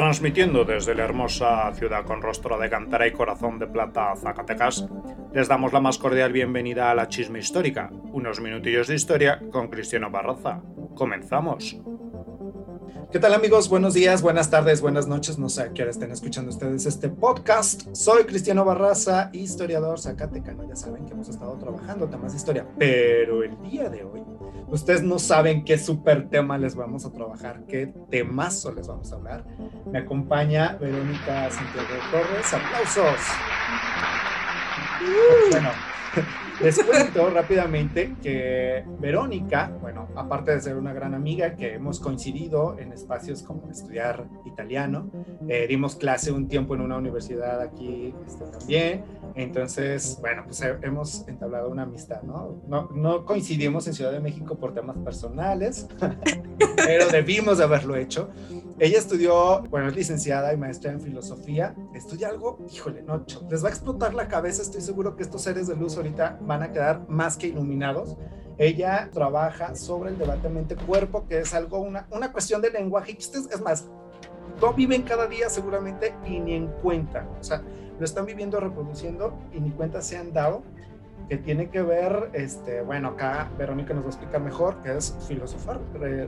Transmitiendo 0.00 0.64
desde 0.64 0.94
la 0.94 1.04
hermosa 1.04 1.70
ciudad 1.74 2.06
con 2.06 2.22
rostro 2.22 2.58
de 2.58 2.70
cantera 2.70 3.06
y 3.06 3.12
corazón 3.12 3.58
de 3.58 3.66
plata, 3.66 4.14
Zacatecas, 4.16 4.88
les 5.34 5.46
damos 5.46 5.74
la 5.74 5.80
más 5.80 5.98
cordial 5.98 6.32
bienvenida 6.32 6.90
a 6.90 6.94
la 6.94 7.06
Chisme 7.06 7.38
Histórica, 7.38 7.90
unos 8.10 8.40
minutillos 8.40 8.88
de 8.88 8.94
historia 8.94 9.42
con 9.52 9.68
Cristiano 9.68 10.10
Barraza. 10.10 10.62
Comenzamos. 10.94 11.78
¿Qué 13.12 13.18
tal 13.18 13.34
amigos? 13.34 13.68
Buenos 13.68 13.92
días, 13.92 14.22
buenas 14.22 14.48
tardes, 14.48 14.80
buenas 14.80 15.06
noches. 15.06 15.38
No 15.38 15.50
sé 15.50 15.64
a 15.64 15.72
qué 15.74 15.82
hora 15.82 15.90
estén 15.90 16.12
escuchando 16.12 16.48
ustedes 16.48 16.86
este 16.86 17.10
podcast. 17.10 17.94
Soy 17.94 18.24
Cristiano 18.24 18.64
Barraza, 18.64 19.28
historiador 19.34 20.00
zacatecano. 20.00 20.66
Ya 20.66 20.76
saben 20.76 21.04
que 21.04 21.12
hemos 21.12 21.28
estado 21.28 21.58
trabajando 21.58 22.08
temas 22.08 22.32
de 22.32 22.38
historia, 22.38 22.66
pero 22.78 23.42
el 23.42 23.60
día 23.62 23.90
de 23.90 24.02
hoy 24.04 24.22
ustedes 24.70 25.02
no 25.02 25.18
saben 25.18 25.64
qué 25.64 25.78
súper 25.78 26.28
tema 26.28 26.58
les 26.58 26.74
vamos 26.74 27.04
a 27.04 27.12
trabajar, 27.12 27.64
qué 27.68 27.92
temazo 28.10 28.72
les 28.72 28.86
vamos 28.86 29.12
a 29.12 29.16
hablar. 29.16 29.44
Me 29.90 29.98
acompaña 29.98 30.76
Verónica 30.80 31.50
Santiago 31.50 31.88
Torres. 32.10 32.52
¡Aplausos! 32.52 33.20
Bueno, 35.50 35.70
les 36.62 36.82
cuento 36.82 37.30
rápidamente 37.30 38.16
que 38.22 38.84
Verónica, 38.98 39.72
bueno, 39.80 40.08
aparte 40.14 40.52
de 40.52 40.60
ser 40.60 40.76
una 40.76 40.92
gran 40.92 41.14
amiga 41.14 41.56
que 41.56 41.74
hemos 41.74 42.00
coincidido 42.00 42.78
en 42.78 42.92
espacios 42.92 43.42
como 43.42 43.70
estudiar 43.70 44.26
italiano, 44.44 45.10
eh, 45.48 45.66
dimos 45.68 45.96
clase 45.96 46.32
un 46.32 46.48
tiempo 46.48 46.74
en 46.74 46.82
una 46.82 46.98
universidad 46.98 47.60
aquí 47.60 48.14
este, 48.26 48.44
también, 48.44 49.04
entonces, 49.34 50.18
bueno, 50.20 50.42
pues 50.44 50.62
hemos 50.82 51.26
entablado 51.28 51.70
una 51.70 51.82
amistad, 51.84 52.22
¿no? 52.22 52.60
¿no? 52.68 52.90
No 52.94 53.24
coincidimos 53.24 53.86
en 53.86 53.94
Ciudad 53.94 54.12
de 54.12 54.20
México 54.20 54.56
por 54.56 54.74
temas 54.74 54.96
personales, 54.98 55.88
pero 56.76 57.08
debimos 57.08 57.58
de 57.58 57.64
haberlo 57.64 57.96
hecho. 57.96 58.30
Ella 58.80 58.96
estudió, 58.96 59.60
bueno, 59.68 59.88
es 59.88 59.94
licenciada 59.94 60.54
y 60.54 60.56
maestra 60.56 60.90
en 60.90 61.02
filosofía. 61.02 61.74
Estudia 61.92 62.30
algo, 62.30 62.58
híjole, 62.72 63.02
no, 63.02 63.26
les 63.50 63.62
va 63.62 63.68
a 63.68 63.70
explotar 63.70 64.14
la 64.14 64.26
cabeza. 64.26 64.62
Estoy 64.62 64.80
seguro 64.80 65.16
que 65.16 65.22
estos 65.22 65.42
seres 65.42 65.66
de 65.66 65.76
luz 65.76 65.98
ahorita 65.98 66.38
van 66.40 66.62
a 66.62 66.72
quedar 66.72 67.06
más 67.06 67.36
que 67.36 67.48
iluminados. 67.48 68.16
Ella 68.56 69.10
trabaja 69.12 69.74
sobre 69.74 70.12
el 70.12 70.18
debate 70.18 70.48
mente-cuerpo, 70.48 71.26
que 71.28 71.40
es 71.40 71.52
algo, 71.52 71.78
una, 71.80 72.06
una 72.10 72.32
cuestión 72.32 72.62
de 72.62 72.70
lenguaje. 72.70 73.18
Es 73.18 73.60
más, 73.60 73.84
no 74.62 74.72
viven 74.72 75.02
cada 75.02 75.26
día 75.26 75.50
seguramente 75.50 76.14
y 76.26 76.40
ni 76.40 76.54
en 76.54 76.68
cuenta. 76.80 77.28
O 77.38 77.44
sea, 77.44 77.62
lo 77.98 78.04
están 78.06 78.24
viviendo, 78.24 78.60
reproduciendo 78.60 79.38
y 79.52 79.60
ni 79.60 79.72
cuenta 79.72 80.00
se 80.00 80.16
han 80.16 80.32
dado 80.32 80.62
que 81.28 81.36
tiene 81.36 81.70
que 81.70 81.82
ver, 81.82 82.30
este, 82.32 82.82
bueno, 82.82 83.08
acá 83.08 83.48
Verónica 83.56 83.94
nos 83.94 84.02
va 84.02 84.08
a 84.08 84.10
explicar 84.10 84.40
mejor, 84.40 84.80
que 84.82 84.96
es 84.96 85.16
filosofar 85.28 85.80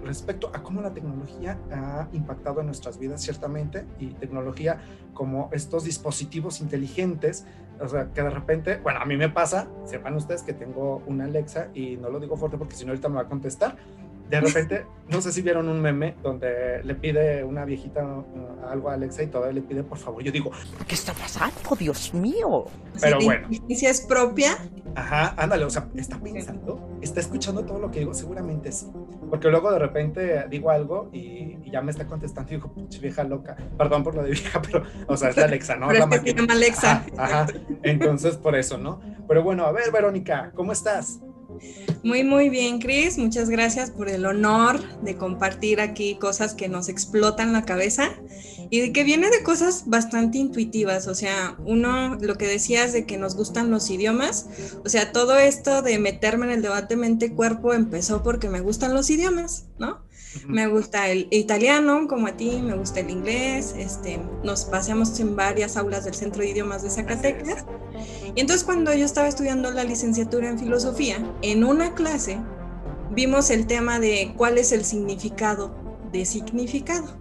respecto 0.05 0.51
a 0.55 0.63
cómo 0.63 0.81
la 0.81 0.93
tecnología 0.95 1.59
ha 1.73 2.07
impactado 2.13 2.61
en 2.61 2.67
nuestras 2.67 2.99
vidas, 2.99 3.21
ciertamente, 3.21 3.85
y 3.99 4.09
tecnología 4.15 4.79
como 5.13 5.51
estos 5.53 5.85
dispositivos 5.85 6.61
inteligentes, 6.61 7.45
o 7.81 7.89
sea, 7.89 8.09
que 8.15 8.23
de 8.23 8.31
repente, 8.31 8.77
bueno, 8.77 9.01
a 9.01 9.05
mí 9.05 9.17
me 9.17 9.29
pasa, 9.29 9.67
sepan 9.85 10.15
ustedes 10.15 10.43
que 10.43 10.53
tengo 10.53 11.03
una 11.07 11.25
Alexa 11.25 11.69
y 11.75 11.97
no 11.97 12.09
lo 12.09 12.21
digo 12.21 12.37
fuerte 12.37 12.57
porque 12.57 12.77
si 12.77 12.85
no 12.85 12.93
ahorita 12.93 13.09
me 13.09 13.17
va 13.17 13.23
a 13.23 13.29
contestar, 13.29 13.77
de 14.33 14.41
repente, 14.41 14.87
no 15.11 15.21
sé 15.21 15.31
si 15.31 15.43
vieron 15.43 15.69
un 15.69 15.79
meme 15.83 16.15
donde 16.23 16.83
le 16.85 16.95
pide 16.95 17.45
una 17.45 17.67
viejita 17.67 18.03
uh, 18.03 18.67
algo 18.67 18.89
a 18.89 18.95
Alexa 18.95 19.23
y 19.23 19.27
todavía 19.27 19.61
le 19.61 19.61
pide 19.61 19.83
por 19.83 19.99
favor. 19.99 20.23
Yo 20.23 20.33
digo, 20.33 20.51
¿qué 20.89 20.95
está 20.95 21.13
pasando? 21.13 21.55
Dios 21.79 22.15
mío. 22.15 22.65
Pero 22.99 23.19
bueno. 23.21 23.47
¿Si 23.69 23.85
es 23.85 24.01
propia? 24.01 24.57
Ajá, 24.95 25.35
ándale, 25.37 25.67
o 25.67 25.71
sea, 25.71 25.87
está 25.97 26.19
pensando, 26.19 26.99
está 27.03 27.21
escuchando 27.21 27.65
todo 27.65 27.79
lo 27.79 27.91
que 27.91 27.99
digo, 28.01 28.15
seguramente 28.15 28.73
sí. 28.73 28.91
Porque 29.29 29.49
luego 29.49 29.71
de 29.71 29.79
repente 29.79 30.47
digo 30.49 30.71
algo 30.71 31.11
y, 31.13 31.71
ya 31.71 31.83
me 31.83 31.91
está 31.91 32.07
contestando 32.07 32.53
y 32.53 32.57
digo, 32.57 32.75
vieja 33.01 33.25
loca. 33.25 33.57
Perdón 33.77 34.05
por 34.05 34.15
lo 34.15 34.23
de 34.23 34.31
vieja, 34.31 34.63
pero, 34.71 34.85
o 35.09 35.17
sea, 35.17 35.29
es 35.29 35.37
la 35.37 35.45
Alexa, 35.45 35.77
¿no? 35.77 35.89
Pero 35.89 36.07
la 36.07 36.17
es 36.17 36.23
que 36.23 36.33
se 36.33 36.53
Alexa. 36.53 37.05
ajá, 37.19 37.47
Entonces, 37.83 38.37
por 38.37 38.57
eso, 38.57 38.79
¿no? 38.79 39.01
Pero 39.29 39.43
bueno, 39.43 39.67
a 39.67 39.73
ver, 39.73 39.91
Verónica, 39.93 40.53
¿cómo 40.55 40.73
estás? 40.73 41.21
Muy, 42.03 42.25
muy 42.25 42.49
bien, 42.49 42.81
Cris. 42.81 43.17
Muchas 43.17 43.49
gracias 43.49 43.91
por 43.91 44.09
el 44.09 44.27
honor 44.27 44.81
de 45.03 45.17
compartir 45.17 45.81
aquí 45.81 46.17
cosas 46.17 46.55
que 46.55 46.69
nos 46.69 46.89
explotan 46.89 47.53
la 47.53 47.65
cabeza 47.65 48.11
y 48.71 48.93
que 48.93 49.05
viene 49.05 49.31
de 49.31 49.45
cosas 49.45 49.85
bastante 49.87 50.39
intuitivas. 50.39 51.07
O 51.07 51.15
sea, 51.15 51.57
uno, 51.65 52.17
lo 52.21 52.37
que 52.37 52.47
decías 52.47 52.93
de 52.93 53.07
que 53.07 53.19
nos 53.19 53.37
gustan 53.37 53.71
los 53.71 53.89
idiomas, 53.89 54.49
o 54.85 54.89
sea, 54.89 55.13
todo 55.13 55.39
esto 55.39 55.83
de 55.83 55.99
meterme 56.01 56.47
en 56.47 56.53
el 56.53 56.63
debate 56.63 56.97
mente-cuerpo 56.97 57.73
empezó 57.73 58.23
porque 58.25 58.49
me 58.49 58.61
gustan 58.61 58.95
los 58.95 59.09
idiomas, 59.09 59.67
¿no? 59.79 60.01
Me 60.47 60.67
gusta 60.67 61.09
el 61.09 61.29
italiano, 61.31 62.07
como 62.09 62.27
a 62.27 62.37
ti, 62.37 62.61
me 62.63 62.75
gusta 62.75 63.01
el 63.01 63.11
inglés, 63.11 63.75
este, 63.77 64.21
nos 64.43 64.65
paseamos 64.65 65.19
en 65.21 65.37
varias 65.37 65.77
aulas 65.77 66.05
del 66.05 66.15
Centro 66.15 66.43
de 66.43 66.51
Idiomas 66.51 66.83
de 66.83 66.91
Zacatecas. 66.91 67.65
Y 68.35 68.41
entonces 68.41 68.65
cuando 68.65 68.95
yo 68.95 69.05
estaba 69.05 69.29
estudiando 69.29 69.71
la 69.71 69.85
licenciatura 69.85 70.49
en 70.49 70.59
filosofía, 70.59 71.19
en 71.43 71.65
una 71.65 71.95
clase 71.95 72.39
vimos 73.11 73.51
el 73.51 73.67
tema 73.67 74.01
de 74.01 74.35
cuál 74.37 74.59
es 74.59 74.73
el 74.73 74.85
significado 74.85 75.75
de 76.13 76.25
significado. 76.25 77.17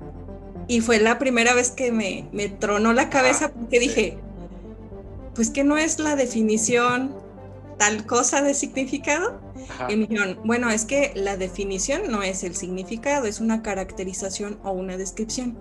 Y 0.67 0.81
fue 0.81 0.99
la 0.99 1.19
primera 1.19 1.53
vez 1.53 1.71
que 1.71 1.91
me, 1.91 2.29
me 2.31 2.47
tronó 2.47 2.93
la 2.93 3.09
cabeza 3.09 3.51
porque 3.51 3.79
dije, 3.79 4.19
pues 5.35 5.49
que 5.49 5.63
no 5.63 5.77
es 5.77 5.99
la 5.99 6.15
definición 6.15 7.15
tal 7.81 8.05
cosa 8.05 8.43
de 8.43 8.53
significado. 8.53 9.41
Y 9.89 9.95
me 9.95 10.05
dijeron, 10.05 10.39
bueno, 10.45 10.69
es 10.69 10.85
que 10.85 11.13
la 11.15 11.35
definición 11.35 12.11
no 12.11 12.21
es 12.21 12.43
el 12.43 12.55
significado, 12.55 13.25
es 13.25 13.39
una 13.39 13.63
caracterización 13.63 14.59
o 14.63 14.71
una 14.71 14.97
descripción. 14.97 15.57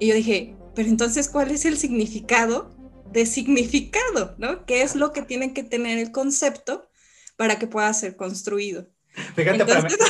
Y 0.00 0.08
yo 0.08 0.16
dije, 0.16 0.56
pero 0.74 0.88
entonces, 0.88 1.28
¿cuál 1.28 1.52
es 1.52 1.64
el 1.64 1.78
significado 1.78 2.74
de 3.12 3.24
significado? 3.24 4.34
¿no? 4.38 4.66
¿Qué 4.66 4.82
es 4.82 4.96
lo 4.96 5.12
que 5.12 5.22
tiene 5.22 5.54
que 5.54 5.62
tener 5.62 5.98
el 5.98 6.10
concepto 6.10 6.88
para 7.36 7.56
que 7.56 7.68
pueda 7.68 7.92
ser 7.94 8.16
construido? 8.16 8.88
Fíjate, 9.36 9.64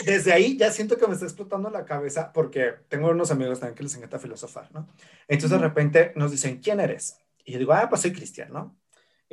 desde 0.07 0.33
ahí 0.33 0.57
ya 0.57 0.73
siento 0.73 0.97
que 0.97 1.07
me 1.07 1.13
está 1.13 1.27
explotando 1.27 1.69
la 1.69 1.85
cabeza 1.85 2.33
porque 2.33 2.73
tengo 2.89 3.11
unos 3.11 3.31
amigos 3.31 3.61
también 3.61 3.75
que 3.75 3.83
les 3.83 3.95
encanta 3.97 4.19
filosofar, 4.19 4.73
¿no? 4.73 4.89
Entonces 5.29 5.59
de 5.61 5.67
repente 5.67 6.13
nos 6.17 6.31
dicen, 6.31 6.59
¿quién 6.59 6.81
eres? 6.81 7.19
Y 7.45 7.53
yo 7.53 7.59
digo, 7.59 7.75
ah, 7.75 7.89
pues 7.91 8.01
soy 8.01 8.13
cristiano, 8.13 8.79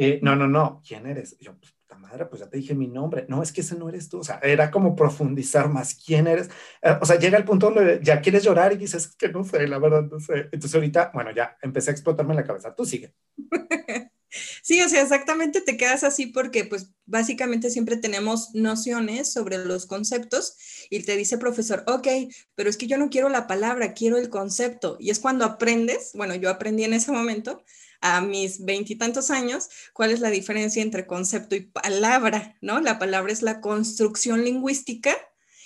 eh, 0.01 0.19
no, 0.23 0.33
no, 0.35 0.47
no, 0.47 0.81
¿quién 0.87 1.05
eres? 1.05 1.37
yo, 1.39 1.57
pues, 1.59 1.73
puta 1.73 1.97
madre, 1.97 2.25
pues 2.25 2.39
ya 2.39 2.49
te 2.49 2.57
dije 2.57 2.73
mi 2.73 2.87
nombre. 2.87 3.25
No, 3.27 3.43
es 3.43 3.51
que 3.51 3.61
ese 3.61 3.75
no 3.75 3.89
eres 3.89 4.07
tú. 4.07 4.19
O 4.19 4.23
sea, 4.23 4.39
era 4.41 4.71
como 4.71 4.95
profundizar 4.95 5.67
más 5.67 5.93
quién 5.93 6.27
eres. 6.27 6.49
Eh, 6.81 6.95
o 7.01 7.05
sea, 7.05 7.19
llega 7.19 7.37
el 7.37 7.43
punto 7.43 7.69
donde 7.69 7.99
ya 8.01 8.21
quieres 8.21 8.43
llorar 8.43 8.71
y 8.71 8.77
dices 8.77 9.15
que 9.17 9.27
no 9.27 9.43
sé, 9.43 9.67
la 9.67 9.77
verdad, 9.77 10.03
no 10.03 10.19
sé. 10.19 10.47
Entonces 10.51 10.75
ahorita, 10.75 11.11
bueno, 11.13 11.31
ya 11.31 11.57
empecé 11.61 11.91
a 11.91 11.93
explotarme 11.93 12.33
la 12.33 12.45
cabeza. 12.45 12.73
Tú 12.73 12.85
sigue. 12.85 13.13
Sí, 14.61 14.79
o 14.81 14.89
sea, 14.89 15.01
exactamente 15.01 15.61
te 15.61 15.75
quedas 15.75 16.03
así 16.03 16.27
porque 16.27 16.63
pues 16.63 16.91
básicamente 17.05 17.71
siempre 17.71 17.97
tenemos 17.97 18.53
nociones 18.53 19.33
sobre 19.33 19.57
los 19.57 19.87
conceptos 19.87 20.55
y 20.89 21.03
te 21.03 21.15
dice 21.17 21.39
profesor, 21.39 21.83
ok, 21.87 22.07
pero 22.55 22.69
es 22.69 22.77
que 22.77 22.85
yo 22.85 22.97
no 22.97 23.09
quiero 23.09 23.29
la 23.29 23.47
palabra, 23.47 23.93
quiero 23.93 24.17
el 24.17 24.29
concepto. 24.29 24.97
Y 24.99 25.09
es 25.09 25.19
cuando 25.19 25.45
aprendes, 25.45 26.11
bueno, 26.13 26.35
yo 26.35 26.49
aprendí 26.49 26.83
en 26.83 26.93
ese 26.93 27.11
momento, 27.11 27.63
a 28.01 28.21
mis 28.21 28.63
veintitantos 28.63 29.29
años, 29.29 29.69
cuál 29.93 30.11
es 30.11 30.19
la 30.19 30.29
diferencia 30.29 30.81
entre 30.81 31.05
concepto 31.07 31.55
y 31.55 31.61
palabra, 31.61 32.57
¿no? 32.61 32.79
La 32.79 32.99
palabra 32.99 33.33
es 33.33 33.41
la 33.41 33.61
construcción 33.61 34.43
lingüística 34.43 35.15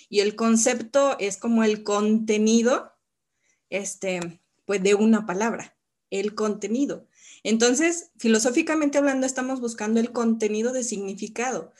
y 0.09 0.19
el 0.21 0.35
concepto 0.35 1.17
es 1.19 1.37
como 1.37 1.63
el 1.63 1.83
contenido, 1.83 2.93
este, 3.69 4.41
pues 4.65 4.81
de 4.81 4.95
una 4.95 5.25
palabra, 5.25 5.77
el 6.09 6.35
contenido. 6.35 7.07
Entonces, 7.43 8.11
filosóficamente 8.17 8.97
hablando, 8.97 9.27
estamos 9.27 9.59
buscando 9.59 9.99
el 9.99 10.11
contenido 10.11 10.71
de 10.71 10.83
significado. 10.83 11.73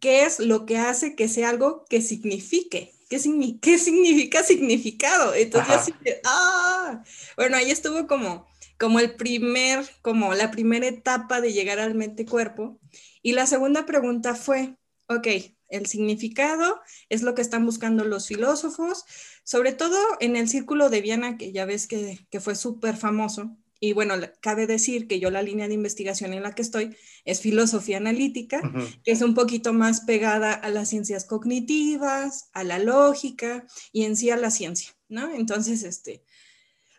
¿Qué 0.00 0.24
es 0.24 0.40
lo 0.40 0.66
que 0.66 0.76
hace 0.78 1.14
que 1.14 1.28
sea 1.28 1.48
algo 1.48 1.84
que 1.88 2.02
signifique? 2.02 2.94
¿Qué, 3.08 3.18
significa 3.18 4.42
significado? 4.42 5.34
Entonces, 5.34 5.94
ah, 6.24 7.04
bueno, 7.36 7.56
ahí 7.56 7.70
estuvo 7.70 8.06
como 8.06 8.46
como 8.78 9.00
el 9.00 9.14
primer, 9.14 9.84
como 10.02 10.34
la 10.34 10.50
primera 10.50 10.86
etapa 10.86 11.40
de 11.40 11.52
llegar 11.52 11.78
al 11.78 11.94
mente-cuerpo. 11.94 12.80
Y 13.22 13.32
la 13.32 13.46
segunda 13.46 13.86
pregunta 13.86 14.34
fue, 14.34 14.76
ok, 15.08 15.28
el 15.68 15.86
significado 15.86 16.80
es 17.08 17.22
lo 17.22 17.34
que 17.34 17.42
están 17.42 17.64
buscando 17.64 18.04
los 18.04 18.28
filósofos, 18.28 19.04
sobre 19.44 19.72
todo 19.72 19.98
en 20.20 20.36
el 20.36 20.48
círculo 20.48 20.90
de 20.90 21.00
Viena, 21.00 21.36
que 21.36 21.52
ya 21.52 21.64
ves 21.64 21.86
que, 21.86 22.18
fue 22.40 22.54
súper 22.54 22.96
famoso. 22.96 23.56
Y 23.80 23.92
bueno, 23.92 24.14
cabe 24.40 24.66
decir 24.66 25.08
que 25.08 25.20
yo 25.20 25.30
la 25.30 25.42
línea 25.42 25.68
de 25.68 25.74
investigación 25.74 26.32
en 26.32 26.42
la 26.42 26.54
que 26.54 26.62
estoy 26.62 26.96
es 27.24 27.40
filosofía 27.40 27.98
analítica, 27.98 28.62
que 29.02 29.12
es 29.12 29.20
un 29.20 29.34
poquito 29.34 29.72
más 29.72 30.02
pegada 30.02 30.52
a 30.52 30.70
las 30.70 30.88
ciencias 30.88 31.24
cognitivas, 31.24 32.48
a 32.52 32.64
la 32.64 32.78
lógica 32.78 33.66
y 33.92 34.04
en 34.04 34.16
sí 34.16 34.30
a 34.30 34.36
la 34.36 34.50
ciencia, 34.50 34.90
¿no? 35.08 35.34
Entonces, 35.34 35.82
este, 35.82 36.22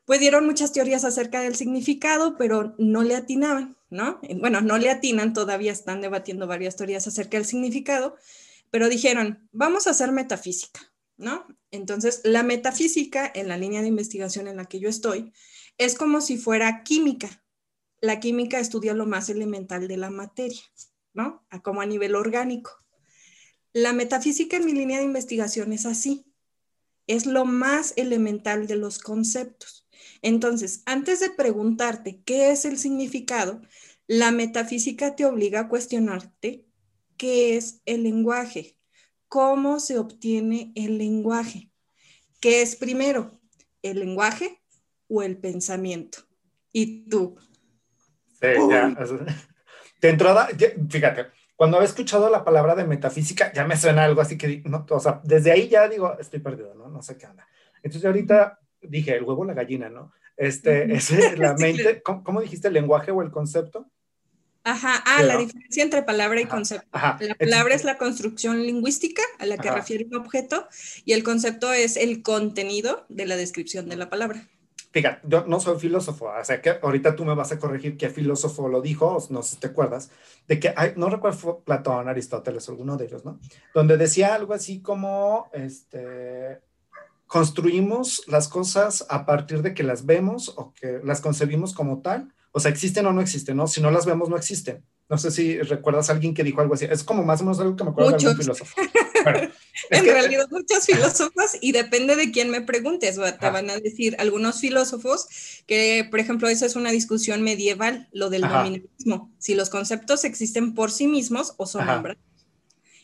pues 0.05 0.19
dieron 0.19 0.45
muchas 0.45 0.71
teorías 0.71 1.03
acerca 1.03 1.41
del 1.41 1.55
significado, 1.55 2.37
pero 2.37 2.75
no 2.77 3.03
le 3.03 3.15
atinaban, 3.15 3.75
¿no? 3.89 4.19
Bueno, 4.39 4.61
no 4.61 4.77
le 4.77 4.89
atinan, 4.89 5.33
todavía 5.33 5.71
están 5.71 6.01
debatiendo 6.01 6.47
varias 6.47 6.75
teorías 6.75 7.07
acerca 7.07 7.37
del 7.37 7.45
significado, 7.45 8.15
pero 8.69 8.89
dijeron, 8.89 9.47
vamos 9.51 9.87
a 9.87 9.91
hacer 9.91 10.11
metafísica. 10.11 10.81
¿no? 11.17 11.45
Entonces, 11.71 12.21
la 12.23 12.43
metafísica 12.43 13.31
en 13.33 13.47
la 13.47 13.57
línea 13.57 13.81
de 13.81 13.87
investigación 13.87 14.47
en 14.47 14.57
la 14.57 14.65
que 14.65 14.79
yo 14.79 14.89
estoy 14.89 15.31
es 15.77 15.95
como 15.95 16.21
si 16.21 16.37
fuera 16.37 16.83
química. 16.83 17.43
La 18.01 18.19
química 18.19 18.59
estudia 18.59 18.93
lo 18.93 19.05
más 19.05 19.29
elemental 19.29 19.87
de 19.87 19.97
la 19.97 20.09
materia, 20.09 20.61
¿no? 21.13 21.45
Como 21.63 21.81
a 21.81 21.85
nivel 21.85 22.15
orgánico. 22.15 22.83
La 23.73 23.93
metafísica 23.93 24.57
en 24.57 24.65
mi 24.65 24.73
línea 24.73 24.99
de 24.99 25.05
investigación 25.05 25.73
es 25.73 25.85
así. 25.85 26.25
Es 27.07 27.25
lo 27.25 27.45
más 27.45 27.93
elemental 27.97 28.67
de 28.67 28.75
los 28.75 28.99
conceptos. 28.99 29.84
Entonces, 30.25 30.81
antes 30.87 31.19
de 31.19 31.29
preguntarte 31.29 32.19
qué 32.25 32.49
es 32.49 32.65
el 32.65 32.79
significado, 32.79 33.61
la 34.07 34.31
metafísica 34.31 35.15
te 35.15 35.23
obliga 35.23 35.59
a 35.59 35.67
cuestionarte 35.67 36.65
qué 37.15 37.55
es 37.57 37.83
el 37.85 38.01
lenguaje, 38.01 38.75
cómo 39.27 39.79
se 39.79 39.99
obtiene 39.99 40.73
el 40.75 40.97
lenguaje. 40.97 41.69
¿Qué 42.39 42.63
es 42.63 42.75
primero, 42.75 43.39
el 43.83 43.99
lenguaje 43.99 44.63
o 45.07 45.21
el 45.21 45.37
pensamiento? 45.37 46.17
Y 46.71 47.07
tú. 47.07 47.37
Sí, 48.41 48.47
ya. 48.67 48.95
De 50.01 50.09
entrada, 50.09 50.49
fíjate, 50.89 51.27
cuando 51.55 51.79
he 51.79 51.85
escuchado 51.85 52.31
la 52.31 52.43
palabra 52.43 52.73
de 52.73 52.85
metafísica, 52.85 53.53
ya 53.53 53.63
me 53.65 53.77
suena 53.77 54.03
algo 54.03 54.21
así 54.21 54.39
que, 54.39 54.63
no, 54.65 54.87
o 54.89 54.99
sea, 54.99 55.21
desde 55.23 55.51
ahí 55.51 55.69
ya 55.69 55.87
digo, 55.87 56.17
estoy 56.17 56.39
perdido, 56.39 56.73
¿no? 56.73 56.89
No 56.89 57.03
sé 57.03 57.15
qué 57.15 57.27
anda. 57.27 57.47
Entonces 57.83 58.05
ahorita 58.05 58.59
dije, 58.89 59.15
el 59.15 59.23
huevo, 59.23 59.45
la 59.45 59.53
gallina, 59.53 59.89
¿no? 59.89 60.11
Este, 60.37 60.93
es 60.93 61.37
la 61.37 61.53
mente, 61.57 62.01
¿cómo, 62.01 62.41
dijiste 62.41 62.67
el 62.67 62.73
lenguaje 62.73 63.11
o 63.11 63.21
el 63.21 63.31
concepto? 63.31 63.89
Ajá, 64.63 65.03
ah, 65.05 65.21
la 65.21 65.37
diferencia 65.37 65.83
entre 65.83 66.01
palabra 66.01 66.41
y 66.41 66.45
concepto. 66.45 66.87
La 66.91 67.35
palabra 67.35 67.75
es 67.75 67.83
la 67.83 67.97
construcción 67.97 68.63
lingüística 68.63 69.21
a 69.37 69.45
la 69.45 69.57
que 69.57 69.69
refiere 69.69 70.05
un 70.05 70.15
objeto 70.15 70.67
y 71.05 71.13
el 71.13 71.23
concepto 71.23 71.71
es 71.71 71.97
el 71.97 72.23
contenido 72.23 73.05
de 73.07 73.27
la 73.27 73.35
descripción 73.35 73.87
de 73.87 73.95
la 73.95 74.09
palabra. 74.09 74.47
Fíjate, 74.95 75.27
yo 75.27 75.45
no 75.45 75.59
soy 75.59 75.77
filósofo, 75.77 76.31
o 76.31 76.43
sea 76.45 76.61
que 76.61 76.79
ahorita 76.81 77.17
tú 77.17 77.25
me 77.25 77.35
vas 77.35 77.51
a 77.51 77.59
corregir 77.59 77.97
qué 77.97 78.09
filósofo 78.09 78.69
lo 78.69 78.81
dijo, 78.81 79.17
no 79.29 79.43
sé 79.43 79.55
si 79.55 79.59
te 79.59 79.67
acuerdas, 79.67 80.09
de 80.47 80.57
que 80.57 80.73
hay, 80.73 80.93
no 80.95 81.09
recuerdo 81.09 81.37
fue 81.37 81.63
Platón, 81.65 82.07
Aristóteles, 82.07 82.69
alguno 82.69 82.95
de 82.95 83.05
ellos, 83.05 83.25
¿no? 83.25 83.37
Donde 83.73 83.97
decía 83.97 84.33
algo 84.33 84.53
así 84.53 84.81
como, 84.81 85.49
este, 85.51 86.61
construimos 87.35 88.23
las 88.27 88.47
cosas 88.47 89.05
a 89.09 89.25
partir 89.25 89.61
de 89.61 89.73
que 89.73 89.83
las 89.83 90.05
vemos 90.05 90.53
o 90.55 90.73
que 90.73 91.01
las 91.03 91.19
concebimos 91.19 91.73
como 91.73 92.01
tal 92.01 92.33
o 92.57 92.61
sea, 92.61 92.71
existen 92.71 93.05
o 93.05 93.11
no 93.11 93.19
existen, 93.19 93.57
¿no? 93.57 93.67
Si 93.67 93.81
no 93.81 93.91
las 93.91 94.05
vemos, 94.05 94.29
no 94.29 94.37
existen. 94.37 94.81
No 95.09 95.17
sé 95.17 95.29
si 95.29 95.59
recuerdas 95.59 96.09
a 96.09 96.13
alguien 96.13 96.33
que 96.33 96.41
dijo 96.41 96.61
algo 96.61 96.75
así. 96.75 96.85
Es 96.89 97.03
como 97.03 97.21
más 97.21 97.41
o 97.41 97.43
menos 97.43 97.59
algo 97.59 97.75
que 97.75 97.83
me 97.83 97.89
acuerdo 97.89 98.11
de 98.11 98.15
algún 98.15 98.37
filósofo. 98.37 98.73
en 99.89 100.05
realidad, 100.05 100.47
muchos 100.49 100.85
filósofos, 100.85 101.57
y 101.59 101.73
depende 101.73 102.15
de 102.15 102.31
quién 102.31 102.49
me 102.49 102.61
preguntes, 102.61 103.17
te 103.41 103.49
van 103.49 103.69
a 103.69 103.77
decir 103.77 104.15
algunos 104.19 104.61
filósofos 104.61 105.27
que, 105.67 106.07
por 106.09 106.21
ejemplo, 106.21 106.47
esa 106.47 106.65
es 106.65 106.77
una 106.77 106.91
discusión 106.91 107.41
medieval, 107.41 108.07
lo 108.13 108.29
del 108.29 108.43
dominalismo. 108.43 109.33
Si 109.37 109.53
los 109.53 109.69
conceptos 109.69 110.23
existen 110.23 110.73
por 110.73 110.91
sí 110.91 111.07
mismos 111.07 111.55
o 111.57 111.67
son 111.67 111.85
nombrados. 111.85 112.23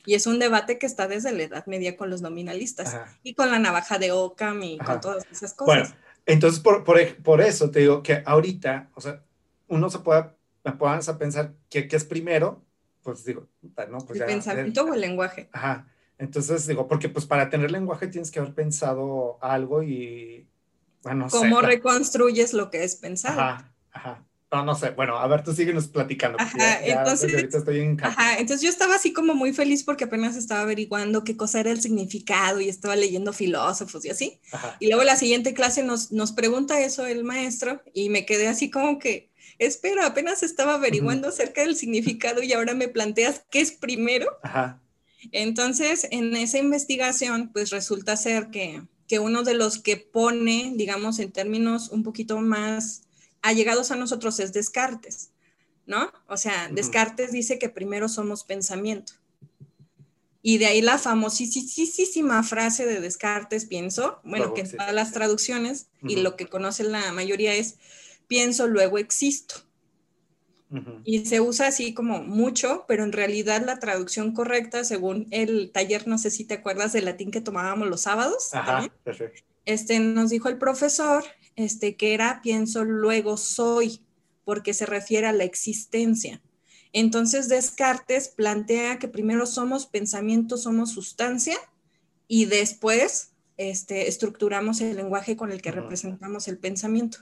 Y 0.05 0.15
es 0.15 0.27
un 0.27 0.39
debate 0.39 0.77
que 0.77 0.85
está 0.85 1.07
desde 1.07 1.31
la 1.31 1.43
Edad 1.43 1.65
Media 1.67 1.95
con 1.97 2.09
los 2.09 2.21
nominalistas 2.21 2.97
y 3.23 3.33
con 3.33 3.51
la 3.51 3.59
navaja 3.59 3.97
de 3.97 4.11
Ockham 4.11 4.61
y 4.63 4.77
con 4.77 4.99
todas 5.01 5.25
esas 5.31 5.53
cosas. 5.53 5.65
Bueno, 5.65 5.95
entonces 6.25 6.59
por, 6.59 6.83
por, 6.83 6.99
por 7.23 7.41
eso 7.41 7.71
te 7.71 7.81
digo 7.81 8.03
que 8.03 8.23
ahorita, 8.25 8.89
o 8.95 9.01
sea, 9.01 9.23
uno 9.67 9.89
se 9.89 9.99
puede, 9.99 10.25
me 10.63 10.73
a 10.79 11.17
pensar 11.17 11.53
que, 11.69 11.87
es 11.89 12.03
primero, 12.03 12.63
pues 13.03 13.25
digo, 13.25 13.47
¿no? 13.89 13.99
Pues 13.99 14.19
¿El 14.19 14.27
pensamiento 14.27 14.83
o 14.83 14.93
el 14.93 15.01
lenguaje? 15.01 15.49
Ajá. 15.53 15.87
Entonces 16.17 16.67
digo, 16.67 16.87
porque 16.87 17.09
pues 17.09 17.25
para 17.25 17.49
tener 17.49 17.71
lenguaje 17.71 18.07
tienes 18.07 18.29
que 18.29 18.39
haber 18.39 18.53
pensado 18.53 19.39
algo 19.41 19.81
y, 19.81 20.47
bueno, 21.01 21.27
¿Cómo 21.31 21.61
reconstruyes 21.61 22.53
lo 22.53 22.69
que 22.69 22.83
es 22.83 22.95
pensado? 22.95 23.41
Ajá, 23.41 23.73
ajá. 23.91 24.25
No, 24.51 24.65
no 24.65 24.75
sé. 24.75 24.89
Bueno, 24.89 25.17
a 25.17 25.25
ver, 25.27 25.43
tú 25.43 25.53
síguenos 25.53 25.87
platicando. 25.87 26.37
Ajá, 26.37 26.85
entonces, 26.85 27.33
estoy 27.33 27.79
en 27.79 27.97
ajá, 28.03 28.37
entonces 28.37 28.61
yo 28.61 28.69
estaba 28.69 28.95
así 28.95 29.13
como 29.13 29.33
muy 29.33 29.53
feliz 29.53 29.85
porque 29.85 30.03
apenas 30.03 30.35
estaba 30.35 30.61
averiguando 30.61 31.23
qué 31.23 31.37
cosa 31.37 31.61
era 31.61 31.71
el 31.71 31.81
significado 31.81 32.59
y 32.59 32.67
estaba 32.67 32.97
leyendo 32.97 33.31
filósofos 33.31 34.03
y 34.03 34.09
así. 34.09 34.41
Y 34.79 34.87
luego 34.87 35.03
la 35.03 35.15
siguiente 35.15 35.53
clase 35.53 35.83
nos, 35.83 36.11
nos 36.11 36.33
pregunta 36.33 36.81
eso 36.81 37.05
el 37.05 37.23
maestro 37.23 37.81
y 37.93 38.09
me 38.09 38.25
quedé 38.25 38.49
así 38.49 38.69
como 38.69 38.99
que, 38.99 39.31
espera, 39.57 40.05
apenas 40.05 40.43
estaba 40.43 40.73
averiguando 40.73 41.29
acerca 41.29 41.61
del 41.61 41.77
significado 41.77 42.43
y 42.43 42.51
ahora 42.51 42.73
me 42.73 42.89
planteas 42.89 43.43
qué 43.49 43.61
es 43.61 43.71
primero. 43.71 44.27
Entonces, 45.31 46.07
en 46.11 46.35
esa 46.35 46.57
investigación, 46.57 47.51
pues 47.53 47.69
resulta 47.69 48.17
ser 48.17 48.49
que, 48.49 48.81
que 49.07 49.19
uno 49.19 49.43
de 49.43 49.53
los 49.53 49.77
que 49.77 49.95
pone, 49.95 50.73
digamos, 50.75 51.19
en 51.19 51.31
términos 51.31 51.87
un 51.89 52.03
poquito 52.03 52.41
más 52.41 53.03
allegados 53.41 53.91
a 53.91 53.95
nosotros 53.95 54.39
es 54.39 54.53
Descartes, 54.53 55.31
¿no? 55.85 56.11
O 56.27 56.37
sea, 56.37 56.69
Descartes 56.69 57.31
dice 57.31 57.59
que 57.59 57.69
primero 57.69 58.07
somos 58.09 58.43
pensamiento. 58.43 59.13
Y 60.43 60.57
de 60.57 60.65
ahí 60.65 60.81
la 60.81 60.97
famosísima 60.97 62.41
frase 62.43 62.85
de 62.85 62.99
Descartes, 62.99 63.65
pienso, 63.65 64.19
bueno, 64.23 64.53
que 64.53 64.61
en 64.61 64.71
todas 64.71 64.93
las 64.93 65.11
traducciones 65.11 65.87
y 66.01 66.15
lo 66.17 66.35
que 66.35 66.47
conoce 66.47 66.83
la 66.83 67.11
mayoría 67.11 67.53
es, 67.53 67.77
pienso, 68.27 68.67
luego 68.67 68.97
existo. 68.97 69.55
Y 71.03 71.25
se 71.25 71.41
usa 71.41 71.67
así 71.67 71.93
como 71.93 72.23
mucho, 72.23 72.85
pero 72.87 73.03
en 73.03 73.11
realidad 73.11 73.61
la 73.65 73.79
traducción 73.79 74.33
correcta, 74.33 74.85
según 74.85 75.27
el 75.29 75.69
taller, 75.73 76.07
no 76.07 76.17
sé 76.17 76.31
si 76.31 76.45
te 76.45 76.53
acuerdas 76.53 76.93
del 76.93 77.05
latín 77.05 77.29
que 77.29 77.41
tomábamos 77.41 77.89
los 77.89 78.01
sábados, 78.01 78.51
este, 79.65 79.99
nos 79.99 80.29
dijo 80.29 80.47
el 80.47 80.57
profesor 80.57 81.25
este, 81.61 81.95
que 81.95 82.13
era 82.13 82.41
pienso, 82.41 82.83
luego 82.83 83.37
soy, 83.37 84.01
porque 84.43 84.73
se 84.73 84.85
refiere 84.85 85.27
a 85.27 85.33
la 85.33 85.43
existencia. 85.43 86.41
Entonces 86.93 87.47
Descartes 87.47 88.27
plantea 88.27 88.99
que 88.99 89.07
primero 89.07 89.45
somos 89.45 89.85
pensamiento, 89.85 90.57
somos 90.57 90.91
sustancia, 90.91 91.57
y 92.27 92.45
después 92.45 93.31
este, 93.57 94.07
estructuramos 94.07 94.79
el 94.81 94.95
lenguaje 94.95 95.35
con 95.35 95.51
el 95.51 95.61
que 95.61 95.71
representamos 95.71 96.47
el 96.47 96.57
pensamiento. 96.57 97.19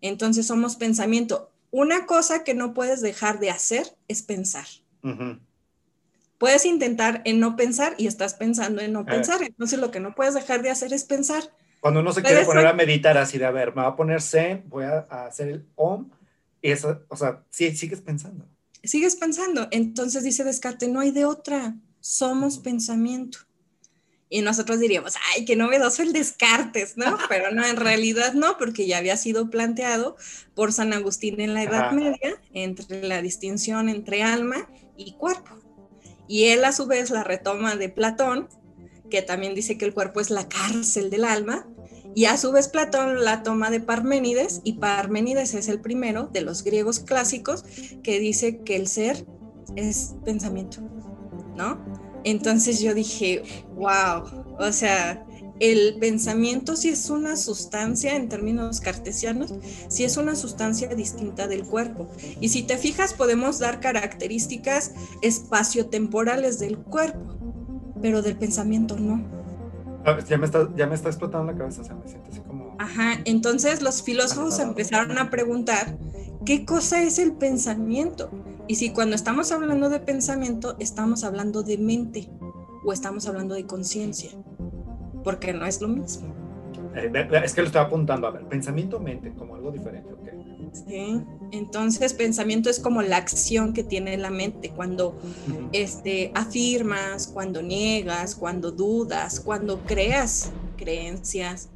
Entonces 0.00 0.46
somos 0.46 0.76
pensamiento. 0.76 1.52
Una 1.70 2.06
cosa 2.06 2.44
que 2.44 2.52
no 2.52 2.74
puedes 2.74 3.00
dejar 3.00 3.38
de 3.38 3.50
hacer 3.50 3.96
es 4.08 4.22
pensar. 4.22 4.66
Puedes 6.38 6.66
intentar 6.66 7.22
en 7.24 7.38
no 7.38 7.54
pensar 7.54 7.94
y 7.98 8.08
estás 8.08 8.34
pensando 8.34 8.82
en 8.82 8.92
no 8.92 9.02
eh. 9.02 9.04
pensar. 9.04 9.42
Entonces 9.42 9.78
lo 9.78 9.90
que 9.90 10.00
no 10.00 10.14
puedes 10.14 10.34
dejar 10.34 10.62
de 10.62 10.70
hacer 10.70 10.92
es 10.92 11.04
pensar. 11.04 11.44
Cuando 11.80 12.00
uno 12.00 12.12
se 12.12 12.22
quiere 12.22 12.44
poner 12.44 12.66
a 12.66 12.72
meditar 12.72 13.16
así 13.18 13.38
de, 13.38 13.46
a 13.46 13.50
ver, 13.50 13.74
me 13.74 13.82
va 13.82 13.88
a 13.88 13.96
poner 13.96 14.20
zen, 14.20 14.64
voy 14.68 14.84
a, 14.84 14.98
hacer 15.26 15.48
el 15.48 15.66
om, 15.74 16.10
y 16.60 16.70
eso, 16.70 17.02
o 17.08 17.16
sea, 17.16 17.44
sí, 17.50 17.76
sigues 17.76 18.00
pensando. 18.00 18.46
Sigues 18.82 19.16
pensando. 19.16 19.68
Entonces 19.70 20.24
dice 20.24 20.44
Descartes, 20.44 20.88
no 20.88 21.00
hay 21.00 21.10
de 21.10 21.24
otra, 21.24 21.76
somos 22.00 22.58
pensamiento. 22.58 23.38
Y 24.28 24.42
nosotros 24.42 24.80
diríamos, 24.80 25.14
ay, 25.32 25.44
qué 25.44 25.54
novedoso 25.54 26.02
el 26.02 26.12
Descartes, 26.12 26.96
¿no? 26.96 27.16
Pero 27.28 27.52
no, 27.52 27.64
en 27.64 27.76
realidad 27.76 28.34
no, 28.34 28.58
porque 28.58 28.86
ya 28.86 28.98
había 28.98 29.16
sido 29.16 29.50
planteado 29.50 30.16
por 30.54 30.72
San 30.72 30.92
Agustín 30.92 31.40
en 31.40 31.54
la 31.54 31.62
Edad 31.62 31.92
Media, 31.92 32.40
entre 32.52 33.06
la 33.06 33.22
distinción 33.22 33.88
entre 33.88 34.22
alma 34.22 34.68
y 34.96 35.12
cuerpo. 35.12 35.56
Y 36.28 36.46
él 36.46 36.64
a 36.64 36.72
su 36.72 36.86
vez 36.86 37.10
la 37.10 37.22
retoma 37.22 37.76
de 37.76 37.88
Platón, 37.88 38.48
que 39.10 39.22
también 39.22 39.54
dice 39.54 39.78
que 39.78 39.84
el 39.84 39.94
cuerpo 39.94 40.20
es 40.20 40.30
la 40.30 40.48
cárcel 40.48 41.10
del 41.10 41.24
alma, 41.24 41.66
y 42.14 42.24
a 42.24 42.38
su 42.38 42.50
vez 42.50 42.68
Platón 42.68 43.24
la 43.24 43.42
toma 43.42 43.70
de 43.70 43.80
Parménides, 43.80 44.62
y 44.64 44.74
Parménides 44.74 45.54
es 45.54 45.68
el 45.68 45.80
primero 45.80 46.28
de 46.32 46.40
los 46.40 46.64
griegos 46.64 47.00
clásicos 47.00 47.64
que 48.02 48.18
dice 48.18 48.58
que 48.62 48.76
el 48.76 48.88
ser 48.88 49.26
es 49.76 50.14
pensamiento, 50.24 50.80
¿no? 51.56 51.84
Entonces 52.24 52.80
yo 52.80 52.94
dije, 52.94 53.42
wow, 53.74 54.56
o 54.58 54.72
sea, 54.72 55.26
el 55.60 55.96
pensamiento 55.98 56.76
si 56.76 56.88
es 56.90 57.08
una 57.08 57.36
sustancia 57.36 58.14
en 58.14 58.28
términos 58.28 58.80
cartesianos, 58.80 59.54
si 59.88 60.04
es 60.04 60.16
una 60.16 60.36
sustancia 60.36 60.88
distinta 60.88 61.46
del 61.46 61.64
cuerpo. 61.64 62.08
Y 62.40 62.48
si 62.48 62.62
te 62.62 62.78
fijas, 62.78 63.14
podemos 63.14 63.58
dar 63.58 63.80
características 63.80 64.92
espaciotemporales 65.22 66.58
del 66.58 66.78
cuerpo, 66.78 67.45
pero 68.00 68.22
del 68.22 68.36
pensamiento 68.36 68.98
no. 68.98 69.22
Ya 70.28 70.38
me 70.38 70.46
está, 70.46 70.68
ya 70.76 70.86
me 70.86 70.94
está 70.94 71.08
explotando 71.08 71.50
la 71.50 71.58
cabeza, 71.58 71.80
o 71.80 71.84
sea, 71.84 71.96
me 71.96 72.06
siento 72.08 72.30
así 72.30 72.40
como... 72.40 72.76
Ajá, 72.78 73.14
entonces 73.24 73.82
los 73.82 74.02
filósofos 74.02 74.60
empezaron 74.60 75.18
a 75.18 75.30
preguntar, 75.30 75.98
¿qué 76.44 76.64
cosa 76.64 77.02
es 77.02 77.18
el 77.18 77.32
pensamiento? 77.32 78.30
Y 78.68 78.76
si 78.76 78.90
cuando 78.90 79.16
estamos 79.16 79.50
hablando 79.50 79.88
de 79.88 79.98
pensamiento, 79.98 80.76
estamos 80.78 81.24
hablando 81.24 81.64
de 81.64 81.78
mente 81.78 82.30
o 82.84 82.92
estamos 82.92 83.26
hablando 83.26 83.56
de 83.56 83.66
conciencia, 83.66 84.30
porque 85.24 85.52
no 85.52 85.66
es 85.66 85.80
lo 85.80 85.88
mismo. 85.88 86.32
Eh, 86.94 87.10
es 87.44 87.54
que 87.54 87.62
lo 87.62 87.66
estaba 87.66 87.86
apuntando, 87.86 88.28
a 88.28 88.30
ver, 88.30 88.46
pensamiento, 88.46 89.00
mente, 89.00 89.34
como 89.34 89.56
algo 89.56 89.72
diferente. 89.72 90.08
Sí, 90.72 91.22
entonces 91.52 92.12
pensamiento 92.14 92.70
es 92.70 92.80
como 92.80 93.02
la 93.02 93.16
acción 93.16 93.72
que 93.72 93.82
tiene 93.82 94.16
la 94.16 94.30
mente 94.30 94.70
cuando 94.70 95.16
este, 95.72 96.32
afirmas, 96.34 97.26
cuando 97.26 97.62
niegas, 97.62 98.34
cuando 98.34 98.70
dudas, 98.70 99.40
cuando 99.40 99.80
creas 99.84 100.50
creencias. 100.76 101.70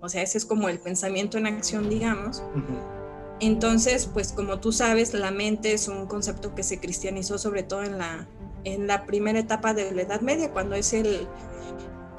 O 0.00 0.08
sea, 0.08 0.22
ese 0.22 0.38
es 0.38 0.44
como 0.44 0.68
el 0.68 0.78
pensamiento 0.78 1.38
en 1.38 1.46
acción, 1.46 1.88
digamos. 1.88 2.42
Entonces, 3.40 4.06
pues 4.06 4.32
como 4.32 4.60
tú 4.60 4.72
sabes, 4.72 5.14
la 5.14 5.30
mente 5.30 5.72
es 5.72 5.88
un 5.88 6.06
concepto 6.06 6.54
que 6.54 6.62
se 6.62 6.78
cristianizó 6.78 7.38
sobre 7.38 7.62
todo 7.62 7.82
en 7.82 7.98
la, 7.98 8.28
en 8.64 8.86
la 8.86 9.06
primera 9.06 9.38
etapa 9.38 9.74
de 9.74 9.92
la 9.92 10.02
Edad 10.02 10.20
Media, 10.20 10.50
cuando 10.50 10.74
es 10.74 10.92
el, 10.92 11.26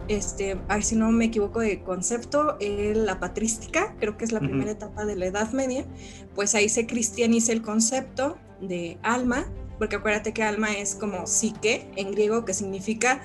este, 0.07 0.57
a 0.67 0.75
ver 0.75 0.83
si 0.83 0.95
no 0.95 1.11
me 1.11 1.25
equivoco 1.25 1.59
de 1.59 1.81
concepto, 1.81 2.57
la 2.59 3.19
patrística, 3.19 3.95
creo 3.99 4.17
que 4.17 4.25
es 4.25 4.31
la 4.31 4.39
primera 4.39 4.71
etapa 4.71 5.05
de 5.05 5.15
la 5.15 5.27
Edad 5.27 5.51
Media, 5.51 5.85
pues 6.33 6.55
ahí 6.55 6.69
se 6.69 6.85
cristianiza 6.85 7.51
el 7.51 7.61
concepto 7.61 8.37
de 8.61 8.97
alma, 9.03 9.45
porque 9.77 9.97
acuérdate 9.97 10.33
que 10.33 10.43
alma 10.43 10.73
es 10.73 10.95
como 10.95 11.27
psique 11.27 11.89
en 11.95 12.11
griego, 12.11 12.45
que 12.45 12.53
significa 12.53 13.21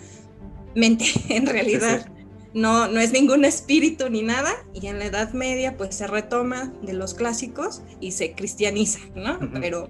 mente 0.74 1.04
en 1.28 1.46
realidad 1.46 2.06
no, 2.54 2.88
no 2.88 3.00
es 3.00 3.12
ningún 3.12 3.44
espíritu 3.44 4.10
ni 4.10 4.22
nada, 4.22 4.50
y 4.74 4.86
en 4.86 4.98
la 4.98 5.06
Edad 5.06 5.32
Media 5.32 5.76
pues 5.76 5.94
se 5.94 6.06
retoma 6.06 6.72
de 6.82 6.94
los 6.94 7.14
clásicos 7.14 7.82
y 8.00 8.12
se 8.12 8.32
cristianiza, 8.32 9.00
¿no? 9.14 9.38
Pero 9.60 9.88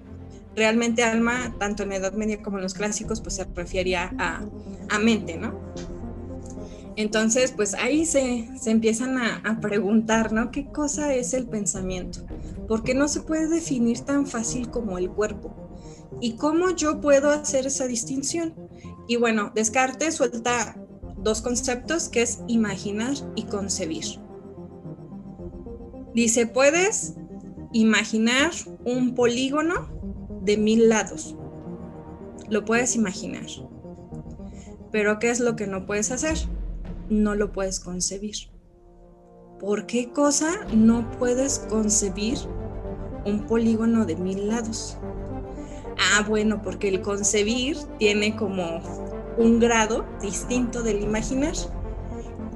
realmente 0.55 1.03
alma, 1.03 1.55
tanto 1.59 1.83
en 1.83 1.89
la 1.89 1.95
Edad 1.95 2.13
Media 2.13 2.41
como 2.41 2.57
en 2.57 2.63
los 2.63 2.73
clásicos, 2.73 3.21
pues 3.21 3.35
se 3.35 3.45
refería 3.55 4.13
a, 4.19 4.45
a 4.89 4.99
mente, 4.99 5.37
¿no? 5.37 5.59
Entonces, 6.95 7.51
pues 7.51 7.73
ahí 7.73 8.05
se, 8.05 8.49
se 8.59 8.71
empiezan 8.71 9.17
a, 9.17 9.37
a, 9.37 9.59
preguntar, 9.59 10.33
¿no? 10.33 10.51
¿Qué 10.51 10.67
cosa 10.67 11.13
es 11.13 11.33
el 11.33 11.47
pensamiento? 11.47 12.25
¿Por 12.67 12.83
qué 12.83 12.93
no 12.93 13.07
se 13.07 13.21
puede 13.21 13.47
definir 13.47 14.01
tan 14.01 14.27
fácil 14.27 14.69
como 14.69 14.97
el 14.97 15.09
cuerpo? 15.09 15.55
¿Y 16.19 16.33
cómo 16.33 16.71
yo 16.71 16.99
puedo 16.99 17.29
hacer 17.31 17.65
esa 17.65 17.87
distinción? 17.87 18.53
Y 19.07 19.15
bueno, 19.15 19.51
Descartes 19.55 20.15
suelta 20.15 20.75
dos 21.17 21.41
conceptos 21.41 22.09
que 22.09 22.21
es 22.21 22.39
imaginar 22.47 23.13
y 23.35 23.43
concebir. 23.43 24.05
Dice, 26.13 26.45
puedes 26.45 27.15
imaginar 27.71 28.51
un 28.83 29.15
polígono 29.15 29.89
de 30.41 30.57
mil 30.57 30.89
lados. 30.89 31.35
Lo 32.49 32.65
puedes 32.65 32.95
imaginar. 32.95 33.45
Pero 34.91 35.19
¿qué 35.19 35.29
es 35.29 35.39
lo 35.39 35.55
que 35.55 35.67
no 35.67 35.85
puedes 35.85 36.11
hacer? 36.11 36.37
No 37.11 37.35
lo 37.35 37.51
puedes 37.51 37.81
concebir. 37.81 38.35
¿Por 39.59 39.85
qué 39.85 40.13
cosa 40.13 40.65
no 40.73 41.11
puedes 41.19 41.59
concebir 41.59 42.37
un 43.25 43.45
polígono 43.47 44.05
de 44.05 44.15
mil 44.15 44.47
lados? 44.47 44.97
Ah, 45.99 46.25
bueno, 46.25 46.61
porque 46.61 46.87
el 46.87 47.01
concebir 47.01 47.75
tiene 47.99 48.37
como 48.37 48.79
un 49.37 49.59
grado 49.59 50.05
distinto 50.21 50.83
del 50.83 51.01
imaginar. 51.03 51.53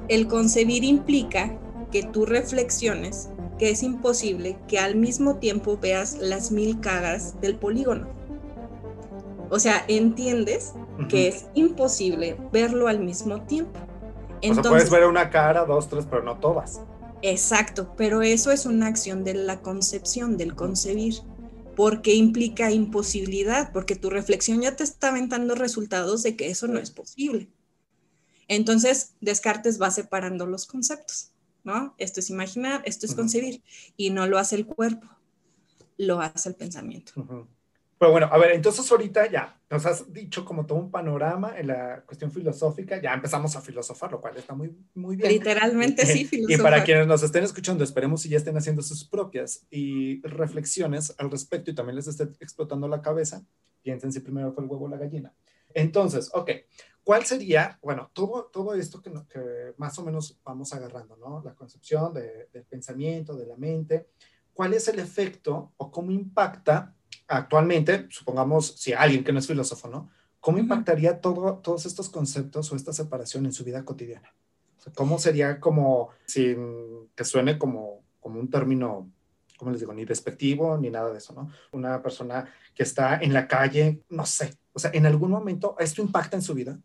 El 0.08 0.26
concebir 0.26 0.84
implica 0.84 1.58
que 1.92 2.04
tú 2.04 2.24
reflexiones 2.24 3.28
que 3.58 3.68
es 3.68 3.82
imposible 3.82 4.58
que 4.68 4.78
al 4.78 4.96
mismo 4.96 5.36
tiempo 5.36 5.76
veas 5.76 6.16
las 6.18 6.50
mil 6.50 6.80
caras 6.80 7.38
del 7.42 7.56
polígono. 7.56 8.08
O 9.50 9.58
sea, 9.58 9.84
entiendes 9.86 10.72
que 11.10 11.28
es 11.28 11.44
imposible 11.52 12.38
verlo 12.52 12.88
al 12.88 13.00
mismo 13.00 13.42
tiempo. 13.42 13.85
Entonces, 14.42 14.70
puedes 14.70 14.90
ver 14.90 15.06
una 15.06 15.30
cara, 15.30 15.64
dos, 15.64 15.88
tres, 15.88 16.06
pero 16.08 16.22
no 16.22 16.38
todas. 16.38 16.80
Exacto, 17.22 17.94
pero 17.96 18.22
eso 18.22 18.50
es 18.52 18.66
una 18.66 18.86
acción 18.86 19.24
de 19.24 19.34
la 19.34 19.60
concepción, 19.60 20.36
del 20.36 20.54
concebir 20.54 21.14
porque 21.76 22.14
implica 22.14 22.72
imposibilidad, 22.72 23.70
porque 23.70 23.94
tu 23.94 24.08
reflexión 24.08 24.62
ya 24.62 24.74
te 24.74 24.82
está 24.82 25.10
aventando 25.10 25.54
resultados 25.54 26.22
de 26.22 26.34
que 26.34 26.48
eso 26.48 26.66
no 26.66 26.80
es 26.80 26.90
posible. 26.90 27.48
Entonces, 28.48 29.14
Descartes 29.20 29.80
va 29.80 29.90
separando 29.90 30.46
los 30.46 30.66
conceptos, 30.66 31.32
¿no? 31.64 31.94
Esto 31.98 32.20
es 32.20 32.30
imaginar, 32.30 32.82
esto 32.86 33.04
es 33.04 33.14
concebir, 33.14 33.62
y 33.96 34.08
no 34.08 34.26
lo 34.26 34.38
hace 34.38 34.56
el 34.56 34.66
cuerpo, 34.66 35.06
lo 35.98 36.20
hace 36.20 36.48
el 36.48 36.54
pensamiento. 36.54 37.12
Pero 37.98 38.12
bueno, 38.12 38.28
a 38.30 38.36
ver, 38.36 38.50
entonces 38.50 38.90
ahorita 38.90 39.30
ya 39.30 39.58
nos 39.70 39.86
has 39.86 40.12
dicho 40.12 40.44
como 40.44 40.66
todo 40.66 40.78
un 40.78 40.90
panorama 40.90 41.58
en 41.58 41.68
la 41.68 42.02
cuestión 42.04 42.30
filosófica, 42.30 43.00
ya 43.00 43.14
empezamos 43.14 43.56
a 43.56 43.62
filosofar, 43.62 44.12
lo 44.12 44.20
cual 44.20 44.36
está 44.36 44.54
muy, 44.54 44.76
muy 44.94 45.16
bien. 45.16 45.30
Literalmente 45.30 46.04
sí, 46.04 46.26
filosofar. 46.26 46.60
Y 46.60 46.62
para 46.62 46.84
quienes 46.84 47.06
nos 47.06 47.22
estén 47.22 47.44
escuchando, 47.44 47.82
esperemos 47.82 48.20
si 48.20 48.28
ya 48.28 48.36
estén 48.36 48.56
haciendo 48.56 48.82
sus 48.82 49.04
propias 49.08 49.66
y 49.70 50.20
reflexiones 50.22 51.14
al 51.16 51.30
respecto 51.30 51.70
y 51.70 51.74
también 51.74 51.96
les 51.96 52.06
esté 52.06 52.24
explotando 52.40 52.86
la 52.86 53.00
cabeza, 53.00 53.42
piensen 53.82 54.12
si 54.12 54.20
primero 54.20 54.52
fue 54.52 54.64
el 54.64 54.70
huevo 54.70 54.84
o 54.84 54.88
la 54.88 54.98
gallina. 54.98 55.32
Entonces, 55.72 56.30
ok, 56.34 56.50
¿cuál 57.02 57.24
sería, 57.24 57.78
bueno, 57.82 58.10
todo, 58.12 58.50
todo 58.52 58.74
esto 58.74 59.00
que, 59.00 59.10
que 59.28 59.72
más 59.78 59.98
o 59.98 60.04
menos 60.04 60.38
vamos 60.44 60.72
agarrando, 60.74 61.16
¿no? 61.16 61.42
La 61.42 61.54
concepción 61.54 62.12
de, 62.12 62.48
del 62.52 62.64
pensamiento, 62.64 63.34
de 63.36 63.46
la 63.46 63.56
mente, 63.56 64.08
¿cuál 64.52 64.74
es 64.74 64.86
el 64.88 64.98
efecto 64.98 65.72
o 65.78 65.90
cómo 65.90 66.10
impacta 66.10 66.95
actualmente, 67.28 68.06
supongamos, 68.10 68.74
si 68.78 68.92
alguien 68.92 69.24
que 69.24 69.32
no 69.32 69.38
es 69.38 69.46
filósofo, 69.46 69.88
¿no? 69.88 70.10
¿Cómo 70.40 70.58
impactaría 70.58 71.20
todo, 71.20 71.58
todos 71.58 71.86
estos 71.86 72.08
conceptos 72.08 72.70
o 72.70 72.76
esta 72.76 72.92
separación 72.92 73.46
en 73.46 73.52
su 73.52 73.64
vida 73.64 73.84
cotidiana? 73.84 74.32
¿Cómo 74.94 75.18
sería 75.18 75.58
como, 75.58 76.10
sin 76.26 77.08
que 77.16 77.24
suene 77.24 77.58
como, 77.58 78.04
como 78.20 78.38
un 78.38 78.48
término, 78.48 79.10
¿cómo 79.56 79.72
les 79.72 79.80
digo? 79.80 79.92
Ni 79.92 80.04
despectivo, 80.04 80.78
ni 80.78 80.90
nada 80.90 81.10
de 81.10 81.18
eso, 81.18 81.32
¿no? 81.32 81.50
Una 81.72 82.00
persona 82.02 82.48
que 82.74 82.84
está 82.84 83.16
en 83.16 83.32
la 83.32 83.48
calle, 83.48 84.02
no 84.08 84.24
sé, 84.24 84.56
o 84.72 84.78
sea, 84.78 84.90
¿en 84.92 85.06
algún 85.06 85.30
momento 85.30 85.74
esto 85.78 86.02
impacta 86.02 86.36
en 86.36 86.42
su 86.42 86.52
vida? 86.52 86.78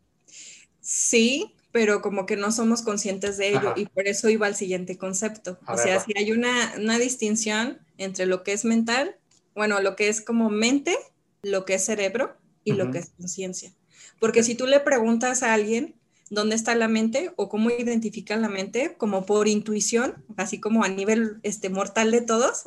Sí, 0.80 1.54
pero 1.72 2.00
como 2.00 2.24
que 2.24 2.36
no 2.36 2.50
somos 2.50 2.80
conscientes 2.80 3.36
de 3.36 3.50
ello 3.50 3.74
y 3.76 3.84
por 3.86 4.08
eso 4.08 4.30
iba 4.30 4.46
al 4.46 4.56
siguiente 4.56 4.96
concepto. 4.96 5.58
o 5.68 5.76
sea, 5.76 6.00
si 6.00 6.12
hay 6.16 6.32
una, 6.32 6.72
una 6.78 6.98
distinción 6.98 7.80
entre 7.98 8.24
lo 8.24 8.42
que 8.42 8.54
es 8.54 8.64
mental 8.64 9.16
bueno, 9.54 9.80
lo 9.80 9.96
que 9.96 10.08
es 10.08 10.20
como 10.20 10.50
mente, 10.50 10.96
lo 11.42 11.64
que 11.64 11.74
es 11.74 11.84
cerebro 11.84 12.36
y 12.64 12.72
lo 12.72 12.90
que 12.90 12.98
es 12.98 13.10
conciencia. 13.10 13.72
Porque 14.20 14.42
si 14.42 14.54
tú 14.54 14.66
le 14.66 14.80
preguntas 14.80 15.42
a 15.42 15.52
alguien 15.52 15.94
dónde 16.30 16.54
está 16.54 16.74
la 16.74 16.88
mente 16.88 17.32
o 17.36 17.48
cómo 17.48 17.70
identifican 17.70 18.40
la 18.40 18.48
mente, 18.48 18.94
como 18.96 19.26
por 19.26 19.48
intuición, 19.48 20.24
así 20.36 20.60
como 20.60 20.84
a 20.84 20.88
nivel 20.88 21.38
este, 21.42 21.68
mortal 21.68 22.10
de 22.10 22.22
todos, 22.22 22.62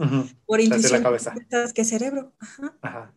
por 0.46 0.62
intuición, 0.62 1.04
que 1.74 1.86
cerebro. 1.86 2.32
Ajá. 2.82 3.14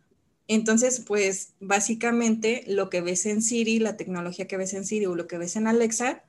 Entonces, 0.49 1.01
pues 1.05 1.53
básicamente 1.59 2.63
lo 2.65 2.89
que 2.89 3.01
ves 3.01 3.27
en 3.27 3.43
Siri, 3.43 3.77
la 3.77 3.97
tecnología 3.97 4.47
que 4.47 4.57
ves 4.57 4.73
en 4.73 4.83
Siri 4.83 5.05
o 5.05 5.13
lo 5.13 5.27
que 5.27 5.37
ves 5.37 5.55
en 5.55 5.67
Alexa, 5.67 6.23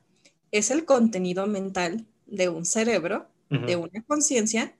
es 0.51 0.69
el 0.69 0.85
contenido 0.85 1.47
mental 1.47 2.05
de 2.27 2.47
un 2.47 2.65
cerebro, 2.65 3.27
de 3.49 3.75
una 3.75 4.01
conciencia 4.03 4.75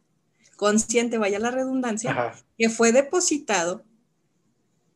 consciente, 0.61 1.17
vaya 1.17 1.39
la 1.39 1.49
redundancia, 1.49 2.35
que 2.55 2.69
fue 2.69 2.91
depositado 2.91 3.83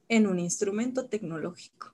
en 0.08 0.28
un 0.28 0.38
instrumento 0.38 1.08
tecnológico. 1.08 1.92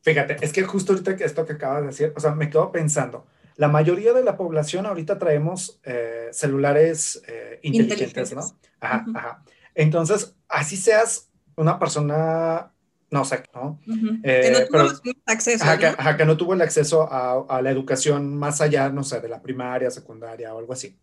Fíjate, 0.00 0.38
es 0.40 0.50
que 0.50 0.62
justo 0.62 0.94
ahorita 0.94 1.14
que 1.14 1.24
esto 1.24 1.44
que 1.44 1.52
acabas 1.52 1.82
de 1.82 1.86
decir, 1.88 2.14
o 2.16 2.20
sea, 2.20 2.34
me 2.34 2.48
quedo 2.48 2.72
pensando, 2.72 3.26
la 3.56 3.68
mayoría 3.68 4.14
de 4.14 4.24
la 4.24 4.38
población 4.38 4.86
ahorita 4.86 5.18
traemos 5.18 5.78
eh, 5.84 6.30
celulares 6.32 7.22
eh, 7.28 7.60
inteligentes, 7.64 8.34
¿no? 8.34 8.40
Ajá, 8.80 9.04
ajá. 9.14 9.44
Entonces, 9.74 10.34
así 10.48 10.78
seas 10.78 11.28
una 11.56 11.78
persona 11.78 12.72
no 13.10 13.24
sé, 13.24 13.42
¿no? 13.54 13.78
Eh, 14.22 14.40
que 14.42 14.50
no 14.52 14.66
tuvo 14.66 15.12
acceso. 15.26 15.64
Ajá, 15.64 16.16
Que, 16.16 16.24
no 16.24 16.36
tuvo 16.36 16.54
el 16.54 16.62
acceso 16.62 17.08
a, 17.10 17.60
la 17.60 17.70
educación 17.70 18.36
más 18.36 18.60
allá, 18.60 18.88
no 18.88 19.02
sé, 19.02 19.20
de 19.20 19.28
la 19.28 19.42
primaria, 19.42 19.90
secundaria 19.90 20.54
o 20.54 20.58
algo 20.58 20.72
así. 20.72 20.96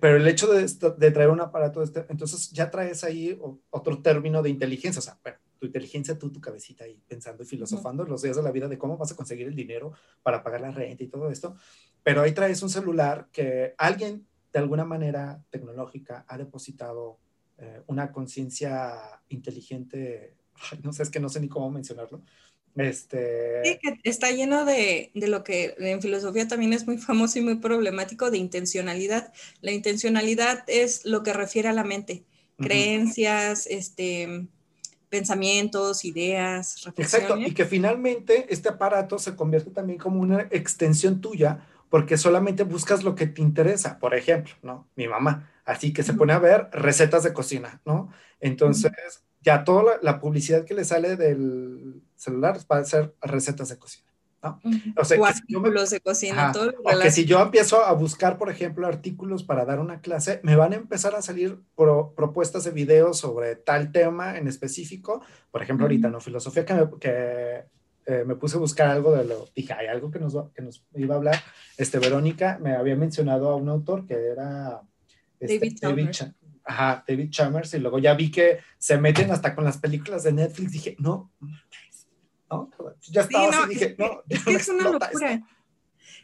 Pero 0.00 0.16
el 0.16 0.26
hecho 0.26 0.52
de, 0.52 0.66
de 0.96 1.10
traer 1.10 1.30
un 1.30 1.40
aparato, 1.40 1.82
este, 1.82 2.06
entonces 2.08 2.50
ya 2.50 2.70
traes 2.70 3.04
ahí 3.04 3.38
otro 3.70 4.00
término 4.02 4.42
de 4.42 4.50
inteligencia, 4.50 4.98
o 4.98 5.02
sea, 5.02 5.18
tu 5.58 5.66
inteligencia, 5.66 6.18
tú, 6.18 6.30
tu 6.30 6.40
cabecita 6.40 6.84
ahí 6.84 7.00
pensando 7.06 7.42
y 7.42 7.46
filosofando 7.46 8.04
los 8.04 8.22
días 8.22 8.36
de 8.36 8.42
la 8.42 8.50
vida 8.50 8.68
de 8.68 8.78
cómo 8.78 8.96
vas 8.96 9.12
a 9.12 9.16
conseguir 9.16 9.46
el 9.46 9.54
dinero 9.54 9.92
para 10.22 10.42
pagar 10.42 10.60
la 10.60 10.70
renta 10.70 11.04
y 11.04 11.08
todo 11.08 11.30
esto. 11.30 11.56
Pero 12.02 12.22
ahí 12.22 12.32
traes 12.32 12.62
un 12.62 12.70
celular 12.70 13.28
que 13.32 13.74
alguien 13.78 14.26
de 14.52 14.58
alguna 14.58 14.84
manera 14.84 15.44
tecnológica 15.50 16.24
ha 16.28 16.36
depositado 16.36 17.18
eh, 17.58 17.82
una 17.86 18.10
conciencia 18.10 19.20
inteligente 19.28 20.36
no 20.82 20.92
sé, 20.92 21.02
es 21.02 21.10
que 21.10 21.20
no 21.20 21.28
sé 21.28 21.40
ni 21.40 21.48
cómo 21.48 21.70
mencionarlo. 21.70 22.22
Este... 22.76 23.62
Sí, 23.64 23.78
que 23.82 23.98
está 24.04 24.30
lleno 24.30 24.64
de, 24.64 25.10
de, 25.14 25.28
lo 25.28 25.44
que 25.44 25.74
en 25.78 26.00
filosofía 26.00 26.48
también 26.48 26.72
es 26.72 26.86
muy 26.86 26.98
famoso 26.98 27.38
y 27.38 27.42
muy 27.42 27.56
problemático, 27.56 28.30
de 28.30 28.38
intencionalidad. 28.38 29.32
La 29.60 29.72
intencionalidad 29.72 30.64
es 30.66 31.04
lo 31.04 31.22
que 31.22 31.32
refiere 31.32 31.68
a 31.68 31.72
la 31.72 31.84
mente, 31.84 32.24
creencias, 32.56 33.66
este, 33.66 34.46
pensamientos, 35.08 36.04
ideas, 36.06 36.82
reflexiones. 36.84 37.28
Exacto, 37.28 37.46
y 37.46 37.52
que 37.52 37.66
finalmente 37.66 38.46
este 38.48 38.70
aparato 38.70 39.18
se 39.18 39.36
convierte 39.36 39.70
también 39.70 39.98
como 39.98 40.20
una 40.20 40.48
extensión 40.50 41.20
tuya 41.20 41.66
porque 41.92 42.16
solamente 42.16 42.62
buscas 42.62 43.04
lo 43.04 43.14
que 43.14 43.26
te 43.26 43.42
interesa. 43.42 43.98
Por 43.98 44.14
ejemplo, 44.14 44.54
¿no? 44.62 44.88
Mi 44.96 45.08
mamá, 45.08 45.50
así 45.66 45.92
que 45.92 46.02
se 46.02 46.14
pone 46.14 46.32
a 46.32 46.38
ver 46.38 46.70
recetas 46.72 47.22
de 47.22 47.34
cocina, 47.34 47.82
¿no? 47.84 48.10
Entonces, 48.40 49.22
ya 49.42 49.64
toda 49.64 49.98
la, 50.02 50.20
publicidad 50.20 50.64
que 50.64 50.74
le 50.74 50.84
sale 50.84 51.16
del 51.16 52.02
celular 52.16 52.58
va 52.70 52.78
a 52.78 52.84
ser 52.84 53.14
recetas 53.20 53.68
de 53.68 53.78
cocina. 53.78 54.06
¿no? 54.42 54.60
O 54.96 55.04
sea, 55.04 55.18
que 55.18 55.34
si 55.34 55.42
yo 55.48 55.60
me, 55.60 55.70
de 55.70 56.00
cocina, 56.00 56.52
todo 56.52 56.72
que 57.00 57.10
si 57.10 57.24
yo 57.24 57.40
empiezo 57.40 57.84
a 57.84 57.92
buscar, 57.92 58.38
por 58.38 58.50
ejemplo, 58.50 58.86
artículos 58.86 59.44
para 59.44 59.64
dar 59.64 59.78
una 59.78 60.00
clase, 60.00 60.40
me 60.42 60.56
van 60.56 60.72
a 60.72 60.76
empezar 60.76 61.14
a 61.14 61.22
salir 61.22 61.60
propuestas 61.76 62.64
de 62.64 62.72
videos 62.72 63.18
sobre 63.18 63.54
tal 63.56 63.92
tema 63.92 64.36
en 64.36 64.48
específico. 64.48 65.22
Por 65.50 65.62
ejemplo, 65.62 65.84
ahorita, 65.84 66.08
¿no? 66.08 66.20
Filosofía 66.20 66.64
que, 66.64 66.88
que 67.00 67.64
eh, 68.04 68.24
me 68.26 68.34
puse 68.34 68.56
a 68.56 68.60
buscar 68.60 68.88
algo 68.88 69.12
de 69.12 69.24
lo, 69.24 69.48
dije, 69.54 69.72
hay 69.72 69.86
algo 69.86 70.10
que 70.10 70.18
nos, 70.18 70.34
que 70.52 70.62
nos 70.62 70.84
iba 70.94 71.14
a 71.14 71.18
hablar. 71.18 71.36
Este, 71.76 72.00
Verónica 72.00 72.58
me 72.60 72.74
había 72.74 72.96
mencionado 72.96 73.48
a 73.48 73.54
un 73.54 73.68
autor 73.68 74.06
que 74.06 74.14
era 74.14 74.82
este, 75.38 75.58
David, 75.58 75.78
David, 75.80 76.32
ajá, 76.64 77.04
David 77.06 77.30
Chalmers, 77.30 77.74
y 77.74 77.78
luego 77.78 77.98
ya 77.98 78.14
vi 78.14 78.30
que 78.30 78.60
se 78.78 78.98
meten 78.98 79.30
hasta 79.30 79.54
con 79.54 79.64
las 79.64 79.78
películas 79.78 80.22
de 80.22 80.32
Netflix. 80.32 80.72
Dije, 80.72 80.96
no, 80.98 81.30
no, 82.50 82.70
ya 83.02 83.22
estaba 83.22 83.48
así, 83.48 83.68
dije, 83.70 83.96
no, 83.98 84.22
es, 84.28 84.44
que 84.44 84.54
es 84.54 84.68
una 84.68 84.90
locura. 84.90 85.42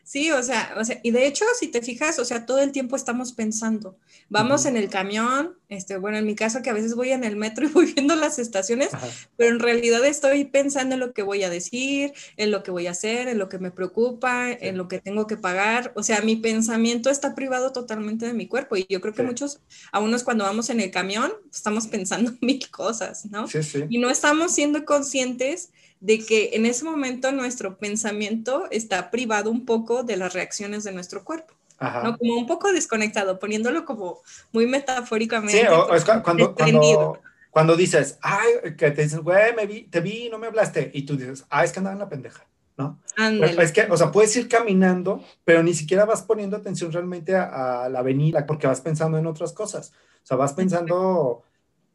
Sí, 0.09 0.31
o 0.31 0.43
sea, 0.43 0.75
o 0.79 0.85
sea, 0.87 1.00
y 1.03 1.11
de 1.11 1.27
hecho, 1.27 1.45
si 1.61 1.69
te 1.69 1.83
fijas, 1.83 2.19
o 2.19 2.25
sea, 2.25 2.47
todo 2.47 2.61
el 2.61 2.73
tiempo 2.73 2.97
estamos 2.97 3.35
pensando. 3.35 3.99
Vamos 4.31 4.65
en 4.65 4.79
el 4.79 4.88
camión, 4.88 5.59
este, 5.69 5.99
bueno, 5.99 6.17
en 6.17 6.25
mi 6.25 6.35
caso 6.35 6.62
que 6.62 6.71
a 6.71 6.73
veces 6.73 6.95
voy 6.95 7.11
en 7.11 7.25
el 7.25 7.37
metro 7.37 7.67
y 7.69 7.69
voy 7.69 7.93
viendo 7.93 8.17
las 8.17 8.38
estaciones, 8.38 8.88
pero 9.37 9.50
en 9.50 9.61
realidad 9.61 10.03
estoy 10.07 10.47
pensando 10.47 10.95
en 10.95 11.00
lo 11.00 11.12
que 11.12 11.23
voy 11.23 11.43
a 11.43 11.50
decir, 11.50 12.15
en 12.38 12.50
lo 12.50 12.62
que 12.62 12.71
voy 12.71 12.87
a 12.87 12.93
hacer, 12.93 13.29
en 13.29 13.37
lo 13.37 13.50
que 13.50 13.59
me 13.59 13.71
preocupa, 13.71 14.50
en 14.50 14.79
lo 14.79 14.88
que 14.88 14.99
tengo 14.99 15.27
que 15.27 15.37
pagar. 15.37 15.93
O 15.95 16.03
sea, 16.03 16.23
mi 16.23 16.37
pensamiento 16.37 17.11
está 17.11 17.35
privado 17.35 17.73
totalmente 17.73 18.25
de 18.25 18.33
mi 18.33 18.49
cuerpo 18.49 18.79
y 18.79 18.87
yo 18.88 19.03
creo 19.03 19.12
que 19.12 19.25
muchos, 19.25 19.61
a 19.93 20.00
unos 20.00 20.25
cuando 20.25 20.45
vamos 20.45 20.71
en 20.71 20.81
el 20.81 20.91
camión, 20.91 21.35
estamos 21.53 21.87
pensando 21.87 22.33
mil 22.41 22.67
cosas, 22.71 23.27
¿no? 23.27 23.47
Sí, 23.47 23.62
sí. 23.62 23.85
Y 23.91 23.99
no 23.99 24.09
estamos 24.09 24.55
siendo 24.55 24.87
conscientes 24.87 25.69
de 26.00 26.25
que 26.25 26.50
en 26.55 26.67
ese 26.67 26.85
momento 26.85 27.33
nuestro 27.33 27.76
pensamiento 27.76 28.67
está 28.71 29.11
privado 29.11 29.50
un 29.50 29.64
poco 29.64 30.05
de 30.05 30.17
las 30.17 30.33
reacciones 30.33 30.85
de 30.85 30.93
nuestro 30.93 31.25
cuerpo. 31.25 31.55
¿no? 31.81 32.19
Como 32.19 32.37
un 32.37 32.47
poco 32.47 32.73
desconectado, 32.73 33.38
poniéndolo 33.38 33.85
como 33.85 34.21
muy 34.52 34.67
metafóricamente. 34.67 35.61
Sí, 35.61 35.67
o, 35.67 35.95
es 35.95 36.05
cuando, 36.05 36.55
cuando, 36.55 37.21
cuando, 37.50 37.76
dices, 37.76 38.19
ay, 38.21 38.75
que 38.76 38.90
te 38.90 39.02
dicen, 39.02 39.23
güey, 39.23 39.55
me 39.55 39.67
vi, 39.67 39.83
te 39.83 40.00
vi 40.00 40.28
no 40.28 40.38
me 40.38 40.49
hablaste, 40.49 40.90
y 40.93 41.02
tú 41.02 41.17
dices, 41.17 41.45
ah, 41.50 41.64
es 41.64 41.73
que 41.73 41.78
andaba 41.78 41.95
en 41.95 42.00
la 42.00 42.09
pendeja, 42.09 42.45
¿no? 42.76 42.99
Es 43.17 43.73
que, 43.73 43.83
o 43.83 43.97
sea, 43.97 44.11
puedes 44.11 44.35
ir 44.37 44.49
caminando, 44.49 45.23
pero 45.45 45.62
ni 45.62 45.73
siquiera 45.73 46.05
vas 46.05 46.23
poniendo 46.23 46.57
atención 46.57 46.90
realmente 46.93 47.37
a, 47.37 47.85
a 47.85 47.88
la 47.88 48.00
avenida, 48.00 48.45
porque 48.45 48.67
vas 48.67 48.81
pensando 48.81 49.17
en 49.19 49.26
otras 49.26 49.52
cosas. 49.52 49.93
O 50.23 50.26
sea, 50.28 50.37
vas 50.37 50.52
pensando 50.52 51.45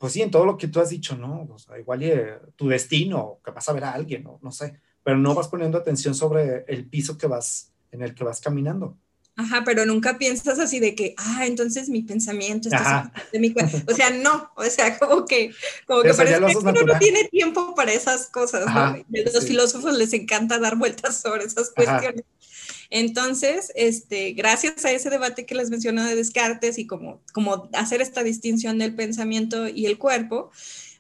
pues 0.04 0.12
sí, 0.12 0.22
en 0.22 0.32
todo 0.32 0.46
lo 0.46 0.58
que 0.58 0.68
tú 0.68 0.82
has 0.82 0.90
dicho, 0.90 1.16
¿no? 1.16 1.48
O 1.50 1.58
sea, 1.58 1.80
igual 1.80 2.04
eh, 2.04 2.38
tu 2.58 2.68
destino, 2.68 3.40
que 3.42 3.52
vas 3.52 3.70
a 3.70 3.72
ver 3.72 3.86
a 3.86 3.94
alguien, 3.94 4.22
¿no? 4.22 4.38
no 4.42 4.52
sé, 4.52 4.78
pero 5.02 5.18
no 5.18 5.34
vas 5.34 5.48
poniendo 5.48 5.78
atención 5.78 6.14
sobre 6.14 6.66
el 6.68 6.90
piso 6.90 7.18
que 7.18 7.26
vas, 7.26 7.72
en 7.90 8.02
el 8.02 8.14
que 8.14 8.26
vas 8.26 8.42
caminando. 8.42 8.98
Ajá, 9.38 9.64
pero 9.64 9.86
nunca 9.86 10.18
piensas 10.18 10.60
así 10.60 10.82
de 10.82 10.94
que, 10.94 11.16
ah, 11.18 11.46
entonces 11.46 11.88
mi 11.88 12.02
pensamiento 12.02 12.68
está 12.68 13.14
de 13.32 13.40
mi 13.40 13.56
O 13.88 13.96
sea, 13.96 14.10
no, 14.10 14.52
o 14.58 14.66
sea, 14.66 15.00
como 15.00 15.24
que, 15.24 15.54
como 15.88 16.02
que 16.02 16.14
parece 16.14 16.38
que 16.48 16.58
uno 16.58 16.74
no 16.74 17.00
tiene 17.00 17.24
tiempo 17.30 17.74
para 17.74 17.94
esas 17.94 18.28
cosas, 18.28 18.66
¿no? 18.66 18.78
A 18.78 18.98
los 19.34 19.46
filósofos 19.46 19.98
les 19.98 20.12
encanta 20.12 20.60
dar 20.60 20.76
vueltas 20.76 21.22
sobre 21.22 21.46
esas 21.46 21.70
cuestiones. 21.70 22.26
Entonces, 22.96 23.72
este, 23.74 24.34
gracias 24.34 24.86
a 24.86 24.92
ese 24.92 25.10
debate 25.10 25.48
que 25.48 25.56
les 25.56 25.72
mencioné 25.72 26.04
de 26.04 26.16
Descartes 26.16 26.78
y 26.78 26.86
como, 26.86 27.24
como 27.34 27.68
hacer 27.74 28.02
esta 28.02 28.22
distinción 28.22 28.78
del 28.78 28.94
pensamiento 28.94 29.68
y 29.68 29.88
el 29.88 29.98
cuerpo, 29.98 30.52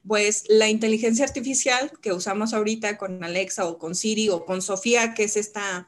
pues 0.07 0.43
la 0.47 0.69
inteligencia 0.69 1.23
artificial 1.23 1.91
que 2.01 2.12
usamos 2.12 2.55
ahorita 2.55 2.97
con 2.97 3.23
Alexa 3.23 3.67
o 3.67 3.77
con 3.77 3.93
Siri 3.93 4.29
o 4.29 4.43
con 4.43 4.63
Sofía, 4.63 5.13
que 5.13 5.25
es 5.25 5.38
esta, 5.38 5.88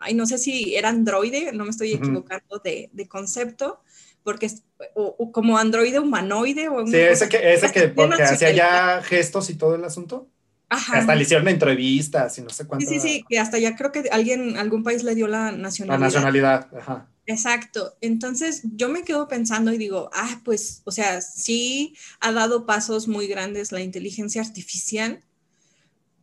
ay, 0.00 0.14
no 0.14 0.26
sé 0.26 0.38
si 0.38 0.74
era 0.74 0.88
androide, 0.88 1.52
no 1.52 1.62
me 1.62 1.70
estoy 1.70 1.92
equivocando 1.92 2.58
de, 2.58 2.90
de 2.92 3.06
concepto, 3.06 3.78
porque 4.24 4.46
es 4.46 4.64
o, 4.94 5.30
como 5.30 5.58
androide 5.58 6.00
humanoide. 6.00 6.68
O 6.68 6.84
sí, 6.88 6.96
ese 6.96 7.28
que, 7.28 7.54
ese 7.54 7.70
que 7.70 7.86
porque 7.94 8.20
hacía 8.20 8.50
ya 8.50 9.00
gestos 9.00 9.48
y 9.48 9.54
todo 9.54 9.76
el 9.76 9.84
asunto. 9.84 10.28
Hasta 10.68 11.14
le 11.14 11.22
hicieron 11.22 11.46
entrevistas 11.48 12.38
y 12.38 12.42
no 12.42 12.50
sé 12.50 12.66
cuánto. 12.66 12.86
Sí, 12.86 12.98
sí, 12.98 13.00
sí, 13.00 13.24
que 13.28 13.38
hasta 13.38 13.58
ya 13.58 13.76
creo 13.76 13.92
que 13.92 14.08
alguien, 14.10 14.56
algún 14.56 14.82
país 14.82 15.04
le 15.04 15.14
dio 15.14 15.28
la 15.28 15.52
nacionalidad. 15.52 16.00
La 16.00 16.06
nacionalidad, 16.06 16.68
ajá. 16.76 17.08
Exacto. 17.26 17.96
Entonces 18.00 18.62
yo 18.74 18.88
me 18.88 19.02
quedo 19.02 19.28
pensando 19.28 19.72
y 19.72 19.78
digo, 19.78 20.10
ah, 20.12 20.40
pues, 20.44 20.82
o 20.84 20.92
sea, 20.92 21.20
sí 21.20 21.96
ha 22.20 22.32
dado 22.32 22.66
pasos 22.66 23.08
muy 23.08 23.26
grandes 23.26 23.72
la 23.72 23.80
inteligencia 23.80 24.40
artificial, 24.40 25.20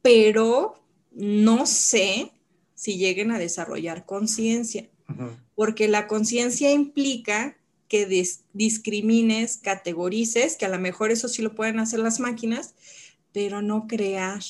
pero 0.01 0.82
no 1.12 1.65
sé 1.65 2.32
si 2.75 2.97
lleguen 2.97 3.32
a 3.32 3.39
desarrollar 3.39 4.06
conciencia, 4.06 4.89
porque 5.56 5.88
la 5.88 6.08
conciencia 6.08 6.71
implica 6.71 7.56
que 7.88 8.27
discrimines, 8.53 9.58
categorices, 9.58 10.58
que 10.58 10.65
a 10.65 10.69
lo 10.69 10.79
mejor 10.79 11.12
eso 11.12 11.27
sí 11.27 11.41
lo 11.41 11.53
pueden 11.53 11.79
hacer 11.79 11.99
las 11.99 12.19
máquinas, 12.19 12.73
pero 13.34 13.62
no 13.62 13.88
crear. 13.88 14.41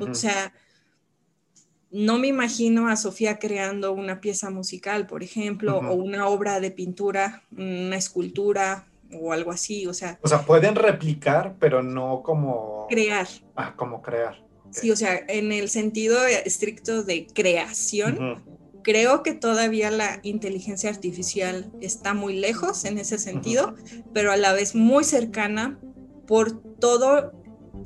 O 0.00 0.14
sea, 0.14 0.52
no 1.90 2.18
me 2.18 2.28
imagino 2.28 2.88
a 2.88 2.96
Sofía 2.96 3.38
creando 3.38 3.92
una 3.92 4.20
pieza 4.20 4.50
musical, 4.50 5.06
por 5.06 5.22
ejemplo, 5.22 5.78
o 5.78 5.94
una 5.94 6.28
obra 6.28 6.60
de 6.60 6.70
pintura, 6.70 7.42
una 7.56 7.96
escultura 7.96 8.86
o 9.12 9.32
algo 9.32 9.50
así, 9.50 9.86
o 9.86 9.94
sea. 9.94 10.18
O 10.22 10.28
sea, 10.28 10.42
pueden 10.42 10.74
replicar, 10.74 11.56
pero 11.58 11.82
no 11.82 12.22
como... 12.22 12.86
Crear. 12.88 13.28
Ah, 13.54 13.74
como 13.76 14.02
crear. 14.02 14.44
Sí, 14.70 14.90
o 14.90 14.96
sea, 14.96 15.18
en 15.28 15.52
el 15.52 15.68
sentido 15.68 16.26
estricto 16.26 17.02
de 17.02 17.26
creación, 17.32 18.42
creo 18.82 19.22
que 19.22 19.32
todavía 19.32 19.90
la 19.90 20.20
inteligencia 20.22 20.90
artificial 20.90 21.72
está 21.80 22.14
muy 22.14 22.36
lejos 22.36 22.84
en 22.84 22.98
ese 22.98 23.18
sentido, 23.18 23.74
pero 24.12 24.32
a 24.32 24.36
la 24.36 24.52
vez 24.52 24.74
muy 24.74 25.04
cercana 25.04 25.78
por 26.26 26.60
todo 26.60 27.32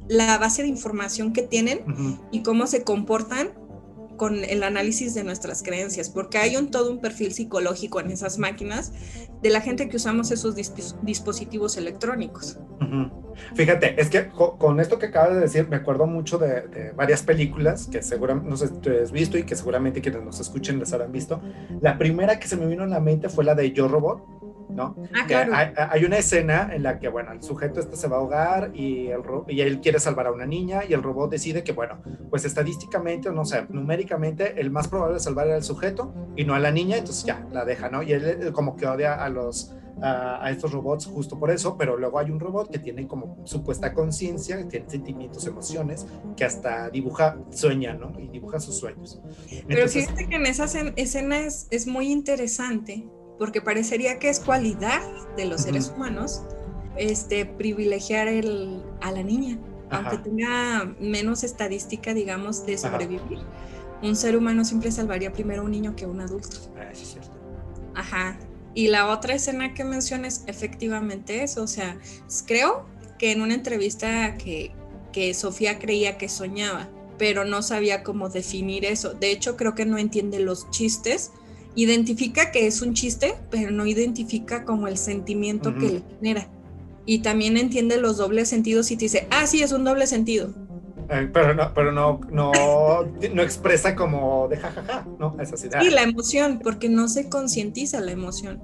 la 0.09 0.39
base 0.39 0.63
de 0.63 0.69
información 0.69 1.33
que 1.33 1.43
tienen 1.43 1.85
y 2.33 2.43
cómo 2.43 2.67
se 2.67 2.83
comportan 2.83 3.53
con 4.21 4.45
el 4.45 4.63
análisis 4.65 5.15
de 5.15 5.25
nuestras 5.25 5.63
creencias, 5.63 6.11
porque 6.11 6.37
hay 6.37 6.55
un 6.57 6.71
todo 6.71 6.91
un 6.93 7.01
perfil 7.01 7.33
psicológico 7.33 8.01
en 8.01 8.11
esas 8.11 8.37
máquinas 8.37 8.93
de 9.41 9.49
la 9.49 9.63
gente 9.63 9.89
que 9.89 9.97
usamos 9.97 10.31
esos 10.31 10.55
dispositivos 11.03 11.79
electrónicos. 11.79 12.59
Fíjate, 13.55 13.99
es 13.99 14.11
que 14.11 14.29
con 14.29 14.79
esto 14.79 14.99
que 14.99 15.07
acabas 15.07 15.37
de 15.37 15.41
decir, 15.41 15.69
me 15.69 15.77
acuerdo 15.77 16.07
mucho 16.07 16.37
de, 16.37 16.93
varias 16.95 17.23
películas 17.23 17.89
que 17.91 18.03
seguramente 18.03 18.51
no 18.51 18.59
sé 18.59 18.69
si 18.69 18.75
tú 18.75 18.91
has 19.03 19.11
visto 19.11 19.39
y 19.39 19.45
que 19.45 19.57
seguramente 19.57 20.03
quienes 20.03 20.23
nos 20.23 20.39
escuchen 20.39 20.79
les 20.79 20.93
habrán 20.93 21.13
visto. 21.13 21.41
La 21.81 21.97
primera 21.97 22.39
que 22.39 22.47
se 22.47 22.59
me 22.59 22.67
vino 22.67 22.83
a 22.83 22.89
la 22.89 23.01
mente 23.01 23.31
fue 23.31 23.43
la 23.43 23.55
de 23.55 23.73
Yo 23.73 23.89
Robot 23.89 24.21
¿no? 24.71 24.97
Ah, 25.15 25.89
hay, 25.91 26.05
una 26.05 26.19
escena 26.19 26.71
en 26.73 26.83
la 26.83 26.99
que, 26.99 27.09
bueno, 27.09 27.33
el 27.33 27.43
sujeto 27.43 27.81
este 27.81 27.97
se 27.97 28.09
va 28.09 28.17
a 28.17 28.21
ahogar 28.21 28.71
y, 28.75 29.09
el, 29.09 29.21
y 29.49 29.61
él 29.61 29.81
quiere 29.81 29.99
salvar 29.99 30.27
a 30.27 30.33
una 30.33 30.47
niña 30.47 30.83
y 30.89 30.93
el 30.93 31.03
robot 31.03 31.31
decide 31.31 31.65
que, 31.65 31.73
bueno, 31.73 32.01
pues 32.31 32.45
estadísticamente 32.45 33.29
o 33.29 33.33
no 33.33 33.45
sé, 33.45 33.67
numéricamente 33.69 34.61
el 34.61 34.71
más 34.71 34.89
probable 34.89 35.15
de 35.15 35.21
salvar 35.21 35.47
era 35.47 35.57
el 35.57 35.65
sujeto 35.65 36.15
y 36.37 36.45
no 36.45 36.55
a 36.55 36.59
la 36.59 36.71
niña, 36.71 36.97
entonces 36.97 37.25
ya, 37.25 37.47
la 37.53 37.65
deja, 37.65 37.89
¿no? 37.89 38.03
Y 38.03 38.13
él 38.13 38.53
como 38.53 38.77
que 38.77 38.87
odia 38.87 39.15
a 39.15 39.29
los... 39.29 39.75
A, 40.03 40.51
estos 40.51 40.73
robots 40.73 41.05
justo 41.05 41.39
por 41.39 41.51
eso, 41.51 41.77
pero 41.77 41.99
luego 41.99 42.19
hay 42.19 42.31
un 42.31 42.41
robot 42.41 42.71
que 42.71 42.79
tiene 42.79 43.07
como 43.07 43.37
supuesta 43.45 43.93
conciencia, 43.93 44.67
tiene 44.67 44.89
sentimientos, 44.89 45.47
emociones, 45.47 46.07
que 46.39 46.47
hasta 46.47 46.89
dibuja, 46.89 47.37
sueña, 47.51 47.93
¿no? 47.93 48.19
Y 48.19 48.29
dibuja 48.29 48.61
sus 48.61 48.79
sueños. 48.79 49.21
Pero 49.69 49.87
fíjate 49.89 50.27
que 50.27 50.37
en 50.37 50.47
esa 50.47 50.65
escena 50.97 51.41
es, 51.41 51.69
es 51.71 51.87
muy 51.87 52.11
interesante 52.11 53.05
porque 53.41 53.63
parecería 53.63 54.19
que 54.19 54.29
es 54.29 54.39
cualidad 54.39 55.01
de 55.35 55.47
los 55.47 55.63
seres 55.63 55.91
humanos 55.97 56.43
este, 56.97 57.47
privilegiar 57.47 58.29
el, 58.29 58.83
a 59.01 59.13
la 59.13 59.23
niña, 59.23 59.59
aunque 59.89 60.19
tenga 60.19 60.95
menos 61.01 61.43
estadística, 61.43 62.13
digamos, 62.13 62.67
de 62.67 62.77
sobrevivir. 62.77 63.39
Un 64.03 64.15
ser 64.15 64.37
humano 64.37 64.63
siempre 64.67 64.93
salvaría 64.93 65.33
primero 65.33 65.63
a 65.63 65.65
un 65.65 65.71
niño 65.71 65.97
que 65.97 66.05
a 66.05 66.09
un 66.09 66.21
adulto. 66.21 66.55
Ah, 66.79 66.91
es 66.93 66.99
cierto. 66.99 67.31
Ajá. 67.95 68.39
Y 68.75 68.89
la 68.89 69.09
otra 69.09 69.33
escena 69.33 69.73
que 69.73 69.85
mencionas, 69.85 70.45
efectivamente 70.47 71.43
es, 71.43 71.57
o 71.57 71.67
sea, 71.67 71.99
creo 72.47 72.85
que 73.19 73.33
en 73.33 73.41
una 73.41 73.55
entrevista 73.55 74.37
que, 74.37 74.73
que 75.13 75.33
Sofía 75.33 75.79
creía 75.79 76.19
que 76.19 76.29
soñaba, 76.29 76.91
pero 77.17 77.47
no 77.47 77.63
sabía 77.63 78.03
cómo 78.03 78.29
definir 78.29 78.85
eso. 78.85 79.15
De 79.15 79.31
hecho, 79.31 79.57
creo 79.57 79.75
que 79.75 79.87
no 79.87 79.97
entiende 79.97 80.41
los 80.41 80.69
chistes 80.71 81.33
identifica 81.75 82.51
que 82.51 82.67
es 82.67 82.83
un 82.83 82.95
chiste, 82.95 83.35
pero 83.51 83.71
no 83.71 83.87
identifica 83.87 84.65
como 84.65 84.89
el 84.89 84.97
sentimiento 84.97 85.75
que 85.75 85.89
le 85.89 86.03
genera. 86.17 86.49
Y 87.07 87.21
también 87.21 87.57
entiende 87.57 87.97
los 87.99 88.19
dobles 88.19 88.49
sentidos 88.49 88.91
y 88.91 88.97
te 88.97 89.07
dice, 89.07 89.27
ah, 89.31 89.47
sí, 89.47 89.63
es 89.63 89.73
un 89.73 89.85
doble 89.85 90.07
sentido. 90.07 90.53
Eh, 91.09 91.29
pero 91.33 91.55
no, 91.55 91.73
pero 91.75 91.91
no, 91.91 92.21
no, 92.31 92.53
no 93.35 93.43
expresa 93.43 93.97
como 93.97 94.47
de 94.49 94.59
jajaja, 94.59 95.07
¿no? 95.19 95.37
Esa 95.41 95.57
sí, 95.57 95.69
la 95.91 96.03
emoción, 96.03 96.61
porque 96.63 96.89
no 96.89 97.09
se 97.09 97.29
concientiza 97.29 98.01
la 98.01 98.13
emoción. 98.13 98.63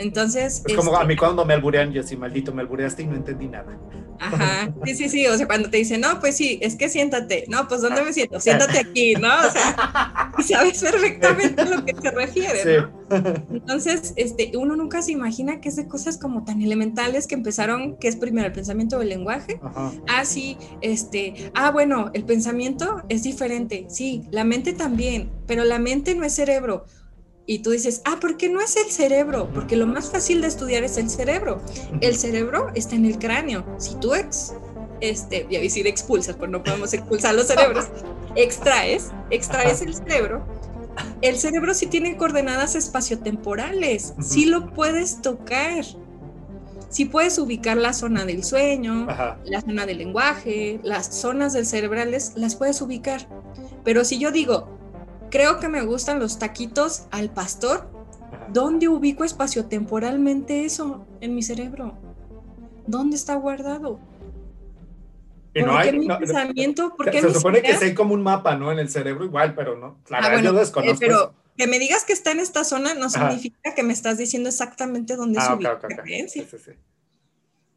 Entonces. 0.00 0.62
Es 0.66 0.74
como 0.74 0.96
a 0.96 1.04
mí 1.04 1.12
este 1.12 1.18
cuando 1.18 1.44
me 1.44 1.52
alburean, 1.54 1.92
yo 1.92 2.02
sí, 2.02 2.16
maldito, 2.16 2.54
me 2.54 2.62
albureaste 2.62 3.02
y 3.02 3.06
no 3.06 3.16
entendí 3.16 3.48
nada. 3.48 3.78
Ajá, 4.18 4.72
sí, 4.84 4.94
sí, 4.94 5.08
sí, 5.08 5.26
o 5.26 5.36
sea, 5.36 5.46
cuando 5.46 5.70
te 5.70 5.78
dicen, 5.78 6.02
no, 6.02 6.20
pues 6.20 6.36
sí, 6.36 6.58
es 6.62 6.76
que 6.76 6.90
siéntate, 6.90 7.44
no, 7.48 7.66
pues 7.68 7.80
¿dónde 7.80 8.02
me 8.02 8.12
siento? 8.12 8.38
Siéntate 8.38 8.78
aquí, 8.78 9.14
¿no? 9.14 9.28
O 9.28 9.50
sea, 9.50 10.32
y 10.38 10.42
sabes 10.42 10.82
perfectamente 10.82 11.62
a 11.62 11.64
lo 11.64 11.84
que 11.84 11.94
se 11.94 12.10
refiere, 12.10 12.82
¿no? 12.82 12.90
Entonces, 13.50 14.12
este, 14.16 14.52
uno 14.56 14.76
nunca 14.76 15.00
se 15.00 15.12
imagina 15.12 15.60
que 15.60 15.70
es 15.70 15.76
de 15.76 15.88
cosas 15.88 16.18
como 16.18 16.44
tan 16.44 16.60
elementales 16.60 17.26
que 17.26 17.34
empezaron, 17.34 17.96
que 17.96 18.08
es 18.08 18.16
primero 18.16 18.46
el 18.46 18.52
pensamiento 18.52 18.98
del 18.98 19.08
lenguaje, 19.08 19.58
Ajá. 19.62 19.92
ah, 20.08 20.24
sí, 20.24 20.58
este, 20.82 21.50
ah, 21.54 21.70
bueno, 21.70 22.10
el 22.12 22.24
pensamiento 22.24 23.02
es 23.08 23.22
diferente, 23.22 23.86
sí, 23.88 24.24
la 24.30 24.44
mente 24.44 24.74
también, 24.74 25.30
pero 25.46 25.64
la 25.64 25.78
mente 25.78 26.14
no 26.14 26.24
es 26.24 26.34
cerebro, 26.34 26.84
y 27.46 27.60
tú 27.60 27.70
dices, 27.70 28.02
ah, 28.04 28.18
¿por 28.20 28.36
qué 28.36 28.48
no 28.48 28.60
es 28.60 28.76
el 28.76 28.90
cerebro? 28.90 29.50
Porque 29.52 29.76
lo 29.76 29.86
más 29.86 30.10
fácil 30.10 30.40
de 30.40 30.48
estudiar 30.48 30.84
es 30.84 30.96
el 30.96 31.10
cerebro. 31.10 31.60
El 32.00 32.16
cerebro 32.16 32.70
está 32.74 32.94
en 32.94 33.06
el 33.06 33.18
cráneo. 33.18 33.64
Si 33.78 33.96
tú 33.96 34.14
ex, 34.14 34.54
este, 35.00 35.44
voy 35.44 35.56
a 35.56 35.60
decir 35.60 35.86
expulsas, 35.86 36.36
pues 36.36 36.50
no 36.50 36.62
podemos 36.62 36.92
expulsar 36.92 37.34
los 37.34 37.48
cerebros, 37.48 37.86
extraes, 38.36 39.10
extraes 39.30 39.82
el 39.82 39.94
cerebro. 39.94 40.44
El 41.22 41.38
cerebro 41.38 41.74
sí 41.74 41.86
tiene 41.86 42.16
coordenadas 42.16 42.74
espaciotemporales, 42.74 44.14
sí 44.20 44.46
lo 44.46 44.72
puedes 44.72 45.22
tocar. 45.22 45.84
Sí 46.88 47.04
puedes 47.04 47.38
ubicar 47.38 47.76
la 47.76 47.92
zona 47.92 48.24
del 48.24 48.42
sueño, 48.42 49.06
la 49.44 49.60
zona 49.60 49.86
del 49.86 49.98
lenguaje, 49.98 50.80
las 50.82 51.06
zonas 51.20 51.52
del 51.52 51.64
cerebrales, 51.64 52.32
las 52.34 52.56
puedes 52.56 52.82
ubicar. 52.82 53.28
Pero 53.84 54.04
si 54.04 54.18
yo 54.18 54.32
digo, 54.32 54.79
Creo 55.30 55.60
que 55.60 55.68
me 55.68 55.82
gustan 55.82 56.18
los 56.18 56.38
taquitos 56.38 57.04
al 57.10 57.30
pastor. 57.30 57.88
¿Dónde 58.48 58.88
ubico 58.88 59.24
espaciotemporalmente 59.24 60.64
eso 60.64 61.06
en 61.20 61.34
mi 61.34 61.42
cerebro? 61.42 61.96
¿Dónde 62.86 63.16
está 63.16 63.36
guardado? 63.36 64.00
¿Por 65.54 65.66
no 65.66 65.76
hay, 65.76 65.98
mi 65.98 66.08
pensamiento? 66.08 66.94
se, 67.12 67.34
supone 67.34 67.62
que 67.62 67.72
hay 67.72 67.94
como 67.94 68.14
un 68.14 68.22
mapa, 68.22 68.56
¿no? 68.56 68.70
En 68.70 68.78
el 68.78 68.88
cerebro 68.88 69.24
igual, 69.24 69.54
pero 69.54 69.76
no. 69.76 69.98
Claro, 70.04 70.38
ah, 70.38 70.42
yo 70.42 70.52
desconozco. 70.52 71.04
Eh, 71.04 71.08
pero 71.08 71.34
que 71.56 71.66
me 71.66 71.78
digas 71.78 72.04
que 72.04 72.12
está 72.12 72.30
en 72.30 72.40
esta 72.40 72.64
zona 72.64 72.94
no 72.94 73.10
significa 73.10 73.74
que 73.74 73.82
me 73.82 73.92
estás 73.92 74.16
diciendo 74.16 74.48
exactamente 74.48 75.16
dónde 75.16 75.40
ah, 75.40 75.58
se 75.88 76.28
Sí, 76.28 76.46
sí, 76.50 76.56
sí. 76.64 76.72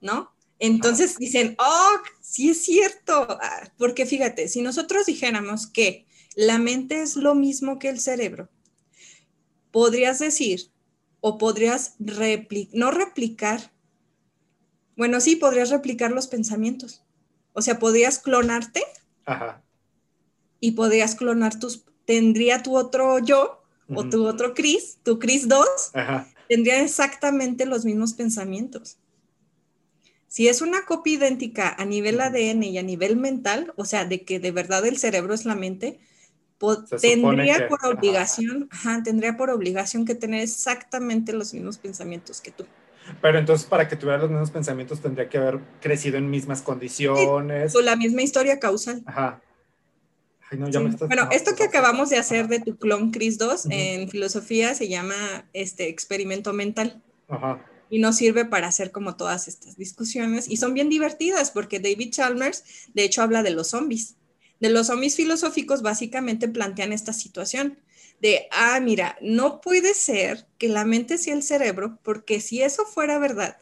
¿No? 0.02 0.34
Entonces 0.60 1.18
dicen, 1.18 1.56
oh, 1.60 1.92
sí 2.22 2.52
es 2.52 2.64
cierto. 2.64 3.28
Ah, 3.42 3.70
porque 3.78 4.06
fíjate, 4.06 4.48
si 4.48 4.62
nosotros 4.62 5.06
dijéramos 5.06 5.68
que 5.68 6.06
la 6.36 6.58
mente 6.58 7.02
es 7.02 7.16
lo 7.16 7.36
mismo 7.36 7.80
que 7.80 7.90
el 7.90 8.00
cerebro. 8.00 8.50
Podrías 9.72 10.20
decir, 10.20 10.70
o 11.22 11.38
podrías 11.38 11.96
replicar, 12.00 12.78
no 12.78 12.92
replicar, 12.92 13.72
bueno, 14.96 15.20
sí, 15.22 15.36
podrías 15.36 15.70
replicar 15.70 16.12
los 16.12 16.28
pensamientos. 16.28 17.04
O 17.54 17.62
sea, 17.62 17.80
podrías 17.80 18.20
clonarte 18.20 18.84
y 20.60 20.72
podrías 20.72 21.16
clonar 21.16 21.60
tus, 21.60 21.86
tendría 22.06 22.64
tu 22.64 22.76
otro 22.76 23.20
yo 23.20 23.64
o 23.90 24.10
tu 24.10 24.26
otro 24.26 24.54
Chris, 24.54 24.98
tu 25.04 25.20
Chris 25.20 25.48
2, 25.48 25.68
tendría 26.50 26.82
exactamente 26.82 27.66
los 27.66 27.86
mismos 27.86 28.14
pensamientos. 28.14 28.98
Si 30.28 30.48
es 30.48 30.62
una 30.62 30.86
copia 30.86 31.14
idéntica 31.14 31.76
a 31.78 31.86
nivel 31.86 32.20
ADN 32.20 32.64
y 32.64 32.78
a 32.80 32.84
nivel 32.84 33.18
mental, 33.18 33.72
o 33.76 33.86
sea, 33.86 34.06
de 34.06 34.24
que 34.24 34.40
de 34.40 34.52
verdad 34.52 34.86
el 34.86 34.98
cerebro 34.98 35.34
es 35.36 35.46
la 35.46 35.54
mente, 35.54 36.00
tendría 37.02 37.68
por 37.68 37.86
obligación, 37.86 38.70
tendría 39.04 39.38
por 39.38 39.50
obligación 39.50 40.06
que 40.06 40.16
tener 40.16 40.42
exactamente 40.42 41.34
los 41.34 41.54
mismos 41.54 41.78
pensamientos 41.78 42.42
que 42.42 42.52
tú. 42.52 42.66
Pero 43.22 43.38
entonces 43.38 43.68
para 43.68 43.88
que 43.88 43.96
tuviera 43.96 44.20
los 44.20 44.30
mismos 44.30 44.52
pensamientos 44.52 45.02
tendría 45.02 45.28
que 45.28 45.38
haber 45.38 45.60
crecido 45.82 46.18
en 46.18 46.30
mismas 46.30 46.62
condiciones. 46.62 47.76
o 47.76 47.82
la 47.82 47.96
misma 47.96 48.22
historia 48.22 48.60
causal. 48.60 49.04
Ajá. 49.06 49.42
bueno, 50.52 51.28
esto 51.32 51.56
que 51.56 51.64
acabamos 51.64 52.10
de 52.10 52.18
hacer 52.18 52.48
de 52.48 52.60
tu 52.60 52.78
clon 52.78 53.12
Cris 53.12 53.38
2 53.38 53.68
en 53.70 54.10
filosofía 54.10 54.74
se 54.76 54.88
llama 54.88 55.46
este 55.54 55.90
experimento 55.90 56.54
mental. 56.54 57.02
Ajá. 57.28 57.60
Y 57.90 58.00
nos 58.00 58.16
sirve 58.16 58.46
para 58.46 58.68
hacer 58.68 58.92
como 58.92 59.18
todas 59.18 59.48
estas 59.48 59.78
discusiones 59.78 60.50
y 60.50 60.58
son 60.58 60.74
bien 60.74 60.90
divertidas 60.90 61.52
porque 61.52 61.80
David 61.80 62.12
Chalmers 62.12 62.64
de 62.94 63.04
hecho 63.04 63.22
habla 63.22 63.44
de 63.44 63.52
los 63.52 63.68
zombies 63.68 64.16
de 64.64 64.70
los 64.70 64.88
zombies 64.88 65.18
filosóficos 65.18 65.82
básicamente 65.82 66.48
plantean 66.48 66.94
esta 66.94 67.12
situación 67.12 67.80
de, 68.22 68.48
ah, 68.50 68.80
mira, 68.80 69.18
no 69.22 69.60
puede 69.60 69.94
ser 69.94 70.48
que 70.58 70.70
la 70.70 70.86
mente 70.86 71.18
sea 71.18 71.34
el 71.34 71.44
cerebro, 71.44 72.00
porque 72.02 72.40
si 72.40 72.62
eso 72.62 72.86
fuera 72.86 73.20
verdad, 73.20 73.58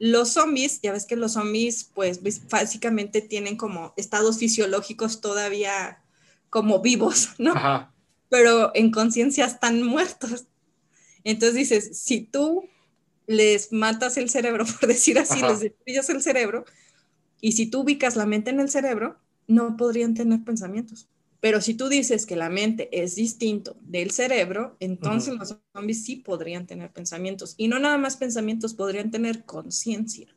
los 0.00 0.30
zombies, 0.30 0.80
ya 0.82 0.90
ves 0.90 1.06
que 1.06 1.14
los 1.14 1.34
zombies, 1.34 1.88
pues 1.94 2.20
básicamente 2.50 3.20
tienen 3.20 3.56
como 3.56 3.94
estados 3.96 4.38
fisiológicos 4.38 5.20
todavía 5.20 6.02
como 6.50 6.80
vivos, 6.80 7.28
¿no? 7.38 7.52
Ajá. 7.52 7.94
Pero 8.28 8.72
en 8.74 8.90
conciencia 8.90 9.44
están 9.44 9.84
muertos. 9.84 10.46
Entonces 11.22 11.54
dices, 11.54 12.00
si 12.00 12.22
tú 12.22 12.68
les 13.28 13.72
matas 13.72 14.16
el 14.16 14.28
cerebro, 14.28 14.64
por 14.80 14.88
decir 14.88 15.20
así, 15.20 15.40
les 15.40 15.60
destruyes 15.60 16.08
el 16.08 16.20
cerebro, 16.20 16.64
y 17.40 17.52
si 17.52 17.66
tú 17.66 17.82
ubicas 17.82 18.16
la 18.16 18.26
mente 18.26 18.50
en 18.50 18.58
el 18.58 18.70
cerebro, 18.70 19.21
no 19.46 19.76
podrían 19.76 20.14
tener 20.14 20.42
pensamientos. 20.44 21.08
Pero 21.42 21.60
si 21.60 21.74
tú 21.74 21.88
dices 21.88 22.24
que 22.24 22.36
la 22.36 22.48
mente 22.50 22.88
es 22.92 23.16
distinto 23.16 23.76
del 23.80 24.12
cerebro, 24.12 24.76
entonces 24.78 25.34
los 25.34 25.56
zombies 25.72 26.04
sí 26.04 26.16
podrían 26.16 26.68
tener 26.68 26.92
pensamientos. 26.92 27.54
Y 27.56 27.66
no 27.66 27.80
nada 27.80 27.98
más 27.98 28.16
pensamientos, 28.16 28.74
podrían 28.74 29.10
tener 29.10 29.44
conciencia. 29.44 30.28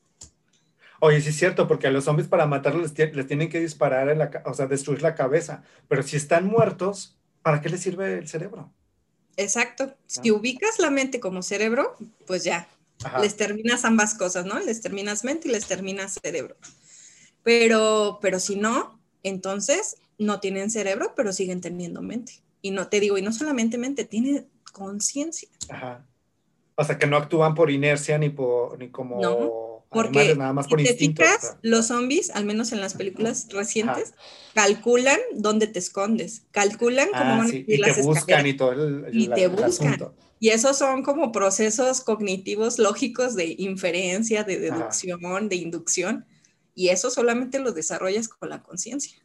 Oye, 0.99 1.21
sí 1.21 1.29
es 1.29 1.35
cierto, 1.35 1.67
porque 1.67 1.85
a 1.85 1.91
los 1.91 2.05
zombies 2.05 2.27
para 2.27 2.47
matarlos 2.47 2.91
les, 2.97 3.27
tienen 3.27 3.49
que 3.49 3.59
disparar, 3.59 4.09
en 4.09 4.17
la, 4.17 4.31
o 4.45 4.53
sea, 4.55 4.65
destruir 4.65 5.03
la 5.03 5.13
cabeza. 5.13 5.61
Pero 5.87 6.01
si 6.01 6.15
están 6.15 6.47
muertos, 6.47 7.15
¿para 7.43 7.61
qué 7.61 7.69
les 7.69 7.81
sirve 7.81 8.17
el 8.17 8.27
cerebro? 8.27 8.73
Exacto. 9.37 9.95
Si 10.07 10.31
ubicas 10.31 10.79
la 10.79 10.89
mente 10.89 11.19
como 11.19 11.43
cerebro, 11.43 11.95
pues 12.25 12.43
ya, 12.43 12.67
les 13.21 13.37
terminas 13.37 13.85
ambas 13.85 14.15
cosas, 14.15 14.47
¿no? 14.47 14.59
Les 14.59 14.81
terminas 14.81 15.23
mente 15.23 15.49
y 15.49 15.51
les 15.51 15.67
terminas 15.67 16.17
cerebro. 16.19 16.55
Pero, 17.43 18.17
pero 18.21 18.39
si 18.39 18.55
no, 18.55 18.94
entonces 19.27 19.97
no 20.17 20.39
tienen 20.39 20.69
cerebro, 20.69 21.13
pero 21.15 21.33
siguen 21.33 21.61
teniendo 21.61 22.01
mente. 22.01 22.41
Y 22.61 22.71
no 22.71 22.87
te 22.87 22.99
digo, 22.99 23.17
y 23.17 23.21
no 23.21 23.31
solamente 23.31 23.77
mente, 23.77 24.05
tiene 24.05 24.45
conciencia. 24.71 25.49
Ajá. 25.69 26.05
O 26.75 26.83
sea, 26.83 26.97
que 26.97 27.07
no 27.07 27.17
actúan 27.17 27.55
por 27.55 27.71
inercia 27.71 28.17
ni 28.17 28.29
por 28.29 28.77
ni 28.77 28.89
como 28.89 29.21
no, 29.21 29.85
porque 29.89 30.35
nada 30.35 30.51
más 30.51 30.67
por 30.67 30.81
si 30.81 30.87
instinto. 30.87 31.23
los 31.61 31.87
zombies, 31.87 32.29
al 32.31 32.43
menos 32.43 32.73
en 32.73 32.81
las 32.81 32.95
películas 32.95 33.47
recientes, 33.49 34.13
calculan 34.53 35.19
dónde 35.33 35.67
te 35.67 35.79
escondes, 35.79 36.43
calculan 36.51 37.07
cómo 37.07 37.23
ah, 37.23 37.37
van 37.37 37.51
a 37.51 37.55
y 37.55 37.63
te 37.63 38.01
buscan 38.01 38.45
y 38.45 38.53
todo 38.53 38.71
el, 38.73 39.07
y 39.13 39.29
te 39.29 39.47
buscan. 39.47 39.97
Y 40.39 40.49
esos 40.49 40.77
son 40.77 41.03
como 41.03 41.31
procesos 41.31 42.01
cognitivos 42.01 42.77
lógicos 42.77 43.35
de 43.35 43.55
inferencia, 43.57 44.43
de 44.43 44.59
deducción, 44.59 45.47
de 45.47 45.55
inducción 45.55 46.25
y 46.75 46.89
eso 46.89 47.09
solamente 47.09 47.59
lo 47.59 47.71
desarrollas 47.71 48.27
con 48.27 48.49
la 48.49 48.61
conciencia. 48.61 49.17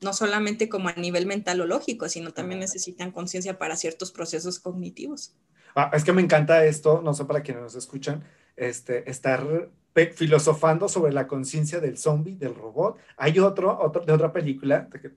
No 0.00 0.12
solamente 0.12 0.68
como 0.68 0.88
a 0.88 0.94
nivel 0.94 1.26
mental 1.26 1.60
o 1.60 1.66
lógico, 1.66 2.08
sino 2.08 2.32
también 2.32 2.60
necesitan 2.60 3.10
conciencia 3.10 3.58
para 3.58 3.76
ciertos 3.76 4.12
procesos 4.12 4.58
cognitivos. 4.58 5.34
Ah, 5.74 5.90
es 5.92 6.04
que 6.04 6.12
me 6.12 6.22
encanta 6.22 6.64
esto, 6.64 7.02
no 7.02 7.14
sé 7.14 7.24
para 7.24 7.42
quienes 7.42 7.62
nos 7.62 7.74
escuchan, 7.74 8.24
este, 8.56 9.08
estar 9.10 9.70
filosofando 10.14 10.88
sobre 10.88 11.12
la 11.12 11.26
conciencia 11.26 11.80
del 11.80 11.98
zombie, 11.98 12.36
del 12.36 12.54
robot. 12.54 12.98
Hay 13.16 13.38
otro, 13.38 13.78
otro 13.80 14.04
de 14.04 14.12
otra 14.12 14.32
película, 14.32 14.88
que 14.88 15.10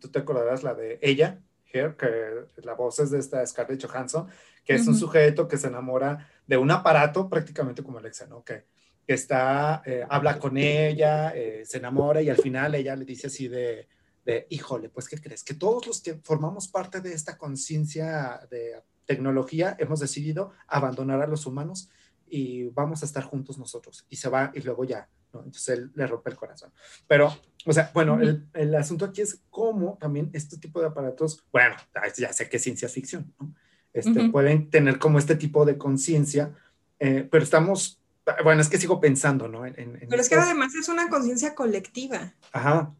tú 0.00 0.08
te 0.08 0.20
acordarás, 0.20 0.62
la 0.62 0.74
de 0.74 0.98
ella, 1.02 1.40
Here, 1.72 1.96
que 1.96 2.62
la 2.62 2.74
voz 2.74 2.98
es 2.98 3.10
de 3.10 3.18
esta 3.18 3.44
Scarlett 3.46 3.84
Johansson, 3.84 4.28
que 4.64 4.74
es 4.74 4.86
un 4.86 4.94
sujeto 4.94 5.48
que 5.48 5.56
se 5.56 5.68
enamora 5.68 6.28
de 6.46 6.56
un 6.58 6.70
aparato 6.70 7.28
prácticamente 7.28 7.82
como 7.82 7.98
Alexa, 7.98 8.26
¿no? 8.26 8.44
Que 8.44 8.64
que 9.06 9.14
está, 9.14 9.82
eh, 9.84 10.04
habla 10.08 10.38
con 10.38 10.56
ella, 10.56 11.34
eh, 11.34 11.64
se 11.64 11.78
enamora 11.78 12.22
y 12.22 12.30
al 12.30 12.36
final 12.36 12.74
ella 12.74 12.94
le 12.96 13.04
dice 13.04 13.26
así 13.26 13.48
de, 13.48 13.88
de, 14.24 14.46
híjole, 14.50 14.88
pues 14.88 15.08
¿qué 15.08 15.18
crees? 15.18 15.42
Que 15.42 15.54
todos 15.54 15.86
los 15.86 16.00
que 16.00 16.14
formamos 16.14 16.68
parte 16.68 17.00
de 17.00 17.12
esta 17.12 17.36
conciencia 17.36 18.40
de 18.50 18.82
tecnología 19.04 19.76
hemos 19.78 20.00
decidido 20.00 20.52
abandonar 20.68 21.20
a 21.22 21.26
los 21.26 21.46
humanos 21.46 21.90
y 22.28 22.68
vamos 22.68 23.02
a 23.02 23.06
estar 23.06 23.24
juntos 23.24 23.58
nosotros. 23.58 24.06
Y 24.08 24.16
se 24.16 24.28
va 24.28 24.52
y 24.54 24.60
luego 24.60 24.84
ya, 24.84 25.08
¿no? 25.32 25.40
Entonces 25.40 25.68
él 25.70 25.90
le 25.94 26.06
rompe 26.06 26.30
el 26.30 26.36
corazón. 26.36 26.72
Pero, 27.06 27.36
o 27.66 27.72
sea, 27.72 27.90
bueno, 27.92 28.20
el, 28.20 28.46
el 28.54 28.74
asunto 28.74 29.04
aquí 29.04 29.20
es 29.20 29.42
cómo 29.50 29.98
también 30.00 30.30
este 30.32 30.56
tipo 30.56 30.80
de 30.80 30.86
aparatos, 30.86 31.44
bueno, 31.52 31.76
ya 32.16 32.32
sé 32.32 32.48
que 32.48 32.56
es 32.56 32.62
ciencia 32.62 32.88
ficción, 32.88 33.34
¿no? 33.38 33.54
Este, 33.92 34.30
Pueden 34.30 34.70
tener 34.70 34.98
como 34.98 35.18
este 35.18 35.36
tipo 35.36 35.66
de 35.66 35.76
conciencia, 35.76 36.54
eh, 36.98 37.28
pero 37.30 37.44
estamos 37.44 38.01
bueno, 38.44 38.60
es 38.60 38.68
que 38.68 38.78
sigo 38.78 39.00
pensando, 39.00 39.48
¿no? 39.48 39.62
Pero 39.62 40.20
es 40.20 40.28
que 40.28 40.36
además 40.36 40.74
es 40.74 40.88
una 40.88 41.08
conciencia 41.08 41.54
colectiva. 41.54 42.34
Ajá. 42.52 42.94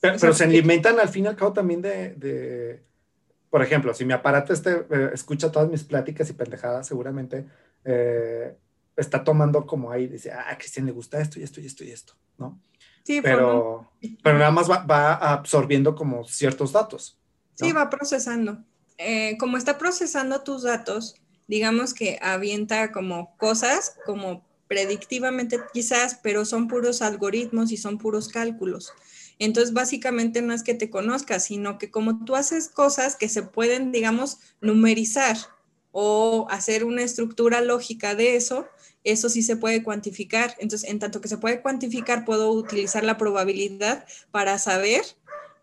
Pero, 0.00 0.32
se 0.34 0.44
alimentan 0.44 0.98
al 0.98 1.08
fin 1.08 1.26
y 1.26 1.28
al 1.28 1.36
cabo 1.36 1.52
también 1.52 1.80
de, 1.80 2.82
por 3.50 3.62
ejemplo, 3.62 3.94
si 3.94 4.04
mi 4.04 4.12
aparato 4.12 4.52
este, 4.52 4.84
eh, 4.90 5.10
escucha 5.14 5.52
todas 5.52 5.68
mis 5.68 5.84
pláticas 5.84 6.28
y 6.28 6.32
pendejadas, 6.32 6.88
seguramente 6.88 7.46
eh, 7.84 8.56
está 8.96 9.22
tomando 9.22 9.64
como 9.64 9.92
ahí, 9.92 10.08
dice, 10.08 10.32
ah, 10.32 10.46
a 10.50 10.58
Cristian 10.58 10.86
le 10.86 10.92
gusta 10.92 11.20
esto 11.20 11.38
y 11.38 11.44
esto 11.44 11.60
y 11.60 11.66
esto 11.66 11.84
y 11.84 11.92
esto, 11.92 12.14
¿no? 12.36 12.60
Sí, 13.04 13.20
pero, 13.20 13.92
pero 14.24 14.38
nada 14.38 14.50
más 14.50 14.68
va, 14.68 15.14
absorbiendo 15.14 15.94
como 15.94 16.24
ciertos 16.24 16.72
datos. 16.72 17.18
Sí, 17.54 17.72
va 17.72 17.88
procesando. 17.88 18.58
Eh, 18.98 19.36
como 19.38 19.56
está 19.56 19.78
procesando 19.78 20.42
tus 20.42 20.64
datos, 20.64 21.16
digamos 21.48 21.94
que 21.94 22.18
avienta 22.22 22.92
como 22.92 23.36
cosas, 23.36 23.96
como 24.06 24.44
predictivamente 24.68 25.60
quizás, 25.72 26.18
pero 26.22 26.44
son 26.44 26.68
puros 26.68 27.02
algoritmos 27.02 27.72
y 27.72 27.76
son 27.76 27.98
puros 27.98 28.28
cálculos. 28.28 28.92
Entonces, 29.38 29.74
básicamente 29.74 30.40
no 30.40 30.54
es 30.54 30.62
que 30.62 30.74
te 30.74 30.88
conozcas, 30.88 31.44
sino 31.44 31.76
que 31.76 31.90
como 31.90 32.24
tú 32.24 32.36
haces 32.36 32.68
cosas 32.68 33.16
que 33.16 33.28
se 33.28 33.42
pueden, 33.42 33.92
digamos, 33.92 34.38
numerizar 34.60 35.36
o 35.90 36.46
hacer 36.50 36.84
una 36.84 37.02
estructura 37.02 37.60
lógica 37.60 38.14
de 38.14 38.36
eso, 38.36 38.66
eso 39.04 39.28
sí 39.28 39.42
se 39.42 39.56
puede 39.56 39.82
cuantificar. 39.82 40.54
Entonces, 40.58 40.88
en 40.88 40.98
tanto 40.98 41.20
que 41.20 41.28
se 41.28 41.38
puede 41.38 41.60
cuantificar, 41.60 42.24
puedo 42.24 42.50
utilizar 42.52 43.04
la 43.04 43.18
probabilidad 43.18 44.06
para 44.30 44.58
saber 44.58 45.02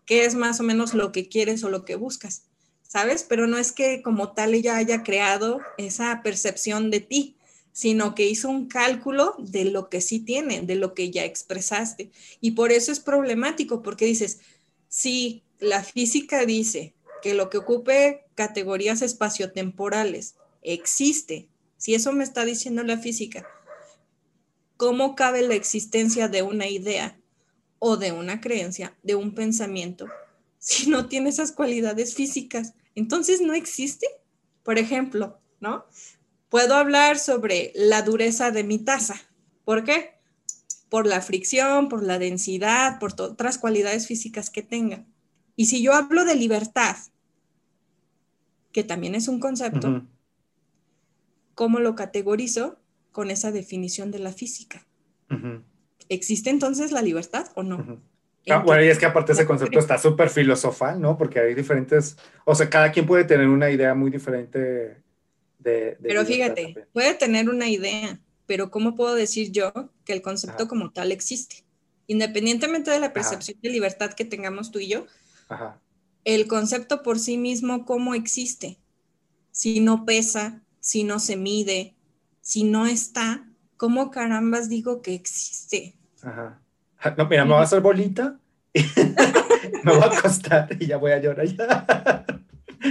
qué 0.06 0.24
es 0.24 0.34
más 0.34 0.60
o 0.60 0.62
menos 0.62 0.94
lo 0.94 1.12
que 1.12 1.28
quieres 1.28 1.64
o 1.64 1.70
lo 1.70 1.84
que 1.84 1.96
buscas, 1.96 2.44
¿sabes? 2.90 3.22
Pero 3.22 3.46
no 3.46 3.56
es 3.56 3.70
que 3.70 4.02
como 4.02 4.32
tal 4.32 4.52
ella 4.52 4.76
haya 4.76 5.04
creado 5.04 5.60
esa 5.78 6.22
percepción 6.24 6.90
de 6.90 6.98
ti, 6.98 7.36
sino 7.70 8.16
que 8.16 8.26
hizo 8.26 8.50
un 8.50 8.66
cálculo 8.66 9.36
de 9.38 9.66
lo 9.66 9.88
que 9.88 10.00
sí 10.00 10.18
tiene, 10.18 10.62
de 10.62 10.74
lo 10.74 10.92
que 10.92 11.12
ya 11.12 11.24
expresaste. 11.24 12.10
Y 12.40 12.50
por 12.52 12.72
eso 12.72 12.90
es 12.90 12.98
problemático, 12.98 13.80
porque 13.80 14.06
dices, 14.06 14.40
si 14.88 15.44
la 15.60 15.84
física 15.84 16.44
dice 16.44 16.92
que 17.22 17.34
lo 17.34 17.48
que 17.48 17.58
ocupe 17.58 18.24
categorías 18.34 19.02
espaciotemporales 19.02 20.34
existe, 20.60 21.46
si 21.76 21.94
eso 21.94 22.12
me 22.12 22.24
está 22.24 22.44
diciendo 22.44 22.82
la 22.82 22.98
física, 22.98 23.46
¿cómo 24.76 25.14
cabe 25.14 25.42
la 25.42 25.54
existencia 25.54 26.26
de 26.26 26.42
una 26.42 26.66
idea 26.66 27.20
o 27.78 27.96
de 27.96 28.10
una 28.10 28.40
creencia, 28.40 28.96
de 29.04 29.14
un 29.14 29.32
pensamiento, 29.32 30.06
si 30.58 30.90
no 30.90 31.06
tiene 31.06 31.30
esas 31.30 31.52
cualidades 31.52 32.16
físicas? 32.16 32.74
Entonces 32.94 33.40
no 33.40 33.54
existe. 33.54 34.06
Por 34.62 34.78
ejemplo, 34.78 35.40
¿no? 35.60 35.84
Puedo 36.48 36.74
hablar 36.74 37.18
sobre 37.18 37.72
la 37.74 38.02
dureza 38.02 38.50
de 38.50 38.64
mi 38.64 38.78
taza. 38.78 39.14
¿Por 39.64 39.84
qué? 39.84 40.14
Por 40.88 41.06
la 41.06 41.20
fricción, 41.20 41.88
por 41.88 42.02
la 42.02 42.18
densidad, 42.18 42.98
por 42.98 43.20
otras 43.20 43.58
cualidades 43.58 44.06
físicas 44.06 44.50
que 44.50 44.62
tenga. 44.62 45.06
Y 45.56 45.66
si 45.66 45.82
yo 45.82 45.92
hablo 45.92 46.24
de 46.24 46.34
libertad, 46.34 46.96
que 48.72 48.84
también 48.84 49.14
es 49.14 49.28
un 49.28 49.40
concepto, 49.40 50.06
¿cómo 51.54 51.80
lo 51.80 51.94
categorizo 51.94 52.80
con 53.12 53.30
esa 53.30 53.52
definición 53.52 54.10
de 54.10 54.18
la 54.18 54.32
física? 54.32 54.86
¿Existe 56.08 56.50
entonces 56.50 56.90
la 56.90 57.02
libertad 57.02 57.48
o 57.54 57.62
no? 57.62 58.00
Ah, 58.48 58.62
bueno, 58.64 58.82
y 58.82 58.88
es 58.88 58.98
que 58.98 59.06
aparte 59.06 59.32
ese 59.32 59.46
concepto 59.46 59.78
está 59.78 59.98
súper 59.98 60.30
filosofal, 60.30 61.00
¿no? 61.00 61.18
Porque 61.18 61.40
hay 61.40 61.54
diferentes, 61.54 62.16
o 62.44 62.54
sea, 62.54 62.70
cada 62.70 62.90
quien 62.90 63.06
puede 63.06 63.24
tener 63.24 63.48
una 63.48 63.70
idea 63.70 63.94
muy 63.94 64.10
diferente 64.10 65.02
de... 65.58 65.98
pero 66.02 66.24
fíjate, 66.24 66.86
puede 66.92 67.14
tener 67.14 67.50
una 67.50 67.68
idea, 67.68 68.18
pero 68.46 68.70
¿cómo 68.70 68.96
puedo 68.96 69.14
decir 69.14 69.52
yo 69.52 69.72
que 70.04 70.14
el 70.14 70.22
concepto 70.22 70.68
como 70.68 70.90
tal 70.90 71.12
existe? 71.12 71.64
Independientemente 72.06 72.90
de 72.90 72.98
la 72.98 73.12
percepción 73.12 73.58
de 73.62 73.68
libertad 73.68 74.14
que 74.14 74.24
tengamos 74.24 74.70
tú 74.70 74.78
y 74.78 74.88
yo, 74.88 75.06
el 76.24 76.48
concepto 76.48 77.02
por 77.02 77.18
sí 77.18 77.36
mismo, 77.36 77.84
¿cómo 77.84 78.14
existe? 78.14 78.78
Si 79.52 79.80
no 79.80 80.04
pesa, 80.04 80.62
si 80.80 81.04
no 81.04 81.18
se 81.18 81.36
mide, 81.36 81.94
si 82.40 82.64
no 82.64 82.86
está, 82.86 83.46
¿cómo 83.76 84.10
carambas 84.10 84.68
digo 84.68 85.02
que 85.02 85.14
existe? 85.14 85.94
Ajá. 86.22 86.60
No, 87.16 87.26
mira, 87.26 87.44
me 87.44 87.52
va 87.52 87.60
a 87.60 87.64
hacer 87.64 87.80
bolita, 87.80 88.38
me 89.84 89.96
va 89.96 90.04
a 90.04 90.18
acostar 90.18 90.68
y 90.78 90.86
ya 90.86 90.96
voy 90.96 91.12
a 91.12 91.18
llorar 91.18 91.46
ya. 91.46 92.24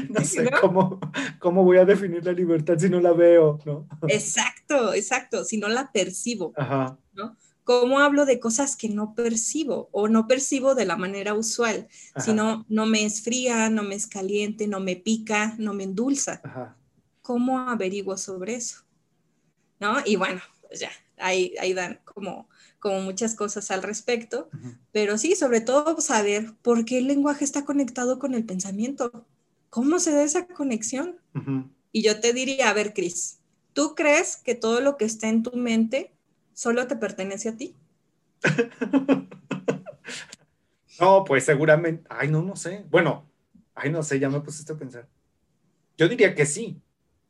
No 0.10 0.24
sé 0.24 0.48
cómo, 0.62 1.00
cómo 1.40 1.64
voy 1.64 1.78
a 1.78 1.86
definir 1.86 2.24
la 2.24 2.32
libertad 2.32 2.78
si 2.78 2.90
no 2.90 3.00
la 3.00 3.12
veo, 3.12 3.60
¿no? 3.66 3.88
Exacto, 4.08 4.94
exacto, 4.94 5.44
si 5.44 5.58
no 5.58 5.68
la 5.68 5.92
percibo, 5.92 6.54
Ajá. 6.56 7.00
¿no? 7.14 7.36
¿Cómo 7.64 8.00
hablo 8.00 8.26
de 8.26 8.40
cosas 8.40 8.76
que 8.76 8.88
no 8.88 9.16
percibo 9.16 9.90
o 9.92 10.08
no 10.08 10.28
percibo 10.28 10.76
de 10.76 10.86
la 10.86 10.96
manera 10.96 11.34
usual? 11.34 11.88
Si 12.18 12.34
no, 12.34 12.66
no 12.70 12.86
me 12.86 13.04
es 13.04 13.24
fría, 13.24 13.72
no 13.72 13.82
me 13.82 13.96
es 13.96 14.06
caliente, 14.06 14.68
no 14.68 14.80
me 14.80 14.96
pica, 14.96 15.56
no 15.58 15.74
me 15.74 15.86
endulza. 15.86 16.42
Ajá. 16.44 16.76
¿cómo 17.30 17.60
averiguo 17.60 18.18
sobre 18.18 18.56
eso? 18.56 18.84
¿No? 19.80 19.98
Y 20.04 20.16
bueno, 20.16 20.42
pues 20.68 20.80
ya, 20.80 20.90
ahí, 21.18 21.54
ahí 21.60 21.74
dan 21.74 22.00
como, 22.04 22.50
como 22.80 23.02
muchas 23.02 23.36
cosas 23.36 23.72
al 23.72 23.84
respecto, 23.84 24.50
pero 24.92 25.18
sí, 25.18 25.36
sobre 25.36 25.62
todo 25.62 26.00
saber 26.02 26.54
por 26.62 26.86
qué 26.86 27.00
el 27.00 27.08
lenguaje 27.08 27.44
está 27.44 27.66
conectado 27.66 28.20
con 28.20 28.34
el 28.34 28.46
pensamiento, 28.46 29.26
cómo 29.70 30.00
se 30.00 30.14
da 30.14 30.24
esa 30.24 30.48
conexión. 30.48 31.18
Y 31.92 32.04
yo 32.04 32.20
te 32.20 32.34
diría, 32.34 32.70
a 32.70 32.74
ver, 32.74 32.94
Cris, 32.94 33.40
¿tú 33.74 33.96
crees 33.96 34.38
que 34.38 34.56
todo 34.56 34.82
lo 34.82 34.98
que 34.98 35.06
está 35.06 35.28
en 35.28 35.44
tu 35.44 35.56
mente 35.58 36.12
solo 36.54 36.88
te 36.88 36.96
pertenece 36.96 37.50
a 37.50 37.58
ti? 37.58 37.76
no, 41.00 41.24
pues 41.26 41.46
seguramente, 41.46 42.06
ay, 42.10 42.30
no, 42.30 42.42
no 42.42 42.56
sé. 42.56 42.86
Bueno, 42.90 43.30
ay, 43.76 43.92
no 43.92 44.04
sé, 44.04 44.20
ya 44.20 44.30
me 44.30 44.42
pusiste 44.42 44.74
a 44.74 44.78
pensar. 44.78 45.08
Yo 45.98 46.08
diría 46.08 46.34
que 46.34 46.46
sí, 46.46 46.82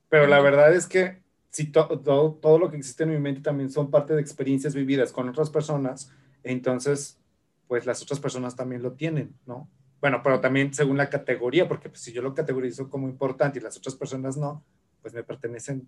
pero 0.09 0.27
la 0.27 0.39
verdad 0.41 0.73
es 0.73 0.85
que 0.85 1.21
si 1.51 1.71
todo 1.71 2.59
lo 2.59 2.69
que 2.69 2.77
existe 2.77 3.03
en 3.03 3.11
mi 3.11 3.19
mente 3.19 3.41
también 3.41 3.69
son 3.69 3.89
parte 3.89 4.13
de 4.13 4.21
experiencias 4.21 4.75
vividas 4.75 5.11
con 5.11 5.27
otras 5.29 5.49
personas, 5.49 6.11
entonces, 6.43 7.19
pues 7.67 7.85
las 7.85 8.01
otras 8.01 8.19
personas 8.19 8.55
también 8.55 8.81
lo 8.81 8.93
tienen, 8.93 9.35
¿no? 9.45 9.69
Bueno, 9.99 10.21
pero 10.23 10.39
también 10.39 10.73
según 10.73 10.97
la 10.97 11.09
categoría, 11.09 11.67
porque 11.67 11.89
pues, 11.89 12.01
si 12.01 12.13
yo 12.13 12.21
lo 12.21 12.33
categorizo 12.33 12.89
como 12.89 13.09
importante 13.09 13.59
y 13.59 13.61
las 13.61 13.75
otras 13.77 13.95
personas 13.95 14.37
no, 14.37 14.63
pues 15.01 15.13
me 15.13 15.23
pertenecen, 15.23 15.87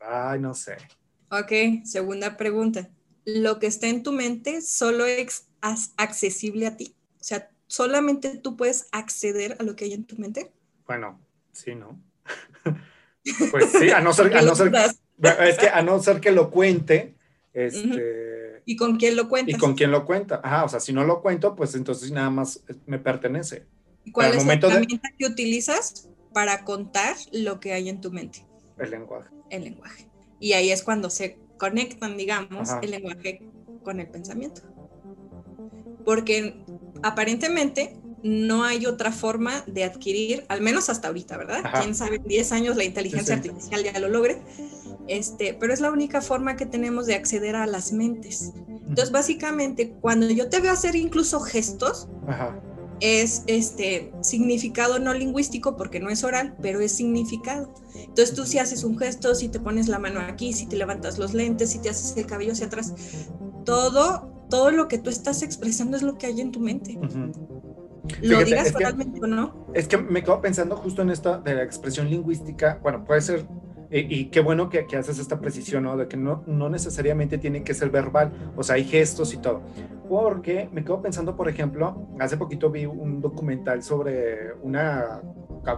ay, 0.00 0.40
no 0.40 0.54
sé. 0.54 0.76
Ok, 1.30 1.84
segunda 1.84 2.36
pregunta. 2.36 2.88
¿Lo 3.24 3.58
que 3.58 3.66
está 3.66 3.88
en 3.88 4.02
tu 4.02 4.12
mente 4.12 4.62
solo 4.62 5.04
es 5.04 5.48
accesible 5.60 6.66
a 6.66 6.76
ti? 6.76 6.96
O 7.20 7.24
sea, 7.24 7.50
¿solamente 7.66 8.38
tú 8.38 8.56
puedes 8.56 8.88
acceder 8.92 9.56
a 9.58 9.62
lo 9.62 9.76
que 9.76 9.84
hay 9.84 9.92
en 9.92 10.04
tu 10.04 10.16
mente? 10.16 10.52
Bueno, 10.86 11.20
sí, 11.52 11.74
¿no? 11.74 12.00
Pues 13.50 13.70
sí, 13.70 13.90
a 13.90 14.00
no 14.00 14.12
ser, 14.12 14.36
a 14.36 14.42
no 14.42 14.54
ser 14.54 14.72
es 15.40 15.58
que 15.58 15.68
a 15.68 15.82
no 15.82 16.02
ser 16.02 16.20
que 16.20 16.32
lo 16.32 16.50
cuente, 16.50 17.14
este, 17.52 18.42
¿Y 18.64 18.76
con 18.76 18.96
quién 18.96 19.16
lo 19.16 19.28
cuenta? 19.28 19.50
Y 19.50 19.54
con 19.54 19.74
quién 19.74 19.90
lo 19.90 20.04
cuenta. 20.04 20.40
Ajá, 20.42 20.64
o 20.64 20.68
sea, 20.68 20.80
si 20.80 20.92
no 20.92 21.04
lo 21.04 21.20
cuento, 21.20 21.54
pues 21.54 21.74
entonces 21.74 22.10
nada 22.10 22.30
más 22.30 22.62
me 22.86 22.98
pertenece. 22.98 23.66
¿Y 24.04 24.12
cuál 24.12 24.34
es 24.34 24.44
la 24.44 24.54
herramienta 24.54 25.08
que 25.18 25.26
utilizas 25.26 26.08
para 26.32 26.64
contar 26.64 27.16
lo 27.32 27.60
que 27.60 27.72
hay 27.72 27.88
en 27.88 28.00
tu 28.00 28.10
mente? 28.10 28.46
El 28.78 28.90
lenguaje. 28.90 29.30
El 29.50 29.64
lenguaje. 29.64 30.08
Y 30.40 30.54
ahí 30.54 30.70
es 30.70 30.82
cuando 30.82 31.10
se 31.10 31.38
conectan, 31.58 32.16
digamos, 32.16 32.70
el 32.82 32.90
lenguaje 32.90 33.42
con 33.84 34.00
el 34.00 34.08
pensamiento. 34.08 34.62
Porque 36.04 36.64
aparentemente 37.02 37.96
no 38.22 38.64
hay 38.64 38.86
otra 38.86 39.12
forma 39.12 39.64
de 39.66 39.84
adquirir, 39.84 40.44
al 40.48 40.60
menos 40.60 40.88
hasta 40.88 41.08
ahorita, 41.08 41.36
¿verdad? 41.36 41.62
Quién 41.80 41.94
sabe, 41.94 42.16
en 42.16 42.24
10 42.24 42.52
años 42.52 42.76
la 42.76 42.84
inteligencia 42.84 43.34
artificial 43.34 43.82
ya 43.82 43.98
lo 43.98 44.08
logre. 44.08 44.42
Este, 45.08 45.54
pero 45.54 45.72
es 45.72 45.80
la 45.80 45.90
única 45.90 46.20
forma 46.20 46.56
que 46.56 46.66
tenemos 46.66 47.06
de 47.06 47.14
acceder 47.14 47.56
a 47.56 47.66
las 47.66 47.92
mentes. 47.92 48.52
Entonces, 48.68 49.10
básicamente, 49.10 49.92
cuando 50.00 50.28
yo 50.30 50.48
te 50.48 50.60
veo 50.60 50.72
hacer 50.72 50.94
incluso 50.94 51.40
gestos, 51.40 52.08
es 53.00 53.42
este 53.48 54.12
significado 54.22 55.00
no 55.00 55.12
lingüístico 55.12 55.76
porque 55.76 55.98
no 55.98 56.08
es 56.08 56.22
oral, 56.22 56.56
pero 56.62 56.80
es 56.80 56.92
significado. 56.92 57.74
Entonces, 57.94 58.34
tú 58.34 58.44
si 58.44 58.58
haces 58.58 58.84
un 58.84 58.96
gesto, 58.96 59.34
si 59.34 59.48
te 59.48 59.58
pones 59.58 59.88
la 59.88 59.98
mano 59.98 60.20
aquí, 60.20 60.52
si 60.52 60.66
te 60.66 60.76
levantas 60.76 61.18
los 61.18 61.34
lentes, 61.34 61.70
si 61.70 61.80
te 61.80 61.90
haces 61.90 62.16
el 62.16 62.26
cabello 62.26 62.52
hacia 62.52 62.66
atrás, 62.66 62.94
todo 63.64 64.32
todo 64.52 64.70
lo 64.70 64.86
que 64.86 64.98
tú 64.98 65.08
estás 65.08 65.42
expresando 65.42 65.96
es 65.96 66.02
lo 66.02 66.18
que 66.18 66.26
hay 66.26 66.42
en 66.42 66.52
tu 66.52 66.60
mente. 66.60 66.98
Lo 68.22 68.44
digas 68.44 68.72
totalmente 68.72 69.20
o 69.22 69.26
no. 69.26 69.66
Es 69.74 69.88
que 69.88 69.96
me 69.98 70.22
quedo 70.22 70.40
pensando 70.40 70.76
justo 70.76 71.02
en 71.02 71.10
esta 71.10 71.38
de 71.38 71.54
la 71.54 71.62
expresión 71.62 72.08
lingüística. 72.10 72.78
Bueno, 72.82 73.04
puede 73.04 73.20
ser, 73.20 73.46
y, 73.90 74.26
qué 74.26 74.40
bueno 74.40 74.70
que, 74.70 74.86
que, 74.86 74.96
haces 74.96 75.18
esta 75.18 75.38
precisión, 75.38 75.84
¿no? 75.84 75.96
De 75.96 76.08
que 76.08 76.16
no, 76.16 76.42
no 76.46 76.68
necesariamente 76.68 77.38
tiene 77.38 77.62
que 77.62 77.74
ser 77.74 77.90
verbal, 77.90 78.32
o 78.56 78.62
sea, 78.62 78.76
hay 78.76 78.84
gestos 78.84 79.34
y 79.34 79.36
todo. 79.36 79.62
Porque 80.08 80.68
me 80.72 80.82
quedo 80.82 81.00
pensando, 81.00 81.36
por 81.36 81.48
ejemplo, 81.48 82.08
hace 82.18 82.36
poquito 82.36 82.70
vi 82.70 82.86
un 82.86 83.20
documental 83.20 83.82
sobre 83.82 84.54
una, 84.62 85.20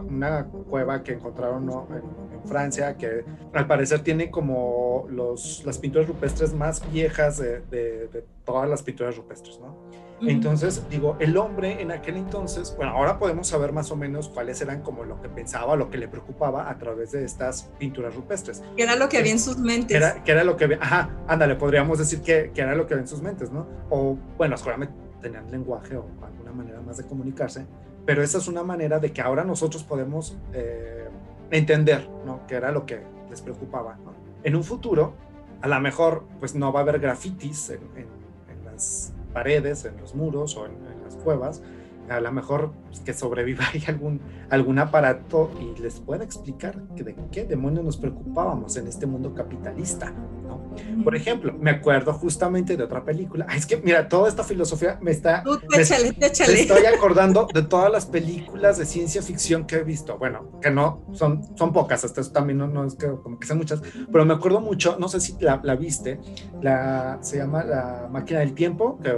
una 0.08 0.46
cueva 0.46 1.02
que 1.02 1.12
encontraron 1.12 1.66
¿no? 1.66 1.88
en, 1.90 2.24
Francia, 2.48 2.96
que 2.98 3.24
al 3.54 3.66
parecer 3.66 4.00
tiene 4.00 4.30
como 4.30 5.06
los, 5.08 5.62
las 5.64 5.78
pinturas 5.78 6.06
rupestres 6.06 6.52
más 6.52 6.82
viejas 6.92 7.38
de, 7.38 7.60
de 7.70 8.24
todas 8.44 8.68
las 8.68 8.82
pinturas 8.82 9.16
rupestres, 9.16 9.58
¿no? 9.60 10.03
Entonces, 10.20 10.82
digo, 10.88 11.16
el 11.18 11.36
hombre 11.36 11.82
en 11.82 11.90
aquel 11.90 12.16
entonces, 12.16 12.74
bueno, 12.76 12.92
ahora 12.92 13.18
podemos 13.18 13.48
saber 13.48 13.72
más 13.72 13.90
o 13.90 13.96
menos 13.96 14.28
cuáles 14.28 14.60
eran 14.60 14.82
como 14.82 15.04
lo 15.04 15.20
que 15.20 15.28
pensaba, 15.28 15.76
lo 15.76 15.90
que 15.90 15.98
le 15.98 16.08
preocupaba 16.08 16.70
a 16.70 16.78
través 16.78 17.12
de 17.12 17.24
estas 17.24 17.70
pinturas 17.78 18.14
rupestres. 18.14 18.62
Que 18.76 18.84
era 18.84 18.96
lo 18.96 19.08
que 19.08 19.18
había 19.18 19.32
en 19.32 19.40
sus 19.40 19.58
mentes. 19.58 19.96
Era, 19.96 20.22
que 20.22 20.32
era 20.32 20.44
lo 20.44 20.56
que 20.56 20.64
había, 20.64 20.78
ajá, 20.80 21.10
ándale, 21.26 21.56
podríamos 21.56 21.98
decir 21.98 22.22
que, 22.22 22.50
que, 22.54 22.60
era 22.60 22.74
lo 22.74 22.86
que 22.86 22.94
había 22.94 23.02
en 23.02 23.08
sus 23.08 23.22
mentes, 23.22 23.50
¿no? 23.50 23.66
O, 23.90 24.16
bueno, 24.38 24.56
seguramente 24.56 24.94
tenían 25.20 25.50
lenguaje 25.50 25.96
o 25.96 26.06
alguna 26.22 26.52
manera 26.52 26.80
más 26.80 26.96
de 26.96 27.04
comunicarse, 27.04 27.66
pero 28.06 28.22
esa 28.22 28.38
es 28.38 28.48
una 28.48 28.62
manera 28.62 28.98
de 28.98 29.12
que 29.12 29.20
ahora 29.20 29.44
nosotros 29.44 29.82
podemos 29.82 30.36
eh, 30.52 31.08
entender, 31.50 32.08
¿no? 32.24 32.46
Que 32.46 32.56
era 32.56 32.70
lo 32.70 32.86
que 32.86 33.00
les 33.30 33.40
preocupaba, 33.40 33.96
¿no? 34.04 34.12
En 34.42 34.54
un 34.56 34.64
futuro, 34.64 35.14
a 35.60 35.68
lo 35.68 35.80
mejor, 35.80 36.24
pues 36.38 36.54
no 36.54 36.72
va 36.72 36.80
a 36.80 36.82
haber 36.82 37.00
grafitis 37.00 37.70
en, 37.70 37.80
en, 37.96 38.06
en 38.50 38.64
las 38.66 39.13
paredes, 39.34 39.84
en 39.84 39.98
los 39.98 40.14
muros 40.14 40.56
o 40.56 40.64
en, 40.64 40.72
en 40.72 41.04
las 41.04 41.16
cuevas, 41.16 41.60
a 42.08 42.20
lo 42.20 42.32
mejor 42.32 42.72
pues, 42.86 43.00
que 43.00 43.14
sobreviva 43.14 43.64
ahí 43.72 43.82
algún, 43.88 44.20
algún 44.50 44.78
aparato 44.78 45.50
y 45.60 45.80
les 45.80 46.00
pueda 46.00 46.24
explicar 46.24 46.82
que 46.96 47.02
de 47.02 47.16
qué 47.30 47.44
demonios 47.44 47.84
nos 47.84 47.96
preocupábamos 47.96 48.76
en 48.76 48.86
este 48.86 49.06
mundo 49.06 49.34
capitalista. 49.34 50.12
¿no? 50.12 50.74
Por 51.02 51.14
ejemplo, 51.14 51.52
me 51.58 51.70
acuerdo 51.70 52.12
justamente 52.12 52.76
de 52.76 52.84
otra 52.84 53.04
película. 53.04 53.46
es 53.54 53.66
que, 53.66 53.76
mira, 53.76 54.08
toda 54.08 54.28
esta 54.28 54.44
filosofía 54.44 54.98
me 55.00 55.10
está... 55.10 55.42
Tú, 55.42 55.58
échale, 55.72 56.14
me, 56.18 56.26
échale. 56.26 56.52
me, 56.52 56.60
estoy 56.60 56.86
acordando 56.96 57.48
de 57.52 57.62
todas 57.62 57.90
las 57.90 58.06
películas 58.06 58.78
de 58.78 58.86
ciencia 58.86 59.22
ficción 59.22 59.66
que 59.66 59.76
he 59.76 59.84
visto. 59.84 60.18
Bueno, 60.18 60.60
que 60.60 60.70
no, 60.70 61.04
son, 61.12 61.56
son 61.56 61.72
pocas, 61.72 62.04
hasta 62.04 62.20
eso 62.20 62.32
también 62.32 62.58
no, 62.58 62.66
no 62.66 62.84
es 62.84 62.94
que 62.94 63.06
como 63.22 63.38
que 63.38 63.46
sean 63.46 63.58
muchas, 63.58 63.82
pero 64.12 64.24
me 64.24 64.34
acuerdo 64.34 64.60
mucho, 64.60 64.96
no 64.98 65.08
sé 65.08 65.20
si 65.20 65.36
la, 65.40 65.60
la 65.62 65.76
viste, 65.76 66.20
la, 66.60 67.18
se 67.20 67.38
llama 67.38 67.64
La 67.64 68.08
Máquina 68.10 68.40
del 68.40 68.54
Tiempo, 68.54 68.98
que 69.02 69.14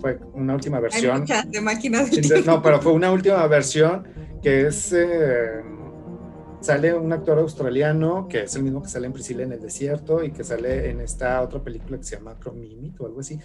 fue 0.00 0.18
una 0.34 0.54
última 0.54 0.80
versión. 0.80 1.12
Hay 1.14 1.20
muchas 1.20 1.50
de 1.50 1.60
Máquina 1.60 2.02
del 2.04 2.20
Tiempo. 2.20 2.50
No, 2.50 2.62
pero 2.62 2.80
fue 2.80 2.92
una 2.92 3.12
última 3.12 3.46
versión 3.46 4.06
que 4.42 4.66
es. 4.66 4.92
Eh, 4.92 5.62
sale 6.60 6.92
un 6.94 7.12
actor 7.12 7.38
australiano 7.38 8.28
que 8.28 8.42
es 8.42 8.54
el 8.54 8.62
mismo 8.62 8.82
que 8.82 8.88
sale 8.88 9.06
en 9.06 9.12
Priscila 9.12 9.42
en 9.42 9.52
el 9.52 9.60
desierto 9.60 10.22
y 10.22 10.30
que 10.30 10.44
sale 10.44 10.90
en 10.90 11.00
esta 11.00 11.40
otra 11.40 11.62
película 11.62 11.96
que 11.96 12.04
se 12.04 12.16
llama 12.16 12.36
Chromimit 12.38 13.00
o 13.00 13.06
algo 13.06 13.20
así. 13.20 13.38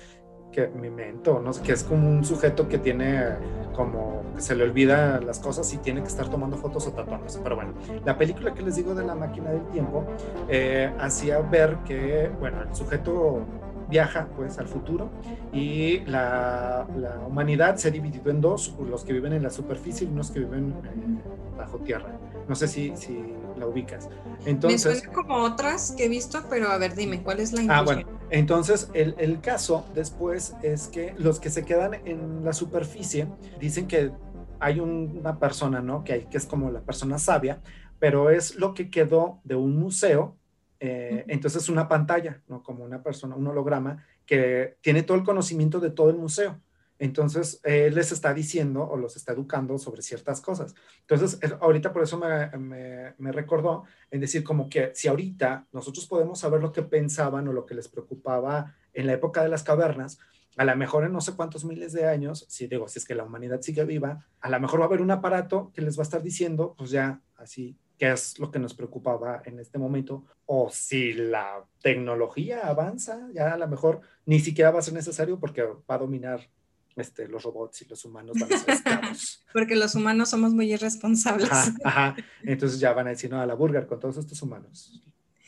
Que 0.51 0.67
Memento, 0.67 1.41
no 1.41 1.51
sé, 1.51 1.61
que 1.63 1.73
es 1.73 1.83
como 1.83 2.09
un 2.09 2.23
sujeto 2.23 2.69
que 2.69 2.77
tiene 2.77 3.25
como 3.73 4.23
que 4.35 4.41
se 4.41 4.55
le 4.55 4.63
olvida 4.63 5.19
las 5.19 5.39
cosas 5.39 5.73
y 5.73 5.77
tiene 5.79 6.01
que 6.01 6.07
estar 6.07 6.29
tomando 6.29 6.55
fotos 6.57 6.87
o 6.87 6.93
tatuándose. 6.93 7.39
Pero 7.43 7.57
bueno, 7.57 7.73
la 8.05 8.17
película 8.17 8.53
que 8.53 8.61
les 8.61 8.77
digo 8.77 8.95
de 8.95 9.05
la 9.05 9.15
máquina 9.15 9.49
del 9.51 9.67
tiempo 9.67 10.05
eh, 10.47 10.93
hacía 10.97 11.39
ver 11.39 11.79
que, 11.85 12.31
bueno, 12.39 12.61
el 12.61 12.73
sujeto 12.73 13.45
viaja 13.89 14.27
pues 14.35 14.57
al 14.57 14.67
futuro 14.67 15.09
y 15.53 15.99
la, 16.01 16.87
la, 16.97 17.19
humanidad 17.27 17.77
se 17.77 17.89
ha 17.89 17.91
dividido 17.91 18.31
en 18.31 18.41
dos, 18.41 18.75
los 18.79 19.03
que 19.03 19.13
viven 19.13 19.33
en 19.33 19.43
la 19.43 19.49
superficie 19.49 20.07
y 20.07 20.11
unos 20.11 20.31
que 20.31 20.39
viven 20.39 20.73
eh, 20.83 21.57
bajo 21.57 21.79
tierra. 21.79 22.17
No 22.47 22.55
sé 22.55 22.67
si, 22.67 22.95
si 22.95 23.33
la 23.57 23.67
ubicas. 23.67 24.09
Entonces, 24.45 24.85
Me 24.85 24.99
suena 24.99 25.13
como 25.13 25.43
otras 25.43 25.93
que 25.97 26.05
he 26.05 26.09
visto, 26.09 26.43
pero 26.49 26.69
a 26.69 26.77
ver, 26.77 26.95
dime, 26.95 27.21
¿cuál 27.23 27.39
es 27.39 27.53
la 27.53 27.77
Ah, 27.77 27.81
bueno, 27.81 28.07
entonces 28.29 28.89
el, 28.93 29.15
el 29.17 29.41
caso 29.41 29.85
después 29.93 30.55
es 30.61 30.87
que 30.87 31.13
los 31.17 31.39
que 31.39 31.49
se 31.49 31.65
quedan 31.65 31.95
en 32.05 32.43
la 32.43 32.53
superficie 32.53 33.27
dicen 33.59 33.87
que 33.87 34.11
hay 34.59 34.79
un, 34.79 35.17
una 35.19 35.39
persona, 35.39 35.81
¿no? 35.81 36.03
Que, 36.03 36.13
hay, 36.13 36.25
que 36.25 36.37
es 36.37 36.45
como 36.45 36.71
la 36.71 36.81
persona 36.81 37.19
sabia, 37.19 37.61
pero 37.99 38.29
es 38.29 38.55
lo 38.55 38.73
que 38.73 38.89
quedó 38.89 39.39
de 39.43 39.55
un 39.55 39.77
museo 39.77 40.37
eh, 40.79 41.25
entonces 41.27 41.69
una 41.69 41.87
pantalla, 41.87 42.41
¿no? 42.47 42.61
Como 42.63 42.83
una 42.83 43.01
persona, 43.01 43.35
un 43.35 43.47
holograma 43.47 44.03
que 44.25 44.77
tiene 44.81 45.03
todo 45.03 45.17
el 45.17 45.23
conocimiento 45.23 45.79
de 45.79 45.91
todo 45.91 46.09
el 46.09 46.17
museo. 46.17 46.59
Entonces, 46.97 47.59
él 47.63 47.93
les 47.95 48.13
está 48.13 48.33
diciendo 48.33 48.87
o 48.87 48.95
los 48.95 49.17
está 49.17 49.33
educando 49.33 49.77
sobre 49.77 50.01
ciertas 50.01 50.39
cosas. 50.39 50.73
Entonces, 51.01 51.39
ahorita 51.59 51.91
por 51.91 52.03
eso 52.03 52.17
me, 52.17 52.49
me, 52.57 53.13
me, 53.17 53.31
recordó 53.33 53.83
en 54.09 54.21
decir 54.21 54.45
como 54.45 54.69
que 54.69 54.91
si 54.95 55.09
ahorita 55.09 55.67
nosotros 55.73 56.07
podemos 56.07 56.39
saber 56.39 56.61
lo 56.61 56.71
que 56.71 56.83
pensaban 56.83 57.49
o 57.49 57.53
lo 57.53 57.65
que 57.65 57.75
les 57.75 57.89
preocupaba 57.89 58.73
en 58.93 59.07
la 59.07 59.13
época 59.13 59.43
de 59.43 59.49
las 59.49 59.63
cavernas, 59.63 60.19
a 60.57 60.63
lo 60.63 60.75
mejor 60.77 61.03
en 61.03 61.11
no 61.11 61.19
sé 61.19 61.33
cuántos 61.33 61.65
miles 61.65 61.91
de 61.91 62.07
años, 62.07 62.45
si 62.47 62.67
digo, 62.67 62.87
si 62.87 62.99
es 62.99 63.05
que 63.05 63.15
la 63.15 63.23
humanidad 63.23 63.61
sigue 63.61 63.83
viva, 63.83 64.25
a 64.39 64.49
lo 64.49 64.59
mejor 64.59 64.79
va 64.79 64.85
a 64.85 64.87
haber 64.87 65.01
un 65.01 65.11
aparato 65.11 65.71
que 65.73 65.81
les 65.81 65.97
va 65.97 66.01
a 66.01 66.03
estar 66.03 66.23
diciendo, 66.23 66.75
pues 66.77 66.91
ya, 66.91 67.21
así, 67.35 67.77
qué 67.97 68.11
es 68.11 68.39
lo 68.39 68.51
que 68.51 68.59
nos 68.59 68.73
preocupaba 68.73 69.41
en 69.45 69.59
este 69.59 69.77
momento, 69.77 70.25
o 70.45 70.69
si 70.69 71.13
la 71.13 71.65
tecnología 71.81 72.67
avanza, 72.67 73.27
ya 73.33 73.53
a 73.53 73.57
lo 73.57 73.67
mejor 73.67 74.01
ni 74.25 74.39
siquiera 74.39 74.71
va 74.71 74.79
a 74.79 74.83
ser 74.83 74.93
necesario 74.93 75.39
porque 75.39 75.63
va 75.63 75.95
a 75.95 75.97
dominar 75.97 76.49
este, 76.95 77.27
los 77.27 77.43
robots 77.43 77.81
y 77.81 77.85
los 77.85 78.03
humanos 78.05 78.37
van 78.39 78.53
a 78.53 78.57
ser 78.57 78.69
esclavos. 78.71 79.45
porque 79.53 79.75
los 79.75 79.95
humanos 79.95 80.29
somos 80.29 80.53
muy 80.53 80.71
irresponsables. 80.73 81.51
Ajá, 81.51 81.75
ajá. 81.83 82.15
Entonces 82.43 82.79
ya 82.79 82.93
van 82.93 83.07
a 83.07 83.11
decir, 83.11 83.29
no, 83.29 83.39
a 83.39 83.45
la 83.45 83.53
burger 83.53 83.87
con 83.87 83.99
todos 83.99 84.17
estos 84.17 84.41
humanos. 84.41 85.01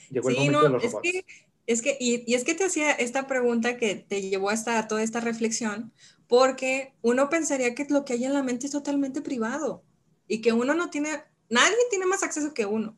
Llegó 0.09 0.29
sí, 0.29 0.37
el 0.37 0.51
momento 0.51 0.69
no, 0.69 0.77
de 0.77 0.83
los 0.83 0.83
es 0.83 0.95
que, 1.01 1.25
es 1.65 1.81
que 1.81 1.97
y, 1.99 2.23
y, 2.31 2.35
es 2.35 2.43
que 2.43 2.53
te 2.53 2.65
hacía 2.65 2.91
esta 2.91 3.27
pregunta 3.27 3.77
que 3.77 3.95
te 3.95 4.21
llevó 4.21 4.49
hasta 4.49 4.87
toda 4.87 5.03
esta 5.03 5.19
reflexión, 5.19 5.91
porque 6.27 6.93
uno 7.01 7.29
pensaría 7.29 7.75
que 7.75 7.85
lo 7.89 8.05
que 8.05 8.13
hay 8.13 8.25
en 8.25 8.33
la 8.33 8.43
mente 8.43 8.65
es 8.65 8.71
totalmente 8.71 9.21
privado 9.21 9.83
y 10.27 10.41
que 10.41 10.53
uno 10.53 10.73
no 10.73 10.89
tiene 10.89 11.09
Nadie 11.49 11.75
tiene 11.89 12.05
más 12.05 12.23
acceso 12.23 12.53
que 12.53 12.65
uno. 12.65 12.97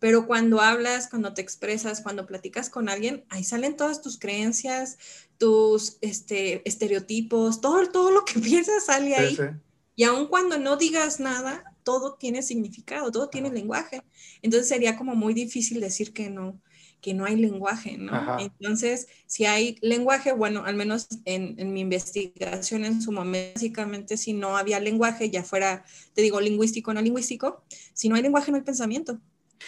Pero 0.00 0.26
cuando 0.26 0.60
hablas, 0.60 1.08
cuando 1.08 1.34
te 1.34 1.42
expresas, 1.42 2.02
cuando 2.02 2.26
platicas 2.26 2.70
con 2.70 2.88
alguien, 2.88 3.24
ahí 3.30 3.42
salen 3.42 3.76
todas 3.76 4.00
tus 4.00 4.18
creencias, 4.18 4.98
tus 5.38 5.98
este, 6.00 6.66
estereotipos, 6.68 7.60
todo, 7.60 7.90
todo 7.90 8.10
lo 8.10 8.24
que 8.24 8.38
piensas 8.40 8.86
sale 8.86 9.16
ahí. 9.16 9.30
Sí, 9.30 9.42
sí. 9.42 9.58
Y 9.96 10.04
aun 10.04 10.28
cuando 10.28 10.58
no 10.58 10.76
digas 10.76 11.18
nada, 11.18 11.74
todo 11.82 12.14
tiene 12.14 12.42
significado, 12.42 13.10
todo 13.10 13.28
tiene 13.28 13.50
lenguaje. 13.50 14.04
Entonces 14.42 14.68
sería 14.68 14.96
como 14.96 15.16
muy 15.16 15.34
difícil 15.34 15.80
decir 15.80 16.12
que 16.12 16.30
no, 16.30 16.60
que 17.00 17.14
no 17.14 17.24
hay 17.24 17.36
lenguaje, 17.36 17.96
¿no? 17.96 18.14
Ajá. 18.14 18.38
Entonces, 18.40 19.08
si 19.26 19.44
hay 19.44 19.78
lenguaje, 19.80 20.32
bueno, 20.32 20.64
al 20.64 20.74
menos 20.74 21.08
en, 21.24 21.54
en, 21.58 21.72
mi 21.72 21.80
investigación 21.80 22.84
en 22.84 23.00
su 23.00 23.12
momento, 23.12 23.52
básicamente 23.54 24.16
si 24.16 24.32
no 24.32 24.56
había 24.56 24.80
lenguaje, 24.80 25.30
ya 25.30 25.42
fuera, 25.42 25.84
te 26.14 26.22
digo, 26.22 26.40
lingüístico 26.40 26.90
o 26.90 26.94
no 26.94 27.02
lingüístico, 27.02 27.62
si 27.92 28.08
no 28.08 28.16
hay 28.16 28.22
lenguaje 28.22 28.50
no 28.50 28.56
hay 28.56 28.64
pensamiento. 28.64 29.20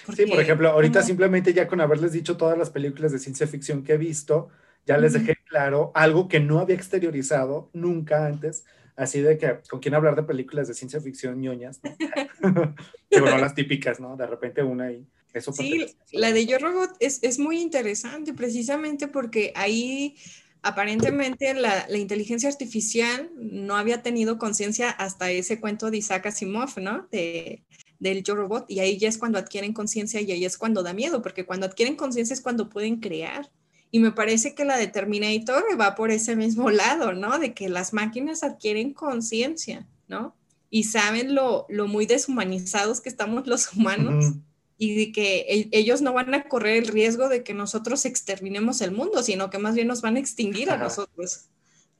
Porque, 0.07 0.25
sí, 0.25 0.31
por 0.31 0.40
ejemplo, 0.40 0.71
ahorita 0.71 1.01
¿cómo? 1.01 1.07
simplemente 1.07 1.53
ya 1.53 1.66
con 1.66 1.81
haberles 1.81 2.12
dicho 2.12 2.37
todas 2.37 2.57
las 2.57 2.71
películas 2.71 3.12
de 3.12 3.19
ciencia 3.19 3.47
ficción 3.47 3.83
que 3.83 3.95
he 3.95 3.99
visto, 3.99 4.49
ya 4.87 4.99
les 4.99 5.12
dejé 5.12 5.37
claro 5.49 5.93
algo 5.95 6.29
que 6.29 6.40
no 6.40 6.59
había 6.59 6.77
exteriorizado 6.77 7.71
nunca 7.73 8.27
antes, 8.27 8.64
así 8.97 9.21
de 9.21 9.37
que 9.37 9.59
con 9.69 9.81
quién 9.81 9.95
hablar 9.95 10.16
de 10.16 10.23
películas 10.23 10.69
de 10.69 10.75
ciencia 10.75 11.01
ficción 11.01 11.40
ñoñas, 11.40 11.81
¿no? 11.83 11.90
que 13.11 13.21
bueno, 13.21 13.38
las 13.38 13.55
típicas, 13.55 14.01
¿no? 14.01 14.16
De 14.16 14.27
repente 14.27 14.62
una 14.62 14.85
ahí. 14.85 15.07
Eso 15.33 15.53
sí, 15.53 15.87
la 16.12 16.33
de 16.33 16.47
Yo 16.47 16.59
Robot 16.59 16.97
es, 16.99 17.21
es, 17.23 17.38
muy 17.38 17.61
interesante 17.61 18.33
precisamente 18.35 19.07
porque 19.07 19.53
ahí 19.55 20.16
aparentemente 20.62 21.55
la, 21.55 21.87
la 21.88 21.99
inteligencia 21.99 22.49
artificial 22.49 23.31
no 23.37 23.77
había 23.77 24.03
tenido 24.03 24.38
conciencia 24.38 24.90
hasta 24.90 25.31
ese 25.31 25.61
cuento 25.61 25.90
de 25.90 25.99
Isaac 25.99 26.27
Asimov, 26.27 26.79
¿no? 26.79 27.07
De, 27.12 27.62
del 28.01 28.25
Yo 28.25 28.35
Robot 28.35 28.64
y 28.69 28.81
ahí 28.81 28.99
ya 28.99 29.09
es 29.09 29.19
cuando 29.19 29.38
adquieren 29.38 29.73
conciencia 29.73 30.21
y 30.21 30.33
ahí 30.33 30.45
es 30.45 30.59
cuando 30.59 30.83
da 30.83 30.93
miedo, 30.93 31.23
porque 31.23 31.47
cuando 31.47 31.66
adquieren 31.66 31.97
conciencia 31.97 32.35
es 32.35 32.40
cuando 32.40 32.69
pueden 32.69 32.97
crear. 32.97 33.51
Y 33.93 34.01
me 34.01 34.12
parece 34.12 34.55
que 34.55 34.64
la 34.64 34.77
de 34.77 34.87
Terminator 34.87 35.64
va 35.79 35.95
por 35.95 36.11
ese 36.11 36.35
mismo 36.35 36.71
lado, 36.71 37.12
¿no? 37.12 37.38
De 37.38 37.55
que 37.55 37.69
las 37.69 37.93
máquinas 37.93 38.43
adquieren 38.43 38.93
conciencia, 38.93 39.87
¿no? 40.09 40.35
Y 40.71 40.85
saben 40.85 41.35
lo, 41.35 41.66
lo, 41.69 41.88
muy 41.88 42.07
deshumanizados 42.07 43.01
que 43.01 43.09
estamos 43.09 43.47
los 43.47 43.73
humanos. 43.77 44.35
Y 44.83 44.95
de 44.95 45.12
que 45.12 45.69
ellos 45.73 46.01
no 46.01 46.14
van 46.14 46.33
a 46.33 46.45
correr 46.49 46.79
el 46.79 46.88
riesgo 46.88 47.29
de 47.29 47.45
que 47.45 47.53
nosotros 47.53 48.07
exterminemos 48.07 48.81
el 48.81 48.93
mundo, 48.93 49.23
sino 49.23 49.51
que 49.51 49.59
más 49.59 49.75
bien 49.75 49.87
nos 49.87 50.01
van 50.01 50.16
a 50.16 50.21
extinguir 50.21 50.71
a 50.71 50.77
Ajá. 50.77 50.85
nosotros, 50.85 51.51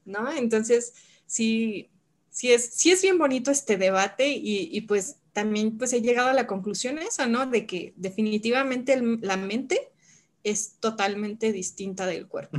¿no? 0.03 0.31
Entonces, 0.31 0.95
sí, 1.27 1.91
sí 2.31 2.51
es, 2.51 2.71
sí 2.73 2.89
es 2.89 3.03
bien 3.03 3.19
bonito 3.19 3.51
este 3.51 3.77
debate 3.77 4.29
y, 4.29 4.67
y, 4.75 4.81
pues 4.81 5.17
también 5.31 5.77
pues 5.77 5.93
he 5.93 6.01
llegado 6.01 6.29
a 6.29 6.33
la 6.33 6.47
conclusión 6.47 6.97
esa, 6.97 7.27
¿no? 7.27 7.45
De 7.45 7.67
que 7.67 7.93
definitivamente 7.97 8.93
el, 8.93 9.19
la 9.21 9.37
mente 9.37 9.91
es 10.43 10.77
totalmente 10.79 11.51
distinta 11.51 12.07
del 12.07 12.27
cuerpo, 12.27 12.57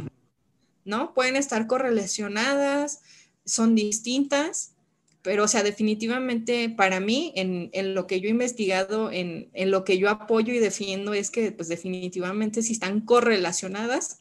¿no? 0.85 1.15
Pueden 1.15 1.35
estar 1.35 1.67
correlacionadas, 1.67 3.03
son 3.45 3.75
distintas, 3.75 4.77
pero 5.23 5.45
o 5.45 5.49
sea, 5.49 5.63
definitivamente 5.63 6.69
para 6.69 7.01
mí, 7.01 7.33
en, 7.37 7.71
en 7.73 7.95
lo 7.95 8.07
que 8.07 8.21
yo 8.21 8.29
he 8.29 8.33
investigado, 8.33 9.11
en, 9.11 9.49
en, 9.55 9.71
lo 9.71 9.85
que 9.85 9.99
yo 9.99 10.11
apoyo 10.11 10.53
y 10.53 10.59
defiendo, 10.59 11.15
es 11.15 11.31
que 11.31 11.53
pues 11.53 11.69
definitivamente 11.69 12.63
si 12.63 12.73
están 12.73 13.01
correlacionadas, 13.01 14.21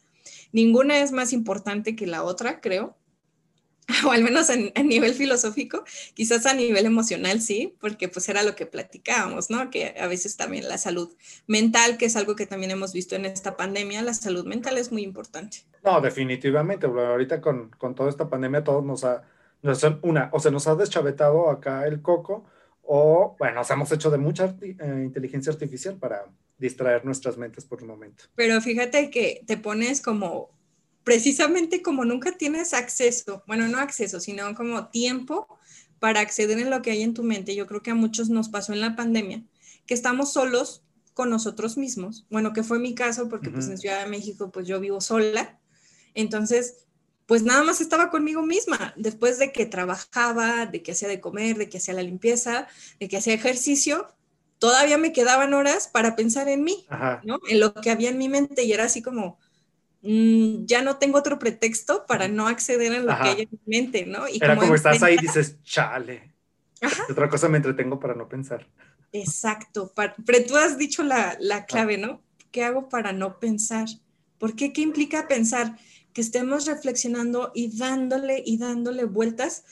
ninguna 0.52 1.00
es 1.00 1.12
más 1.12 1.34
importante 1.34 1.96
que 1.96 2.08
la 2.08 2.24
otra, 2.24 2.62
creo, 2.62 2.96
o 4.06 4.12
al 4.12 4.24
menos 4.24 4.50
a 4.50 4.84
nivel 4.84 5.14
filosófico, 5.14 5.84
quizás 6.14 6.46
a 6.46 6.54
nivel 6.54 6.86
emocional 6.86 7.42
sí, 7.42 7.76
porque 7.80 8.08
pues 8.08 8.30
era 8.30 8.44
lo 8.44 8.56
que 8.56 8.66
platicábamos, 8.66 9.50
¿no? 9.50 9.70
Que 9.70 9.96
a 10.00 10.08
veces 10.08 10.38
también 10.38 10.68
la 10.68 10.78
salud 10.78 11.14
mental, 11.48 11.98
que 11.98 12.06
es 12.06 12.16
algo 12.16 12.36
que 12.36 12.46
también 12.46 12.72
hemos 12.72 12.94
visto 12.94 13.16
en 13.16 13.26
esta 13.26 13.58
pandemia, 13.58 14.02
la 14.02 14.14
salud 14.14 14.46
mental 14.46 14.78
es 14.78 14.92
muy 14.92 15.04
importante. 15.04 15.60
No, 15.84 16.00
definitivamente, 16.00 16.86
ahorita 16.86 17.42
con, 17.42 17.70
con 17.72 17.96
toda 17.96 18.10
esta 18.10 18.30
pandemia 18.30 18.64
todos 18.64 18.84
nos 18.84 19.04
ha, 19.04 19.24
nos 19.62 19.84
una, 20.02 20.30
o 20.34 20.40
se 20.40 20.52
nos 20.52 20.68
ha 20.68 20.76
deschavetado 20.76 21.50
acá 21.50 21.88
el 21.88 22.02
coco, 22.02 22.46
o 22.84 23.36
bueno, 23.38 23.56
nos 23.56 23.72
hemos 23.72 23.92
hecho 23.92 24.10
de 24.10 24.18
mucha 24.18 24.56
eh, 24.62 25.04
inteligencia 25.04 25.52
artificial 25.52 25.98
para 25.98 26.26
distraer 26.58 27.06
nuestras 27.06 27.38
mentes 27.38 27.66
por 27.66 27.82
un 27.82 27.90
momento. 27.90 28.26
Pero 28.36 28.60
fíjate 28.62 29.10
que 29.10 29.44
te 29.46 29.58
pones 29.58 30.02
como 30.02 30.50
precisamente 31.04 31.82
como 31.82 32.06
nunca 32.06 32.32
tienes 32.34 32.74
acceso, 32.74 33.44
bueno, 33.48 33.68
no 33.68 33.80
acceso, 33.80 34.20
sino 34.20 34.54
como 34.56 34.90
tiempo 34.90 35.48
para 36.00 36.20
acceder 36.20 36.60
en 36.60 36.70
lo 36.70 36.82
que 36.82 36.92
hay 36.92 37.02
en 37.02 37.14
tu 37.14 37.24
mente. 37.24 37.56
Yo 37.56 37.68
creo 37.68 37.82
que 37.82 37.92
a 37.92 37.96
muchos 37.96 38.30
nos 38.30 38.50
pasó 38.50 38.74
en 38.74 38.82
la 38.82 38.96
pandemia, 38.96 39.44
que 39.86 39.94
estamos 39.94 40.34
solos 40.34 40.84
con 41.14 41.30
nosotros 41.30 41.78
mismos. 41.78 42.26
Bueno, 42.30 42.54
que 42.54 42.64
fue 42.64 42.80
mi 42.80 42.96
caso 42.96 43.30
porque 43.30 43.50
pues 43.50 43.68
en 43.68 43.78
Ciudad 43.78 44.04
de 44.04 44.10
México 44.10 44.52
pues 44.52 44.68
yo 44.68 44.80
vivo 44.80 45.02
sola. 45.02 45.60
Entonces, 46.14 46.88
pues 47.32 47.44
nada 47.44 47.64
más 47.64 47.80
estaba 47.80 48.10
conmigo 48.10 48.42
misma. 48.42 48.94
Después 48.98 49.40
de 49.40 49.54
que 49.54 49.66
trabajaba, 49.66 50.66
de 50.66 50.84
que 50.84 50.92
hacía 50.92 51.08
de 51.08 51.22
comer, 51.22 51.58
de 51.58 51.70
que 51.70 51.78
hacía 51.78 51.94
la 51.94 52.04
limpieza, 52.04 52.68
de 53.00 53.08
que 53.08 53.16
hacía 53.16 53.34
ejercicio, 53.34 54.10
todavía 54.60 54.98
me 54.98 55.14
quedaban 55.14 55.54
horas 55.54 55.88
para 55.88 56.18
pensar 56.18 56.50
en 56.50 56.66
mí, 56.66 56.86
¿no? 57.24 57.40
En 57.48 57.62
lo 57.62 57.74
que 57.74 57.90
había 57.92 58.10
en 58.10 58.18
mi 58.18 58.28
mente 58.28 58.64
y 58.64 58.74
era 58.74 58.84
así 58.84 59.02
como, 59.02 59.40
Mm, 60.04 60.66
ya 60.66 60.82
no 60.82 60.98
tengo 60.98 61.20
otro 61.20 61.38
pretexto 61.38 62.06
para 62.08 62.28
no 62.28 62.48
acceder 62.48 62.92
a 62.94 63.00
lo 63.00 63.16
que 63.18 63.30
hay 63.30 63.42
en 63.44 63.50
mi 63.52 63.60
mente, 63.66 64.06
¿no? 64.06 64.28
Y 64.28 64.38
Era 64.42 64.56
como, 64.56 64.74
estás 64.74 65.02
ahí 65.04 65.16
y 65.16 65.22
dices, 65.22 65.62
chale. 65.64 66.34
Otra 67.10 67.30
cosa 67.30 67.48
me 67.48 67.58
entretengo 67.58 68.00
para 68.00 68.16
no 68.16 68.28
pensar. 68.28 68.68
Exacto, 69.12 69.94
pero 69.94 70.46
tú 70.48 70.58
has 70.58 70.78
dicho 70.78 71.04
la, 71.04 71.38
la 71.40 71.66
clave, 71.66 71.98
¿no? 71.98 72.24
¿Qué 72.52 72.64
hago 72.64 72.90
para 72.90 73.14
no 73.14 73.40
pensar? 73.40 73.88
¿Por 74.40 74.56
qué? 74.56 74.74
¿Qué 74.74 74.82
implica 74.82 75.28
pensar? 75.28 75.78
Que 76.14 76.22
estemos 76.22 76.66
reflexionando 76.66 77.52
y 77.54 77.78
dándole 77.78 78.44
y 78.46 78.58
dándole 78.58 79.06
vueltas 79.06 79.64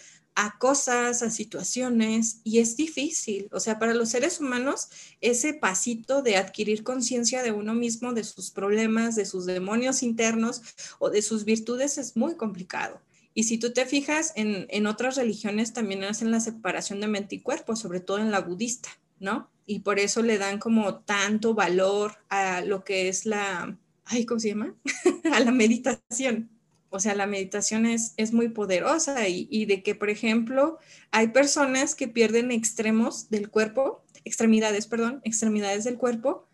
a 0.42 0.58
cosas, 0.58 1.22
a 1.22 1.30
situaciones, 1.30 2.40
y 2.46 2.60
es 2.60 2.78
difícil. 2.78 3.50
O 3.52 3.60
sea, 3.60 3.78
para 3.78 3.94
los 3.94 4.08
seres 4.08 4.40
humanos, 4.40 4.88
ese 5.20 5.54
pasito 5.54 6.22
de 6.22 6.38
adquirir 6.38 6.84
conciencia 6.84 7.44
de 7.44 7.52
uno 7.52 7.74
mismo, 7.74 8.14
de 8.14 8.24
sus 8.24 8.50
problemas, 8.50 9.16
de 9.16 9.26
sus 9.26 9.46
demonios 9.46 10.02
internos 10.02 10.62
o 10.98 11.10
de 11.10 11.22
sus 11.22 11.44
virtudes 11.44 11.98
es 11.98 12.16
muy 12.16 12.36
complicado. 12.36 13.02
Y 13.34 13.44
si 13.44 13.58
tú 13.58 13.74
te 13.74 13.86
fijas, 13.86 14.32
en, 14.36 14.66
en 14.70 14.88
otras 14.88 15.18
religiones 15.18 15.74
también 15.74 16.06
hacen 16.06 16.32
la 16.32 16.40
separación 16.40 17.02
de 17.02 17.08
mente 17.08 17.36
y 17.36 17.42
cuerpo, 17.42 17.76
sobre 17.76 18.00
todo 18.00 18.20
en 18.20 18.32
la 18.32 18.40
budista, 18.40 18.90
¿no? 19.20 19.50
Y 19.66 19.80
por 19.80 20.00
eso 20.00 20.22
le 20.22 20.38
dan 20.38 20.58
como 20.58 21.00
tanto 21.00 21.54
valor 21.54 22.14
a 22.30 22.62
lo 22.62 22.86
que 22.86 23.10
es 23.10 23.26
la, 23.26 23.78
ay, 24.10 24.26
¿cómo 24.26 24.40
se 24.40 24.50
llama? 24.50 24.76
a 25.34 25.40
la 25.40 25.52
meditación 25.52 26.50
o 26.90 27.00
sea, 27.00 27.16
la 27.16 27.28
meditación 27.28 27.86
es, 27.86 28.14
es 28.18 28.34
muy 28.34 28.50
poderosa 28.50 29.28
y, 29.28 29.66
de 29.66 29.84
que, 29.84 29.94
por 29.94 30.10
ejemplo, 30.10 30.80
hay 31.12 31.28
personas 31.28 31.94
que 31.94 32.08
pierden 32.08 32.52
extremos 32.52 33.30
del 33.30 33.50
cuerpo, 33.50 34.04
extremidades, 34.26 34.88
perdón, 34.88 35.22
extremidades 35.24 35.84
del 35.84 35.98
cuerpo, 35.98 36.48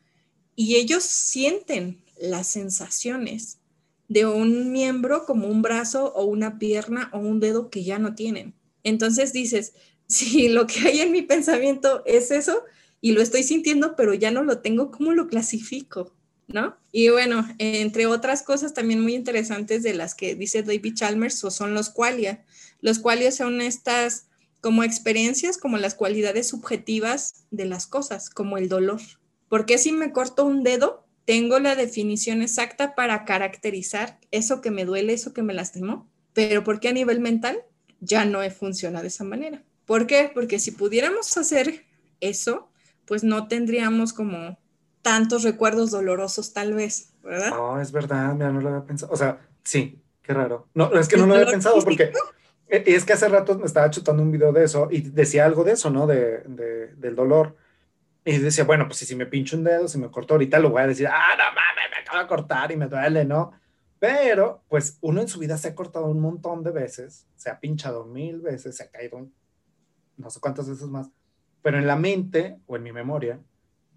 y 0.56 0.76
ellos 0.76 1.04
sienten 1.04 2.04
las 2.20 2.48
sensaciones 2.48 3.60
de 4.08 4.26
un 4.26 4.72
miembro 4.72 5.26
como 5.26 5.48
un 5.48 5.62
brazo 5.62 6.14
o 6.14 6.26
una 6.26 6.60
pierna 6.60 7.10
o 7.14 7.20
un 7.20 7.40
dedo 7.40 7.70
que 7.70 7.84
ya 7.84 7.98
no 7.98 8.14
tienen. 8.14 8.54
Entonces 8.84 9.32
dices, 9.32 9.74
si 10.08 10.50
lo 10.50 10.68
que 10.68 10.80
hay 10.82 11.00
en 11.00 11.12
mi 11.12 11.22
pensamiento 11.22 12.04
es 12.06 12.30
eso 12.30 12.64
y 13.00 13.14
lo 13.14 13.22
estoy 13.22 13.44
sintiendo, 13.44 13.96
pero 13.96 14.14
ya 14.14 14.32
no 14.32 14.44
lo 14.44 14.60
tengo, 14.60 14.92
¿cómo 14.92 15.14
lo 15.14 15.28
clasifico? 15.28 16.14
¿No? 16.48 16.78
Y 16.92 17.10
bueno, 17.10 17.48
entre 17.58 18.08
otras 18.08 18.44
cosas 18.44 18.74
también 18.74 19.02
muy 19.02 19.16
interesantes 19.16 19.84
de 19.84 19.94
las 19.94 20.16
que 20.16 20.36
dice 20.36 20.64
David 20.64 20.96
Chalmers 20.96 21.40
son 21.40 21.74
los 21.74 21.90
qualia. 21.90 22.44
Los 22.82 23.00
qualia 23.00 23.32
son 23.32 23.62
estas 23.62 24.28
como 24.62 24.84
experiencias, 24.84 25.58
como 25.58 25.78
las 25.78 25.94
cualidades 25.94 26.48
subjetivas 26.48 27.46
de 27.52 27.66
las 27.66 27.86
cosas, 27.88 28.30
como 28.30 28.58
el 28.58 28.68
dolor. 28.68 29.02
Porque 29.48 29.78
si 29.78 29.92
me 29.92 30.12
corto 30.12 30.46
un 30.46 30.64
dedo, 30.64 31.06
tengo 31.26 31.60
la 31.60 31.76
definición 31.76 32.42
exacta 32.42 32.96
para 32.96 33.26
caracterizar 33.26 34.20
eso 34.32 34.62
que 34.62 34.72
me 34.72 34.86
duele, 34.86 35.14
eso 35.14 35.34
que 35.34 35.44
me 35.44 35.54
lastimó, 35.54 36.10
pero 36.34 36.64
porque 36.64 36.88
a 36.88 36.94
nivel 36.94 37.20
mental 37.20 37.60
ya 38.00 38.26
no 38.26 38.40
funciona 38.52 39.02
de 39.02 39.08
esa 39.08 39.24
manera. 39.24 39.64
¿Por 39.86 40.08
qué? 40.08 40.32
Porque 40.34 40.60
si 40.60 40.72
pudiéramos 40.72 41.38
hacer 41.38 41.86
eso, 42.20 42.70
pues 43.06 43.24
no 43.24 43.48
tendríamos 43.48 44.14
como 44.14 44.58
tantos 45.06 45.44
recuerdos 45.44 45.92
dolorosos 45.92 46.52
tal 46.52 46.74
vez, 46.74 47.14
¿verdad? 47.22 47.52
No, 47.52 47.80
es 47.80 47.92
verdad, 47.92 48.34
mira, 48.34 48.52
no 48.52 48.60
lo 48.60 48.70
había 48.70 48.88
pensado. 48.88 49.14
O 49.14 49.16
sea, 49.16 49.38
sí, 49.64 50.02
qué 50.24 50.34
raro. 50.34 50.68
No, 50.74 50.92
es 50.94 51.08
que 51.08 51.16
no 51.16 51.28
lo 51.28 51.36
había 51.36 51.46
pensado 51.46 51.80
porque 51.84 52.12
e, 52.68 52.84
es 52.88 53.06
que 53.06 53.14
hace 53.14 53.30
rato 53.30 53.56
me 53.60 53.68
estaba 53.68 53.92
chutando 53.92 54.24
un 54.24 54.32
video 54.32 54.52
de 54.52 54.64
eso 54.64 54.88
y 54.90 55.02
decía 55.02 55.46
algo 55.46 55.64
de 55.64 55.74
eso, 55.74 55.92
¿no? 55.92 56.08
De, 56.08 56.40
del 56.98 57.16
dolor. 57.16 57.56
Y 58.26 58.40
decía, 58.40 58.64
bueno, 58.64 58.88
pues 58.88 58.98
si, 58.98 59.16
me 59.16 59.28
pincho 59.28 59.56
un 59.56 59.64
dedo, 59.64 59.88
si 59.88 60.00
me 60.00 60.10
corto 60.10 60.34
ahorita, 60.34 60.58
lo 60.58 60.72
voy 60.72 60.82
a 60.82 60.88
decir, 60.88 61.06
ah, 61.06 61.36
no 61.38 61.44
mames, 61.44 61.92
me 61.92 61.98
acabo 62.02 62.20
de 62.24 62.28
cortar 62.28 62.72
y 62.72 62.78
me 62.78 62.88
duele, 62.88 63.26
¿no? 63.26 63.52
Pero, 64.00 64.64
pues 64.68 64.98
uno 65.02 65.22
en 65.22 65.28
su 65.28 65.38
vida 65.38 65.56
se 65.60 65.68
ha 65.68 65.76
cortado 65.76 66.08
un 66.08 66.20
montón 66.20 66.64
de 66.64 66.72
veces, 66.72 67.28
se 67.36 67.52
ha 67.52 67.60
pinchado 67.60 68.06
mil 68.06 68.42
veces, 68.42 68.76
se 68.76 68.84
ha 68.84 68.90
caído 68.90 69.28
no 70.18 70.30
sé 70.32 70.40
cuántas 70.40 70.68
veces 70.68 70.88
más, 70.88 71.12
pero 71.62 71.78
en 71.78 71.86
la 71.86 71.96
mente 71.96 72.58
o 72.66 72.76
en 72.76 72.82
mi 72.82 72.92
memoria, 72.92 73.40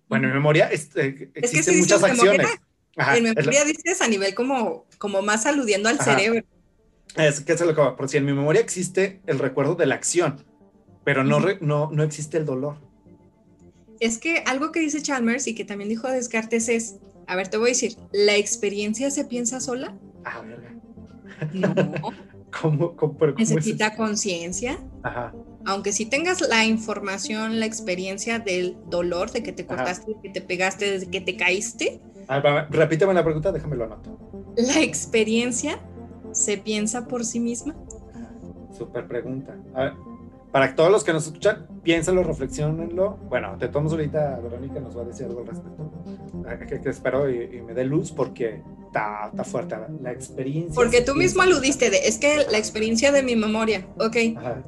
bueno, 0.08 0.28
en 0.28 0.34
memoria 0.34 0.68
este, 0.70 1.30
existen 1.34 1.78
muchas 1.78 2.02
acciones. 2.02 2.48
en 2.96 3.24
memoria 3.24 3.64
dices 3.64 4.00
a 4.00 4.08
nivel 4.08 4.34
como, 4.34 4.86
como 4.98 5.22
más 5.22 5.46
aludiendo 5.46 5.88
al 5.88 6.00
cerebro. 6.00 6.44
Es 7.16 7.40
que 7.40 7.52
es 7.52 7.60
lo 7.60 7.74
que 7.74 7.82
por 7.96 8.08
si 8.08 8.16
en 8.16 8.26
mi 8.26 8.32
memoria 8.32 8.60
existe 8.60 9.20
el 9.26 9.38
recuerdo 9.38 9.74
de 9.74 9.86
la 9.86 9.94
acción, 9.94 10.44
pero 11.04 11.24
no, 11.24 11.40
no, 11.60 11.90
no 11.90 12.02
existe 12.02 12.36
el 12.36 12.46
dolor. 12.46 12.76
Es 14.00 14.18
que 14.18 14.44
algo 14.46 14.70
que 14.70 14.80
dice 14.80 15.02
Chalmers 15.02 15.46
y 15.46 15.54
que 15.54 15.64
también 15.64 15.88
dijo 15.88 16.08
Descartes 16.08 16.68
es, 16.68 16.96
a 17.26 17.34
ver, 17.34 17.48
te 17.48 17.56
voy 17.56 17.70
a 17.70 17.72
decir, 17.72 17.96
¿la 18.12 18.36
experiencia 18.36 19.10
se 19.10 19.24
piensa 19.24 19.60
sola? 19.60 19.96
Ah, 20.24 20.40
verga. 20.40 20.74
No. 21.52 21.74
¿Cómo, 22.60 22.96
Necesita 23.36 23.94
conciencia. 23.94 24.78
Ajá 25.02 25.34
aunque 25.64 25.92
si 25.92 26.06
tengas 26.06 26.40
la 26.40 26.64
información, 26.64 27.60
la 27.60 27.66
experiencia 27.66 28.38
del 28.38 28.76
dolor, 28.86 29.30
de 29.30 29.42
que 29.42 29.52
te 29.52 29.66
cortaste, 29.66 30.14
de 30.14 30.20
que 30.22 30.30
te 30.30 30.40
pegaste, 30.40 30.98
de 30.98 31.06
que 31.06 31.20
te 31.20 31.36
caíste. 31.36 32.00
repíteme 32.70 33.14
la 33.14 33.24
pregunta, 33.24 33.52
déjame 33.52 33.76
lo 33.76 33.84
anoto. 33.84 34.18
¿La 34.56 34.80
experiencia 34.80 35.80
se 36.32 36.58
piensa 36.58 37.06
por 37.06 37.24
sí 37.24 37.40
misma? 37.40 37.74
Super 38.76 39.06
pregunta. 39.06 39.56
A 39.74 39.84
ver, 39.84 39.92
para 40.52 40.74
todos 40.74 40.90
los 40.90 41.04
que 41.04 41.12
nos 41.12 41.26
escuchan, 41.26 41.66
piénsenlo, 41.82 42.22
reflexionenlo. 42.22 43.18
Bueno, 43.28 43.56
de 43.56 43.68
todos 43.68 43.92
ahorita 43.92 44.40
Verónica 44.40 44.80
nos 44.80 44.96
va 44.96 45.02
a 45.02 45.04
decir 45.04 45.26
algo 45.26 45.40
al 45.40 45.48
respecto. 45.48 45.90
Que, 46.66 46.80
que 46.80 46.88
espero 46.88 47.30
y, 47.30 47.60
me 47.62 47.74
dé 47.74 47.84
luz 47.84 48.12
porque 48.12 48.62
está, 48.88 49.28
está, 49.30 49.44
fuerte 49.44 49.76
la 50.02 50.12
experiencia. 50.12 50.74
Porque 50.74 51.00
tú 51.00 51.14
mismo 51.14 51.42
aludiste 51.42 51.90
de, 51.90 51.98
es 51.98 52.18
que 52.18 52.46
la 52.50 52.58
experiencia 52.58 53.12
de 53.12 53.22
mi 53.22 53.36
memoria, 53.36 53.86
ok, 53.98 54.16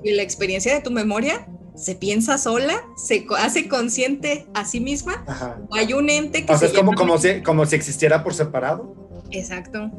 y 0.03 0.13
la 0.13 0.23
experiencia 0.23 0.75
de 0.75 0.81
tu 0.81 0.91
memoria 0.91 1.47
se 1.75 1.95
piensa 1.95 2.39
sola, 2.39 2.85
se 2.97 3.27
hace 3.39 3.69
consciente 3.69 4.47
a 4.55 4.65
sí 4.65 4.81
misma, 4.81 5.25
o 5.71 5.75
hay 5.75 5.93
un 5.93 6.11
ente 6.11 6.45
que... 6.45 6.53
O 6.53 6.59
sea, 6.59 6.69
es 6.69 6.75
como, 6.75 6.95
como, 6.95 7.19
si, 7.19 7.43
como 7.43 7.65
si 7.67 7.77
existiera 7.77 8.23
por 8.23 8.35
separado. 8.35 8.95
Exacto. 9.31 9.91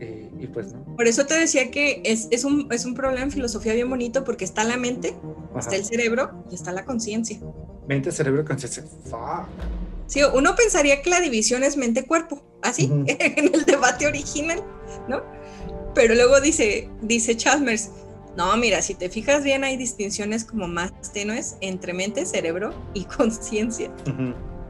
Y, 0.00 0.46
pues 0.48 0.72
no. 0.72 0.84
Por 0.96 1.08
eso 1.08 1.26
te 1.26 1.34
decía 1.34 1.70
que 1.70 2.00
es, 2.04 2.28
es, 2.30 2.44
un, 2.44 2.68
es 2.72 2.84
un 2.84 2.94
problema 2.94 3.24
en 3.24 3.32
filosofía 3.32 3.74
bien 3.74 3.90
bonito 3.90 4.24
porque 4.24 4.44
está 4.44 4.62
la 4.62 4.76
mente, 4.76 5.16
está 5.58 5.74
el 5.74 5.84
cerebro 5.84 6.44
y 6.50 6.54
está 6.54 6.72
la 6.72 6.84
conciencia. 6.84 7.40
Mente, 7.88 8.12
cerebro, 8.12 8.44
conciencia. 8.44 8.84
Sí, 10.08 10.20
uno 10.34 10.56
pensaría 10.56 11.02
que 11.02 11.10
la 11.10 11.20
división 11.20 11.62
es 11.62 11.76
mente-cuerpo, 11.76 12.42
así, 12.62 12.90
en 13.06 13.54
el 13.54 13.64
debate 13.64 14.06
original, 14.06 14.64
¿no? 15.06 15.22
Pero 15.94 16.14
luego 16.14 16.40
dice, 16.40 16.90
dice 17.02 17.36
Chalmers, 17.36 17.90
no, 18.36 18.56
mira, 18.56 18.80
si 18.82 18.94
te 18.94 19.10
fijas 19.10 19.44
bien, 19.44 19.64
hay 19.64 19.76
distinciones 19.76 20.44
como 20.44 20.66
más 20.66 20.92
tenues 21.12 21.56
entre 21.60 21.92
mente, 21.92 22.24
cerebro 22.24 22.72
y 22.94 23.04
conciencia. 23.16 23.90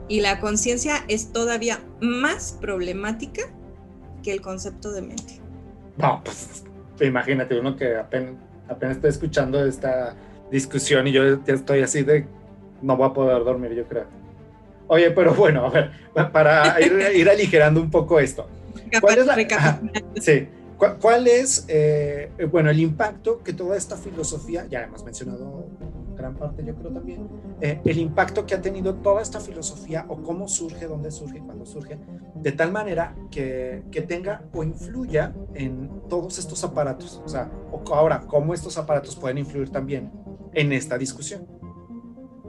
Y 0.08 0.20
la 0.20 0.40
conciencia 0.40 1.04
es 1.06 1.32
todavía 1.32 1.80
más 2.00 2.56
problemática 2.60 3.42
que 4.22 4.32
el 4.32 4.40
concepto 4.40 4.90
de 4.90 5.02
mente. 5.02 5.40
No, 5.98 6.20
pues 6.24 6.64
imagínate 7.00 7.58
uno 7.60 7.76
que 7.76 7.96
apenas, 7.96 8.34
apenas 8.68 8.96
está 8.96 9.08
escuchando 9.08 9.64
esta 9.64 10.16
discusión 10.50 11.06
y 11.06 11.12
yo 11.12 11.44
ya 11.44 11.54
estoy 11.54 11.82
así 11.82 12.02
de 12.02 12.26
no 12.80 12.96
voy 12.96 13.08
a 13.08 13.12
poder 13.12 13.44
dormir, 13.44 13.74
yo 13.74 13.86
creo. 13.86 14.17
Oye, 14.88 15.10
pero 15.10 15.34
bueno, 15.34 15.66
a 15.66 15.70
ver, 15.70 15.90
para 16.32 16.80
ir, 16.80 17.28
aligerando 17.28 17.80
un 17.80 17.90
poco 17.90 18.18
esto. 18.18 18.48
¿Cuál 19.00 19.18
es 19.18 19.26
la, 19.26 19.80
sí, 20.20 20.48
¿Cuál, 21.00 21.26
es, 21.26 21.64
eh, 21.68 22.30
bueno, 22.50 22.70
el 22.70 22.80
impacto 22.80 23.42
que 23.42 23.52
toda 23.52 23.76
esta 23.76 23.96
filosofía, 23.96 24.66
ya 24.66 24.82
hemos 24.82 25.04
mencionado 25.04 25.66
gran 26.18 26.34
parte 26.34 26.64
yo 26.64 26.74
creo 26.74 26.90
también, 26.92 27.28
eh, 27.60 27.80
el 27.84 27.98
impacto 27.98 28.44
que 28.44 28.54
ha 28.54 28.60
tenido 28.60 28.96
toda 28.96 29.22
esta 29.22 29.40
filosofía 29.40 30.04
o 30.08 30.20
cómo 30.22 30.48
surge, 30.48 30.86
dónde 30.86 31.10
surge, 31.10 31.38
cuándo 31.38 31.64
surge, 31.64 31.98
de 32.34 32.52
tal 32.52 32.72
manera 32.72 33.14
que, 33.30 33.84
que 33.90 34.02
tenga 34.02 34.42
o 34.52 34.64
influya 34.64 35.32
en 35.54 36.02
todos 36.08 36.38
estos 36.38 36.62
aparatos. 36.64 37.22
O 37.24 37.28
sea, 37.28 37.50
ahora, 37.92 38.20
cómo 38.26 38.52
estos 38.52 38.76
aparatos 38.76 39.16
pueden 39.16 39.38
influir 39.38 39.70
también 39.70 40.10
en 40.52 40.72
esta 40.72 40.98
discusión. 40.98 41.46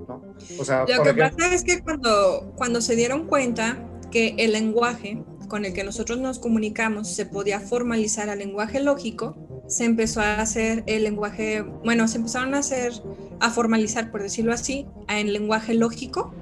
¿No? 0.10 0.22
O 0.60 0.66
sea, 0.66 0.86
Lo 0.86 1.04
que 1.04 1.14
pasa 1.14 1.54
es 1.54 1.64
que 1.64 1.82
cuando, 1.82 2.52
cuando 2.56 2.82
se 2.82 2.96
dieron 2.96 3.28
cuenta 3.28 3.78
que 4.12 4.36
el 4.38 4.52
lenguaje 4.52 5.24
con 5.48 5.66
el 5.66 5.74
que 5.74 5.84
nosotros 5.84 6.20
nos 6.20 6.40
comunicamos 6.40 7.08
se 7.08 7.26
podía 7.26 7.60
formalizar 7.60 8.30
al 8.30 8.40
lenguaje 8.40 8.80
lógico, 8.80 9.38
se 9.68 9.86
empezó 9.86 10.22
a 10.22 10.42
hacer 10.42 10.84
el 10.88 11.04
lenguaje, 11.04 11.62
bueno, 11.62 12.08
se 12.08 12.18
empezaron 12.18 12.56
a 12.56 12.60
hacer, 12.60 12.94
a 13.40 13.50
formalizar, 13.52 14.12
por 14.12 14.22
decirlo 14.22 14.54
así, 14.54 14.86
en 15.08 15.32
lenguaje 15.32 15.74
lógico. 15.74 16.34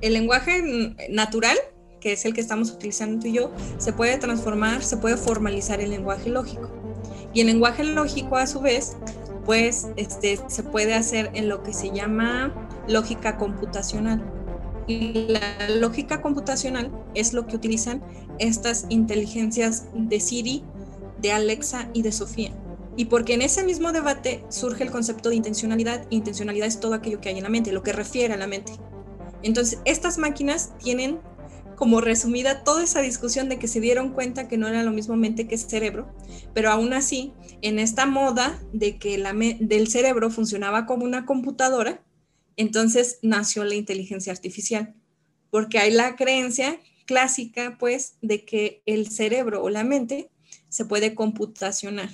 El 0.00 0.14
lenguaje 0.14 0.94
natural, 1.10 1.56
que 2.00 2.12
es 2.12 2.24
el 2.24 2.32
que 2.32 2.40
estamos 2.40 2.70
utilizando 2.70 3.20
tú 3.20 3.26
y 3.28 3.32
yo, 3.32 3.52
se 3.78 3.92
puede 3.92 4.16
transformar, 4.16 4.82
se 4.82 4.96
puede 4.96 5.16
formalizar 5.16 5.80
en 5.80 5.90
lenguaje 5.90 6.30
lógico. 6.30 6.70
Y 7.32 7.40
el 7.42 7.48
lenguaje 7.48 7.84
lógico, 7.84 8.36
a 8.36 8.46
su 8.46 8.60
vez, 8.60 8.96
pues 9.50 9.88
este, 9.96 10.38
se 10.46 10.62
puede 10.62 10.94
hacer 10.94 11.32
en 11.34 11.48
lo 11.48 11.64
que 11.64 11.72
se 11.72 11.90
llama 11.90 12.54
lógica 12.86 13.36
computacional 13.36 14.22
la 14.88 15.68
lógica 15.68 16.22
computacional 16.22 16.92
es 17.14 17.32
lo 17.32 17.48
que 17.48 17.56
utilizan 17.56 18.00
estas 18.38 18.86
inteligencias 18.90 19.86
de 19.92 20.20
Siri, 20.20 20.62
de 21.20 21.32
Alexa 21.32 21.90
y 21.92 22.02
de 22.02 22.12
Sofía. 22.12 22.52
Y 22.96 23.06
porque 23.06 23.34
en 23.34 23.42
ese 23.42 23.64
mismo 23.64 23.90
debate 23.90 24.44
surge 24.50 24.84
el 24.84 24.92
concepto 24.92 25.30
de 25.30 25.36
intencionalidad. 25.36 26.06
Intencionalidad 26.10 26.68
es 26.68 26.80
todo 26.80 26.94
aquello 26.94 27.20
que 27.20 27.30
hay 27.30 27.38
en 27.38 27.42
la 27.42 27.50
mente, 27.50 27.72
lo 27.72 27.82
que 27.82 27.92
refiere 27.92 28.34
a 28.34 28.36
la 28.36 28.46
mente. 28.46 28.72
Entonces, 29.42 29.80
estas 29.84 30.18
máquinas 30.18 30.72
tienen 30.78 31.18
como 31.80 32.02
resumida 32.02 32.62
toda 32.62 32.84
esa 32.84 33.00
discusión 33.00 33.48
de 33.48 33.58
que 33.58 33.66
se 33.66 33.80
dieron 33.80 34.12
cuenta 34.12 34.48
que 34.48 34.58
no 34.58 34.68
era 34.68 34.82
lo 34.82 34.90
mismo 34.90 35.16
mente 35.16 35.48
que 35.48 35.56
cerebro, 35.56 36.14
pero 36.52 36.70
aún 36.70 36.92
así, 36.92 37.32
en 37.62 37.78
esta 37.78 38.04
moda 38.04 38.62
de 38.74 38.98
que 38.98 39.16
la 39.16 39.32
del 39.32 39.88
cerebro 39.88 40.28
funcionaba 40.28 40.84
como 40.84 41.06
una 41.06 41.24
computadora, 41.24 42.04
entonces 42.58 43.18
nació 43.22 43.64
la 43.64 43.76
inteligencia 43.76 44.30
artificial, 44.30 44.94
porque 45.48 45.78
hay 45.78 45.90
la 45.90 46.16
creencia 46.16 46.78
clásica, 47.06 47.78
pues, 47.80 48.18
de 48.20 48.44
que 48.44 48.82
el 48.84 49.08
cerebro 49.08 49.62
o 49.62 49.70
la 49.70 49.82
mente 49.82 50.28
se 50.68 50.84
puede 50.84 51.14
computacionar. 51.14 52.10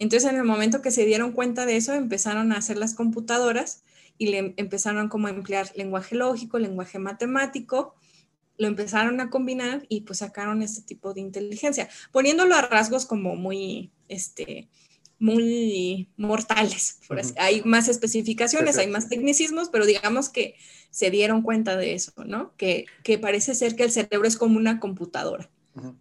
Entonces, 0.00 0.28
en 0.28 0.36
el 0.36 0.42
momento 0.42 0.82
que 0.82 0.90
se 0.90 1.04
dieron 1.04 1.30
cuenta 1.30 1.64
de 1.64 1.76
eso, 1.76 1.94
empezaron 1.94 2.50
a 2.50 2.56
hacer 2.56 2.76
las 2.76 2.94
computadoras 2.94 3.84
y 4.20 4.26
le 4.26 4.52
empezaron 4.58 5.08
como 5.08 5.28
a 5.28 5.30
emplear 5.30 5.72
lenguaje 5.76 6.14
lógico, 6.14 6.58
lenguaje 6.58 6.98
matemático, 6.98 7.94
lo 8.58 8.68
empezaron 8.68 9.18
a 9.18 9.30
combinar 9.30 9.86
y 9.88 10.02
pues 10.02 10.18
sacaron 10.18 10.60
este 10.60 10.82
tipo 10.82 11.14
de 11.14 11.22
inteligencia, 11.22 11.88
poniéndolo 12.12 12.54
a 12.54 12.60
rasgos 12.60 13.06
como 13.06 13.34
muy, 13.34 13.90
este, 14.08 14.68
muy 15.18 16.10
mortales. 16.18 17.00
Hay 17.38 17.62
más 17.62 17.88
especificaciones, 17.88 18.76
hay 18.76 18.88
más 18.88 19.08
tecnicismos, 19.08 19.70
pero 19.70 19.86
digamos 19.86 20.28
que 20.28 20.54
se 20.90 21.10
dieron 21.10 21.40
cuenta 21.40 21.78
de 21.78 21.94
eso, 21.94 22.12
¿no? 22.26 22.54
Que, 22.58 22.84
que 23.02 23.16
parece 23.16 23.54
ser 23.54 23.74
que 23.74 23.84
el 23.84 23.90
cerebro 23.90 24.28
es 24.28 24.36
como 24.36 24.58
una 24.58 24.80
computadora. 24.80 25.48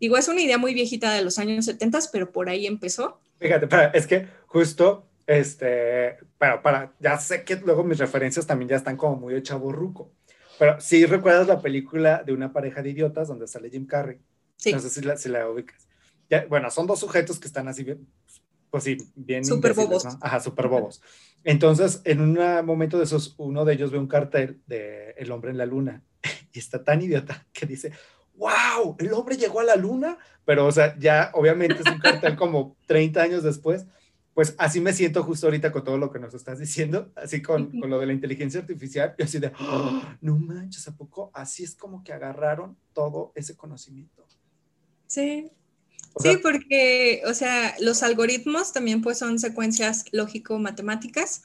Digo, 0.01 0.17
es 0.17 0.27
una 0.27 0.41
idea 0.41 0.57
muy 0.57 0.73
viejita 0.73 1.13
de 1.13 1.21
los 1.21 1.39
años 1.39 1.63
70, 1.63 1.99
pero 2.11 2.33
por 2.33 2.49
ahí 2.49 2.67
empezó. 2.67 3.21
Fíjate, 3.39 3.69
es 3.93 4.07
que 4.07 4.27
justo, 4.47 5.08
este, 5.29 6.17
para, 6.39 6.63
para, 6.63 6.91
ya 6.99 7.15
sé 7.19 7.43
que 7.43 7.55
luego 7.57 7.83
mis 7.83 7.99
referencias 7.99 8.47
también 8.47 8.69
ya 8.69 8.77
están 8.77 8.97
como 8.97 9.15
muy 9.15 9.35
de 9.35 9.43
chaburruco, 9.43 10.11
pero 10.57 10.81
si 10.81 11.05
recuerdas 11.05 11.47
la 11.47 11.61
película 11.61 12.23
de 12.25 12.33
una 12.33 12.51
pareja 12.51 12.81
de 12.81 12.89
idiotas 12.89 13.27
donde 13.27 13.47
sale 13.47 13.69
Jim 13.69 13.85
Carrey. 13.85 14.19
Sí. 14.57 14.73
No 14.73 14.79
sé 14.79 14.89
si 14.89 15.01
la, 15.01 15.17
si 15.17 15.29
la 15.29 15.47
ubicas. 15.47 15.87
Ya, 16.31 16.47
bueno, 16.47 16.71
son 16.71 16.87
dos 16.87 16.99
sujetos 16.99 17.39
que 17.39 17.45
están 17.45 17.67
así 17.67 17.83
bien, 17.83 18.07
pues 18.71 18.83
sí, 18.83 18.97
bien. 19.15 19.45
Súper 19.45 19.75
bobos. 19.75 20.03
Ajá, 20.19 20.39
súper 20.39 20.67
bobos. 20.67 20.99
Entonces, 21.43 22.01
en 22.05 22.21
un 22.21 22.65
momento 22.65 22.97
de 22.97 23.03
esos, 23.03 23.35
uno 23.37 23.65
de 23.65 23.73
ellos 23.73 23.91
ve 23.91 23.99
un 23.99 24.07
cartel 24.07 24.61
de 24.65 25.11
El 25.11 25.31
hombre 25.31 25.51
en 25.51 25.59
la 25.59 25.67
luna 25.67 26.01
y 26.53 26.57
está 26.57 26.83
tan 26.83 27.03
idiota 27.03 27.45
que 27.53 27.67
dice, 27.67 27.91
wow, 28.35 28.95
el 28.97 29.13
hombre 29.13 29.37
llegó 29.37 29.59
a 29.59 29.63
la 29.63 29.75
luna, 29.75 30.17
pero, 30.43 30.65
o 30.65 30.71
sea, 30.71 30.97
ya 30.97 31.29
obviamente 31.35 31.83
es 31.85 31.91
un 31.93 31.99
cartel 31.99 32.35
como 32.35 32.75
30 32.87 33.21
años 33.21 33.43
después. 33.43 33.85
Pues 34.39 34.55
así 34.57 34.79
me 34.79 34.93
siento 34.93 35.21
justo 35.21 35.47
ahorita 35.47 35.69
con 35.69 35.83
todo 35.83 35.97
lo 35.97 36.09
que 36.09 36.17
nos 36.17 36.33
estás 36.33 36.59
diciendo, 36.59 37.11
así 37.17 37.41
con, 37.41 37.77
con 37.77 37.89
lo 37.89 37.99
de 37.99 38.05
la 38.05 38.13
inteligencia 38.13 38.61
artificial, 38.61 39.13
y 39.17 39.23
así 39.23 39.37
de, 39.37 39.51
oh, 39.59 40.01
no 40.21 40.37
manches, 40.39 40.87
¿a 40.87 40.95
poco? 40.95 41.29
Así 41.33 41.65
es 41.65 41.75
como 41.75 42.05
que 42.05 42.13
agarraron 42.13 42.77
todo 42.93 43.33
ese 43.35 43.57
conocimiento. 43.57 44.25
Sí, 45.07 45.51
sí, 46.19 46.37
porque, 46.41 47.21
o 47.27 47.33
sea, 47.33 47.75
los 47.81 48.01
algoritmos 48.01 48.71
también 48.71 49.01
pues 49.01 49.17
son 49.17 49.39
secuencias 49.39 50.05
lógico-matemáticas 50.13 51.43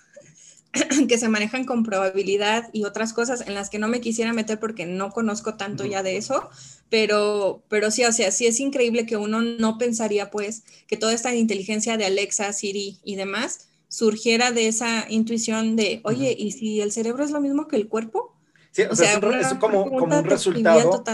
que 1.09 1.19
se 1.19 1.29
manejan 1.29 1.65
con 1.65 1.85
probabilidad 1.85 2.69
y 2.73 2.85
otras 2.85 3.13
cosas 3.13 3.47
en 3.47 3.55
las 3.55 3.71
que 3.71 3.79
no 3.79 3.89
me 3.89 4.01
quisiera 4.01 4.33
meter 4.33 4.59
porque 4.59 4.87
no 4.87 5.11
conozco 5.11 5.55
tanto 5.55 5.85
ya 5.85 6.03
de 6.03 6.17
eso, 6.17 6.49
pero, 6.91 7.63
pero 7.69 7.91
sí, 7.91 8.05
o 8.05 8.13
sea, 8.13 8.31
sí 8.31 8.47
es 8.47 8.61
increíble 8.61 9.07
que 9.07 9.17
uno 9.17 9.43
no 9.43 9.79
pensaría 9.79 10.31
pues 10.31 10.65
que 10.87 10.97
toda 10.97 11.13
esta 11.13 11.35
inteligencia 11.35 11.97
de 11.97 12.07
Alexa, 12.07 12.53
Siri 12.53 12.99
y 13.05 13.17
demás 13.17 13.69
surgiera 13.89 14.51
de 14.51 14.67
esa 14.67 15.07
intuición 15.09 15.77
de, 15.77 16.01
oye, 16.05 16.35
¿y 16.37 16.51
si 16.53 16.81
el 16.81 16.91
cerebro 16.91 17.25
es 17.25 17.31
lo 17.31 17.41
mismo 17.41 17.69
que 17.69 17.77
el 17.77 17.89
cuerpo? 17.89 18.37
Sí, 18.73 18.83
o, 18.91 18.97
sea, 18.97 19.13
es, 19.15 19.55
como, 19.55 19.89
como, 19.89 20.19
un 20.19 20.25
resultado. 20.25 21.05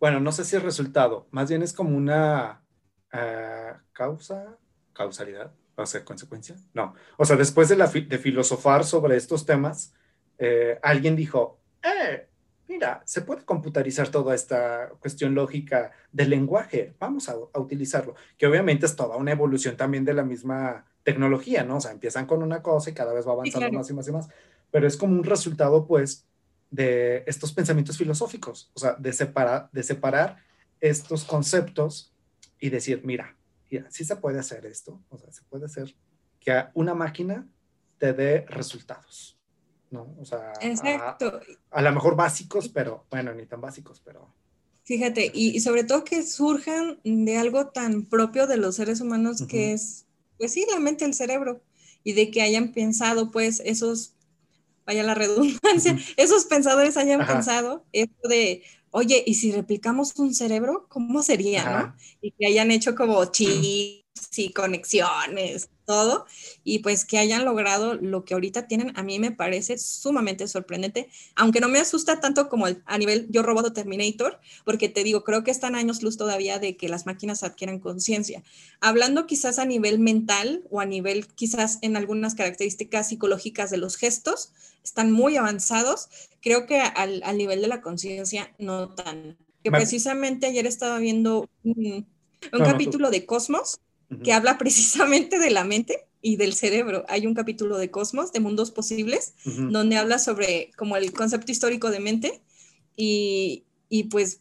Bueno, 0.00 0.18
no 0.18 0.32
sé 0.32 0.44
si 0.44 0.56
es 0.56 0.62
resultado, 0.62 1.26
más 1.30 1.50
bien 1.50 1.62
es 1.62 1.74
como 1.74 1.94
una 1.94 2.62
uh, 3.12 3.78
causa, 3.92 4.56
causalidad, 4.94 5.52
o 5.76 5.86
sea, 5.86 6.04
consecuencia. 6.04 6.56
No, 6.74 6.94
o 7.16 7.24
sea, 7.24 7.36
después 7.36 7.68
de, 7.68 7.76
la 7.76 7.86
de 7.86 8.18
filosofar 8.18 8.84
sobre 8.84 9.16
estos 9.16 9.46
temas, 9.46 9.94
eh, 10.38 10.78
alguien 10.82 11.16
dijo, 11.16 11.58
eh, 11.82 12.26
mira, 12.68 13.02
se 13.04 13.22
puede 13.22 13.44
computarizar 13.44 14.08
toda 14.08 14.34
esta 14.34 14.90
cuestión 14.98 15.34
lógica 15.34 15.92
del 16.10 16.30
lenguaje, 16.30 16.94
vamos 16.98 17.28
a, 17.28 17.36
utilizarlo, 17.58 18.14
que 18.38 18.46
obviamente 18.46 18.86
es 18.86 18.96
toda 18.96 19.16
una 19.16 19.32
evolución 19.32 19.76
también 19.76 20.04
de 20.04 20.14
la 20.14 20.24
misma 20.24 20.84
tecnología, 21.02 21.64
¿no? 21.64 21.76
O 21.76 21.80
sea, 21.80 21.90
empiezan 21.90 22.26
con 22.26 22.42
una 22.42 22.62
cosa 22.62 22.90
y 22.90 22.94
cada 22.94 23.12
vez 23.12 23.26
va 23.26 23.32
avanzando 23.32 23.70
más 23.72 23.90
y 23.90 23.94
más 23.94 24.08
y 24.08 24.12
más, 24.12 24.28
pero 24.70 24.86
es 24.86 24.96
como 24.96 25.14
un 25.14 25.24
resultado, 25.24 25.86
pues, 25.86 26.26
de 26.70 27.22
estos 27.26 27.52
pensamientos 27.52 27.98
filosóficos, 27.98 28.70
o 28.72 28.80
sea, 28.80 28.94
de, 28.94 29.12
separar, 29.12 29.68
de 29.72 29.82
separar 29.82 30.38
estos 30.80 31.24
conceptos 31.24 32.12
y 32.58 32.70
decir, 32.70 33.02
mira, 33.04 33.36
sí 33.90 34.04
se 34.04 34.16
puede 34.16 34.38
hacer 34.38 34.66
esto, 34.66 35.02
o 35.08 35.18
sea, 35.18 35.32
se 35.32 35.42
puede 35.44 35.66
hacer 35.66 35.94
que 36.40 36.64
una 36.74 36.94
máquina 36.94 37.48
te 37.98 38.12
dé 38.12 38.44
resultados, 38.48 39.38
¿no? 39.90 40.14
O 40.18 40.24
sea, 40.24 40.52
Exacto. 40.60 41.40
A, 41.70 41.82
lo 41.82 41.92
mejor 41.92 42.16
básicos, 42.16 42.68
pero 42.68 43.06
bueno, 43.10 43.32
ni 43.34 43.46
tan 43.46 43.60
básicos, 43.60 44.00
pero... 44.00 44.34
Fíjate, 44.84 45.30
y, 45.32 45.60
sobre 45.60 45.84
todo 45.84 46.02
que 46.02 46.24
surjan 46.24 46.98
de 47.04 47.36
algo 47.36 47.68
tan 47.68 48.04
propio 48.04 48.48
de 48.48 48.56
los 48.56 48.74
seres 48.76 49.00
humanos 49.00 49.44
que 49.48 49.72
es, 49.72 50.06
pues 50.38 50.52
sí, 50.52 50.66
la 50.72 50.80
mente, 50.80 51.04
el 51.04 51.14
cerebro, 51.14 51.62
y 52.02 52.14
de 52.14 52.32
que 52.32 52.42
hayan 52.42 52.72
pensado, 52.72 53.30
pues, 53.30 53.60
esos 53.64 54.16
vaya 54.84 55.04
la 55.04 55.14
redundancia, 55.14 55.96
esos 56.16 56.46
pensadores 56.46 56.96
hayan 56.96 57.24
pensado 57.24 57.86
esto 57.92 58.28
de, 58.28 58.64
oye, 58.92 59.22
¿y 59.26 59.34
si 59.34 59.50
replicamos 59.52 60.16
un 60.18 60.32
cerebro? 60.34 60.86
¿Cómo 60.88 61.22
sería, 61.22 61.64
no? 61.64 61.96
Y 62.20 62.30
que 62.32 62.46
hayan 62.46 62.70
hecho 62.70 62.94
como 62.94 63.24
chips 63.26 64.38
y 64.38 64.52
conexiones, 64.52 65.68
todo, 65.92 66.24
y 66.64 66.78
pues 66.78 67.04
que 67.04 67.18
hayan 67.18 67.44
logrado 67.44 67.96
lo 67.96 68.24
que 68.24 68.32
ahorita 68.32 68.66
tienen, 68.66 68.92
a 68.96 69.02
mí 69.02 69.18
me 69.18 69.30
parece 69.30 69.76
sumamente 69.76 70.48
sorprendente, 70.48 71.10
aunque 71.36 71.60
no 71.60 71.68
me 71.68 71.78
asusta 71.78 72.18
tanto 72.18 72.48
como 72.48 72.66
a 72.66 72.98
nivel 72.98 73.26
yo 73.28 73.42
robot 73.42 73.74
Terminator, 73.74 74.40
porque 74.64 74.88
te 74.88 75.04
digo, 75.04 75.22
creo 75.22 75.44
que 75.44 75.50
están 75.50 75.74
años 75.74 76.02
luz 76.02 76.16
todavía 76.16 76.58
de 76.58 76.78
que 76.78 76.88
las 76.88 77.04
máquinas 77.04 77.42
adquieran 77.42 77.78
conciencia. 77.78 78.42
Hablando 78.80 79.26
quizás 79.26 79.58
a 79.58 79.66
nivel 79.66 79.98
mental 79.98 80.62
o 80.70 80.80
a 80.80 80.86
nivel 80.86 81.26
quizás 81.26 81.78
en 81.82 81.98
algunas 81.98 82.34
características 82.34 83.10
psicológicas 83.10 83.70
de 83.70 83.76
los 83.76 83.96
gestos, 83.96 84.52
están 84.82 85.12
muy 85.12 85.36
avanzados, 85.36 86.08
creo 86.40 86.64
que 86.64 86.80
al, 86.80 87.20
nivel 87.36 87.60
de 87.60 87.68
la 87.68 87.82
conciencia 87.82 88.50
no 88.58 88.94
tan. 88.94 89.36
Que 89.62 89.70
precisamente 89.70 90.46
ayer 90.46 90.66
estaba 90.66 90.98
viendo 90.98 91.50
un, 91.64 92.06
capítulo 92.50 93.10
de 93.10 93.26
Cosmos 93.26 93.81
que 94.22 94.32
habla 94.32 94.58
precisamente 94.58 95.38
de 95.38 95.50
la 95.50 95.64
mente 95.64 96.06
y 96.20 96.36
del 96.36 96.54
cerebro. 96.54 97.04
Hay 97.08 97.26
un 97.26 97.34
capítulo 97.34 97.78
de 97.78 97.90
Cosmos, 97.90 98.32
de 98.32 98.40
Mundos 98.40 98.70
Posibles, 98.70 99.34
donde 99.44 99.96
habla 99.96 100.18
sobre 100.18 100.70
como 100.76 100.96
el 100.96 101.12
concepto 101.12 101.50
histórico 101.50 101.90
de 101.90 102.00
mente 102.00 102.40
y, 102.96 103.64
y 103.88 104.04
pues 104.04 104.40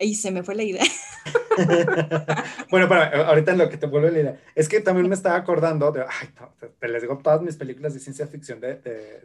ahí 0.00 0.14
se 0.14 0.30
me 0.30 0.42
fue 0.42 0.54
la 0.54 0.62
idea. 0.62 0.84
bueno, 2.70 2.88
pero 2.88 3.26
ahorita 3.26 3.54
lo 3.54 3.68
que 3.68 3.76
te 3.76 3.86
vuelvo 3.86 4.08
a 4.08 4.10
leer, 4.10 4.40
es 4.54 4.68
que 4.68 4.80
también 4.80 5.08
me 5.08 5.14
estaba 5.14 5.36
acordando 5.36 5.90
de, 5.92 6.02
ay, 6.02 6.28
te, 6.78 6.88
les 6.88 7.02
digo 7.02 7.18
todas 7.18 7.42
mis 7.42 7.56
películas 7.56 7.94
de 7.94 8.00
ciencia 8.00 8.26
ficción 8.26 8.60
de, 8.60 8.76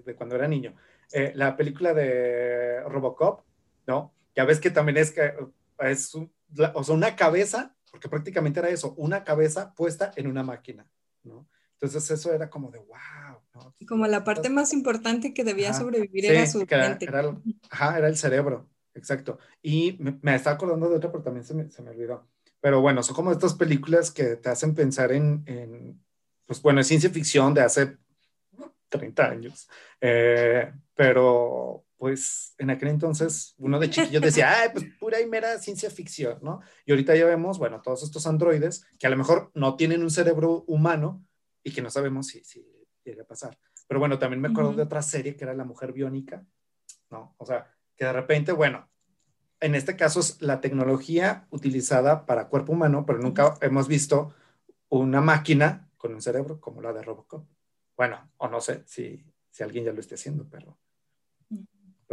de, 0.06 0.16
cuando 0.16 0.36
era 0.36 0.48
niño. 0.48 0.74
Eh, 1.12 1.32
la 1.36 1.56
película 1.56 1.94
de 1.94 2.82
Robocop, 2.82 3.42
¿no? 3.88 4.14
Ya 4.36 4.46
ves 4.46 4.60
que 4.60 4.72
también 4.72 4.98
es 4.98 5.12
que 5.12 5.34
es 5.80 6.16
o 6.16 6.84
sea, 6.84 6.96
una 6.96 7.16
cabeza, 7.16 7.76
porque 7.94 8.10
prácticamente 8.10 8.60
era 8.60 8.70
eso, 8.70 8.96
una 8.98 9.24
cabeza 9.24 9.76
puesta 9.76 10.12
en 10.16 10.26
una 10.26 10.42
máquina, 10.42 10.90
¿no? 11.22 11.48
Entonces 11.74 12.10
eso 12.10 12.34
era 12.34 12.50
como 12.50 12.72
de 12.72 12.80
wow. 12.80 13.40
¿no? 13.54 13.76
Como 13.88 14.08
la 14.08 14.24
parte 14.24 14.50
más 14.50 14.74
importante 14.74 15.32
que 15.32 15.44
debía 15.44 15.76
sobrevivir 15.76 16.26
era 16.26 16.48
su 16.48 16.58
mente. 16.58 17.06
Era, 17.06 17.38
ajá, 17.70 18.00
era 18.00 18.08
el 18.08 18.18
cerebro, 18.18 18.68
exacto. 18.96 19.38
Y 19.62 19.96
me, 20.00 20.18
me, 20.24 20.34
estaba 20.34 20.56
acordando 20.56 20.90
de 20.90 20.96
otra, 20.96 21.12
pero 21.12 21.24
también 21.24 21.46
se 21.46 21.54
me, 21.54 21.70
se 21.70 21.84
me, 21.84 21.92
olvidó. 21.92 22.28
Pero 22.60 22.82
bueno, 22.82 23.04
son 23.04 23.16
como 23.16 23.32
estas 23.32 23.54
películas 23.54 24.10
que 24.10 24.38
te 24.38 24.50
hacen 24.50 24.74
pensar 24.74 25.12
en, 25.12 25.44
en 25.46 26.04
pues 26.48 26.64
bueno, 26.64 26.84
ciencia 26.84 27.12
ficción 27.12 27.54
de 27.54 27.62
hace 27.62 28.00
30 28.90 29.24
años. 29.24 29.70
Eh, 30.02 30.74
pero 30.96 31.86
pues 32.04 32.54
en 32.58 32.70
aquel 32.70 32.90
entonces 32.90 33.56
uno 33.58 33.80
de 33.80 33.90
chiquillos 33.90 34.22
decía, 34.22 34.60
ay, 34.60 34.72
pues 34.74 34.84
pura 35.00 35.22
y 35.22 35.26
mera 35.26 35.58
ciencia 35.60 35.90
ficción, 35.90 36.38
¿no? 36.42 36.60
Y 36.86 36.92
ahorita 36.92 37.16
ya 37.16 37.26
vemos, 37.26 37.58
bueno, 37.58 37.82
todos 37.82 38.04
estos 38.04 38.28
androides 38.28 38.86
que 39.00 39.08
a 39.08 39.10
lo 39.10 39.16
mejor 39.16 39.52
no 39.54 39.78
tienen 39.78 40.04
un 40.04 40.10
cerebro 40.10 40.66
humano 40.68 41.26
y 41.64 41.72
que 41.72 41.82
no 41.82 41.90
sabemos 41.90 42.28
si, 42.28 42.44
si 42.44 42.62
llega 43.06 43.24
a 43.24 43.26
pasar. 43.26 43.58
Pero 43.88 44.02
bueno, 44.02 44.20
también 44.20 44.42
me 44.42 44.50
acuerdo 44.50 44.74
de 44.74 44.82
otra 44.82 45.02
serie 45.02 45.38
que 45.38 45.46
era 45.46 45.54
La 45.54 45.64
Mujer 45.64 45.94
Biónica, 45.94 46.46
¿no? 47.10 47.36
O 47.38 47.46
sea, 47.46 47.74
que 47.96 48.04
de 48.04 48.12
repente, 48.12 48.52
bueno, 48.52 48.90
en 49.62 49.74
este 49.74 49.96
caso 49.96 50.20
es 50.20 50.42
la 50.42 50.60
tecnología 50.60 51.48
utilizada 51.52 52.26
para 52.26 52.50
cuerpo 52.50 52.74
humano, 52.74 53.06
pero 53.06 53.20
nunca 53.20 53.54
hemos 53.62 53.88
visto 53.88 54.34
una 54.90 55.22
máquina 55.22 55.90
con 55.96 56.14
un 56.14 56.22
cerebro 56.22 56.60
como 56.60 56.82
la 56.82 56.92
de 56.92 57.02
Robocop. 57.02 57.48
Bueno, 57.96 58.30
o 58.36 58.50
no 58.50 58.60
sé 58.60 58.84
si, 58.88 59.26
si 59.50 59.64
alguien 59.64 59.86
ya 59.86 59.94
lo 59.94 60.02
esté 60.02 60.16
haciendo, 60.16 60.46
pero 60.50 60.83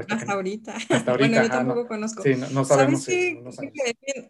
hasta 0.09 0.33
ahorita. 0.33 0.77
bueno, 1.19 1.43
yo 1.43 1.49
tampoco 1.49 1.89
conozco. 1.89 2.23
Sí, 2.23 2.35
no, 2.53 2.65
sabemos. 2.65 3.05
¿Sabes 3.05 3.37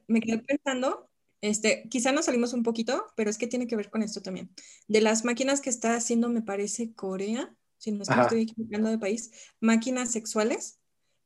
me, 0.08 0.20
quedé, 0.20 0.38
pensando, 0.38 1.08
este, 1.40 1.88
quizá 1.88 2.12
nos 2.12 2.26
salimos 2.26 2.52
un 2.52 2.62
poquito, 2.62 3.06
pero 3.16 3.30
es 3.30 3.38
que 3.38 3.46
tiene 3.46 3.66
que 3.66 3.76
ver 3.76 3.90
con 3.90 4.02
esto 4.02 4.20
también. 4.22 4.50
De 4.88 5.00
las 5.00 5.24
máquinas 5.24 5.60
que 5.60 5.70
está 5.70 5.94
haciendo, 5.94 6.28
me 6.28 6.42
parece, 6.42 6.92
Corea, 6.94 7.54
si 7.78 7.92
no 7.92 8.02
estoy 8.02 8.42
equivocando 8.42 8.90
de 8.90 8.98
país, 8.98 9.30
máquinas 9.60 10.12
sexuales 10.12 10.78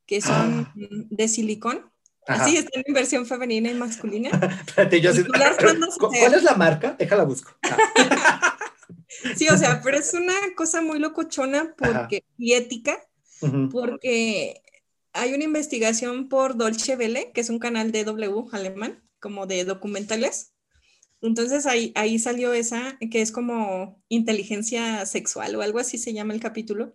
que 0.07 0.21
son 0.21 0.67
ah. 0.67 0.75
de 0.77 1.29
silicón. 1.29 1.91
Así 2.27 2.57
están 2.57 2.83
en 2.87 2.95
versión 2.95 3.27
femenina 3.27 3.71
y 3.71 3.75
masculina. 3.75 4.31
Espérate, 4.67 5.01
yo 5.01 5.11
¿Cuál 5.99 6.35
es 6.35 6.43
la 6.43 6.55
marca? 6.55 6.97
Déjala 6.99 7.25
busco. 7.25 7.53
Ah. 7.63 8.57
sí, 9.37 9.49
o 9.49 9.59
sea, 9.59 9.81
pero 9.83 9.99
es 9.99 10.15
una 10.15 10.35
cosa 10.57 10.81
muy 10.81 10.99
locochona 10.99 11.75
porque, 11.77 12.25
y 12.39 12.55
ética, 12.55 12.99
porque 13.71 14.63
hay 15.13 15.35
una 15.35 15.45
investigación 15.45 16.29
por 16.29 16.57
Dolce 16.57 16.97
Welle, 16.97 17.33
que 17.33 17.41
es 17.41 17.51
un 17.51 17.59
canal 17.59 17.93
de 17.93 18.05
W 18.05 18.45
alemán, 18.53 19.03
como 19.21 19.47
de 19.47 19.65
documentales. 19.65 20.53
Entonces 21.23 21.67
ahí, 21.67 21.93
ahí 21.95 22.19
salió 22.19 22.53
esa, 22.53 22.99
que 23.11 23.23
es 23.23 23.33
como 23.33 24.03
inteligencia 24.09 25.07
sexual 25.07 25.57
o 25.57 25.63
algo 25.63 25.79
así 25.79 25.97
se 25.97 26.13
llama 26.13 26.35
el 26.35 26.41
capítulo, 26.41 26.95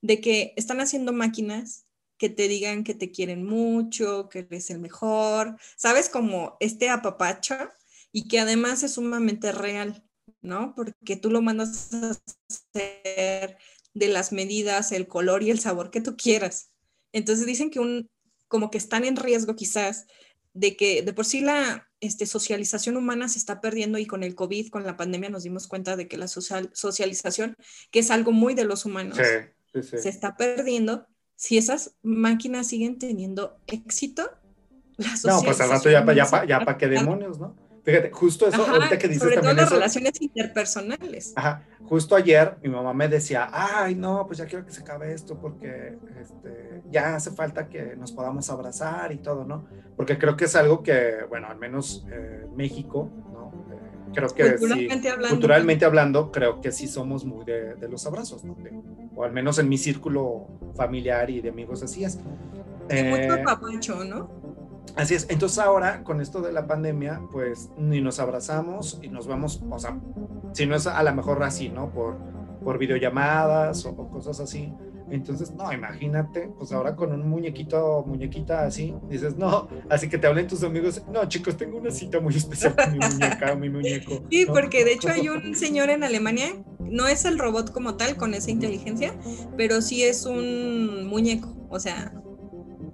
de 0.00 0.20
que 0.20 0.54
están 0.56 0.80
haciendo 0.80 1.12
máquinas 1.12 1.86
que 2.18 2.30
te 2.30 2.48
digan 2.48 2.84
que 2.84 2.94
te 2.94 3.10
quieren 3.10 3.44
mucho, 3.44 4.28
que 4.28 4.40
eres 4.40 4.70
el 4.70 4.78
mejor, 4.78 5.58
sabes, 5.76 6.08
como 6.08 6.56
este 6.60 6.88
apapacho 6.88 7.56
y 8.12 8.28
que 8.28 8.40
además 8.40 8.82
es 8.82 8.94
sumamente 8.94 9.52
real, 9.52 10.02
¿no? 10.40 10.74
Porque 10.74 11.16
tú 11.16 11.30
lo 11.30 11.42
mandas 11.42 11.92
a 11.92 12.16
hacer 12.48 13.58
de 13.96 14.08
las 14.08 14.30
medidas, 14.30 14.92
el 14.92 15.08
color 15.08 15.42
y 15.42 15.50
el 15.50 15.58
sabor 15.58 15.90
que 15.90 16.02
tú 16.02 16.16
quieras. 16.16 16.70
Entonces 17.12 17.46
dicen 17.46 17.70
que 17.70 17.80
un, 17.80 18.10
como 18.46 18.70
que 18.70 18.76
están 18.76 19.04
en 19.04 19.16
riesgo 19.16 19.56
quizás 19.56 20.06
de 20.52 20.76
que 20.76 21.02
de 21.02 21.14
por 21.14 21.24
sí 21.24 21.40
la 21.40 21.88
este, 22.00 22.26
socialización 22.26 22.98
humana 22.98 23.28
se 23.28 23.38
está 23.38 23.62
perdiendo 23.62 23.96
y 23.96 24.06
con 24.06 24.22
el 24.22 24.34
COVID, 24.34 24.68
con 24.68 24.84
la 24.84 24.98
pandemia 24.98 25.30
nos 25.30 25.44
dimos 25.44 25.66
cuenta 25.66 25.96
de 25.96 26.08
que 26.08 26.18
la 26.18 26.28
social, 26.28 26.70
socialización, 26.74 27.56
que 27.90 28.00
es 28.00 28.10
algo 28.10 28.32
muy 28.32 28.54
de 28.54 28.64
los 28.64 28.84
humanos, 28.84 29.18
se 29.72 30.08
está 30.08 30.36
perdiendo. 30.36 31.06
Si 31.34 31.56
esas 31.56 31.96
máquinas 32.02 32.68
siguen 32.68 32.98
teniendo 32.98 33.58
éxito, 33.66 34.30
la 34.98 35.14
No, 35.24 35.42
pues 35.42 35.60
al 35.60 35.70
rato 35.70 35.90
ya 35.90 36.04
para 36.04 36.46
ya, 36.46 36.76
qué 36.78 36.88
demonios, 36.88 37.38
¿no? 37.38 37.56
Fíjate, 37.86 38.10
justo 38.10 38.48
eso, 38.48 38.66
ahorita 38.66 38.98
que 38.98 39.06
dices 39.06 39.22
sobre 39.22 39.36
también 39.36 39.54
todo 39.54 39.62
las 39.62 39.70
relaciones 39.70 40.20
interpersonales. 40.20 41.32
Ajá, 41.36 41.62
justo 41.84 42.16
ayer 42.16 42.56
mi 42.60 42.68
mamá 42.68 42.92
me 42.92 43.06
decía, 43.06 43.48
ay, 43.52 43.94
no, 43.94 44.26
pues 44.26 44.38
ya 44.38 44.46
quiero 44.46 44.66
que 44.66 44.72
se 44.72 44.80
acabe 44.80 45.14
esto 45.14 45.38
porque 45.38 45.96
este, 46.20 46.82
ya 46.90 47.14
hace 47.14 47.30
falta 47.30 47.68
que 47.68 47.94
nos 47.94 48.10
podamos 48.10 48.50
abrazar 48.50 49.12
y 49.12 49.18
todo, 49.18 49.44
¿no? 49.44 49.68
Porque 49.96 50.18
creo 50.18 50.36
que 50.36 50.46
es 50.46 50.56
algo 50.56 50.82
que, 50.82 51.18
bueno, 51.28 51.46
al 51.46 51.58
menos 51.58 52.04
eh, 52.10 52.44
México, 52.56 53.08
¿no? 53.32 53.52
Eh, 53.72 54.10
creo 54.12 54.30
que 54.30 54.56
culturalmente, 54.56 55.02
sí, 55.02 55.08
hablando. 55.08 55.36
culturalmente 55.36 55.84
hablando, 55.84 56.32
creo 56.32 56.60
que 56.60 56.72
sí 56.72 56.88
somos 56.88 57.24
muy 57.24 57.44
de, 57.44 57.76
de 57.76 57.88
los 57.88 58.04
abrazos, 58.04 58.42
¿no? 58.42 58.56
o 59.14 59.22
al 59.22 59.32
menos 59.32 59.60
en 59.60 59.68
mi 59.68 59.78
círculo 59.78 60.48
familiar 60.74 61.30
y 61.30 61.40
de 61.40 61.50
amigos 61.50 61.84
así 61.84 62.04
es. 62.04 62.18
Sí, 62.88 63.02
mucho 63.04 63.34
eh, 63.34 63.42
papacho, 63.44 64.04
¿no? 64.04 64.45
Así 64.94 65.14
es, 65.14 65.26
entonces 65.28 65.58
ahora 65.58 66.04
con 66.04 66.20
esto 66.20 66.40
de 66.40 66.52
la 66.52 66.66
pandemia, 66.66 67.20
pues 67.32 67.70
ni 67.76 68.00
nos 68.00 68.18
abrazamos 68.18 68.98
y 69.02 69.08
nos 69.08 69.26
vamos, 69.26 69.62
o 69.68 69.78
sea, 69.78 69.98
si 70.52 70.66
no 70.66 70.76
es 70.76 70.86
a 70.86 71.02
lo 71.02 71.14
mejor 71.14 71.42
así, 71.42 71.68
¿no? 71.68 71.90
Por, 71.90 72.16
por 72.62 72.78
videollamadas 72.78 73.84
o, 73.84 73.94
cosas 74.08 74.40
así. 74.40 74.72
Entonces, 75.08 75.52
no, 75.52 75.72
imagínate, 75.72 76.50
pues 76.58 76.72
ahora 76.72 76.96
con 76.96 77.12
un 77.12 77.28
muñequito, 77.28 78.04
muñequita 78.06 78.64
así, 78.64 78.92
dices, 79.08 79.36
no, 79.36 79.68
así 79.88 80.08
que 80.08 80.18
te 80.18 80.26
hablen 80.26 80.48
tus 80.48 80.64
amigos, 80.64 81.04
no, 81.12 81.28
chicos, 81.28 81.56
tengo 81.56 81.78
una 81.78 81.92
cita 81.92 82.18
muy 82.18 82.34
especial 82.34 82.74
con 82.74 82.92
mi 82.92 82.98
muñeca 82.98 83.54
mi 83.54 83.70
muñeco. 83.70 84.22
Sí, 84.30 84.46
porque 84.46 84.84
de 84.84 84.92
hecho 84.94 85.08
hay 85.08 85.28
un 85.28 85.54
señor 85.54 85.90
en 85.90 86.02
Alemania, 86.02 86.48
no 86.80 87.06
es 87.06 87.24
el 87.24 87.38
robot 87.38 87.70
como 87.70 87.96
tal, 87.96 88.16
con 88.16 88.34
esa 88.34 88.50
inteligencia, 88.50 89.14
pero 89.56 89.80
sí 89.80 90.02
es 90.02 90.26
un 90.26 91.06
muñeco, 91.06 91.54
o 91.68 91.78
sea, 91.78 92.12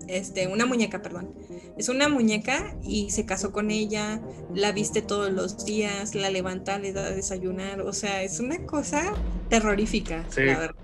este, 0.06 0.48
una 0.48 0.66
muñeca, 0.66 1.00
perdón 1.00 1.32
es 1.76 1.88
una 1.88 2.08
muñeca 2.08 2.76
y 2.82 3.10
se 3.10 3.24
casó 3.24 3.52
con 3.52 3.70
ella, 3.70 4.20
la 4.54 4.72
viste 4.72 5.02
todos 5.02 5.32
los 5.32 5.64
días, 5.64 6.14
la 6.14 6.30
levanta, 6.30 6.78
le 6.78 6.92
da 6.92 7.06
a 7.06 7.10
desayunar, 7.10 7.80
o 7.80 7.92
sea, 7.92 8.22
es 8.22 8.40
una 8.40 8.64
cosa 8.66 9.14
terrorífica, 9.48 10.24
la 10.36 10.58
verdad. 10.58 10.76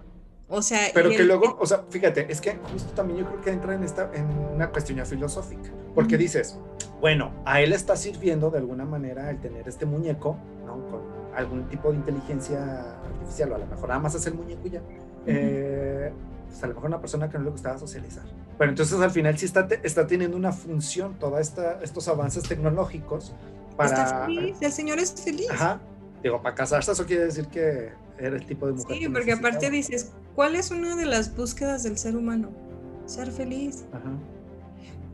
O 0.51 0.62
sea, 0.62 0.81
pero 0.95 1.11
que 1.11 1.24
luego, 1.24 1.59
o 1.61 1.66
sea, 1.66 1.85
fíjate, 1.91 2.33
es 2.33 2.41
que 2.41 2.57
justo 2.72 2.91
también 2.95 3.20
yo 3.20 3.26
creo 3.26 3.41
que 3.43 3.51
entra 3.51 3.74
en 3.74 3.85
esta 3.85 4.11
en 4.14 4.26
una 4.55 4.70
cuestión 4.70 4.97
ya 4.97 5.05
filosófica, 5.05 5.70
porque 5.95 6.16
dices, 6.16 6.59
bueno, 7.01 7.33
a 7.45 7.61
él 7.61 7.74
está 7.74 7.97
sirviendo 7.97 8.51
de 8.51 8.59
alguna 8.59 8.87
manera 8.87 9.31
el 9.31 9.41
tener 9.41 9.68
este 9.68 9.85
muñeco, 9.85 10.39
¿no? 10.64 10.89
Con 10.89 11.01
algún 11.37 11.68
tipo 11.68 11.91
de 11.91 11.99
inteligencia 11.99 12.95
artificial, 13.05 13.53
o 13.53 13.57
a 13.57 13.59
lo 13.59 13.66
mejor 13.66 13.89
nada 13.89 14.01
más 14.01 14.14
es 14.14 14.26
el 14.26 14.35
muñeco 14.35 14.66
y 14.66 14.70
ya. 14.70 14.83
eh, 15.26 16.12
pues 16.49 16.63
a 16.63 16.67
lo 16.67 16.75
mejor 16.75 16.89
una 16.89 17.01
persona 17.01 17.31
que 17.31 17.39
no 17.39 17.45
le 17.45 17.51
gustaba 17.51 17.79
socializar. 17.79 18.25
Pero 18.57 18.71
entonces 18.71 18.99
al 19.01 19.11
final 19.11 19.39
sí 19.39 19.47
está, 19.47 19.69
está 19.83 20.07
teniendo 20.07 20.37
una 20.37 20.53
función 20.53 21.19
todos 21.19 21.53
estos 21.83 22.09
avances 22.09 22.43
tecnológicos 22.43 23.33
para... 23.77 24.05
Está 24.05 24.27
feliz, 24.27 24.57
el 24.61 24.73
señor 24.73 24.99
es 24.99 25.13
feliz. 25.13 25.51
Ajá. 25.51 25.81
Digo, 26.23 26.43
para 26.43 26.55
casarse 26.55 26.91
eso 26.91 27.07
quiere 27.07 27.27
decir 27.27 27.47
que 27.47 27.93
era 28.19 28.37
el 28.37 28.45
tipo 28.45 28.67
de 28.67 28.73
mujer. 28.73 28.97
Sí, 28.99 29.09
porque 29.09 29.33
aparte 29.33 29.71
dices, 29.71 30.11
¿cuál 30.35 30.57
es 30.57 30.71
una 30.71 30.97
de 30.97 31.07
las 31.07 31.37
búsquedas 31.37 31.85
del 31.85 31.97
ser 31.97 32.17
humano? 32.17 32.51
Ser 33.07 33.31
feliz. 33.31 33.85
Ajá. 33.93 34.11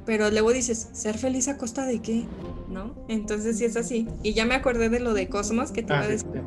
Pero 0.06 0.30
luego 0.30 0.52
dices, 0.52 0.90
¿ser 0.92 1.16
feliz 1.16 1.48
a 1.48 1.56
costa 1.56 1.86
de 1.86 2.00
qué? 2.00 2.26
¿No? 2.68 2.94
Entonces 3.08 3.58
sí 3.58 3.64
es 3.64 3.76
así. 3.76 4.08
Y 4.22 4.34
ya 4.34 4.44
me 4.44 4.54
acordé 4.54 4.88
de 4.88 5.00
lo 5.00 5.14
de 5.14 5.28
Cosmos 5.28 5.72
que 5.72 5.82
te 5.82 5.92
ah, 5.92 5.96
iba 5.96 6.04
a 6.04 6.08
decir. 6.08 6.42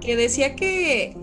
Que 0.00 0.16
decía 0.16 0.56
que 0.56 1.16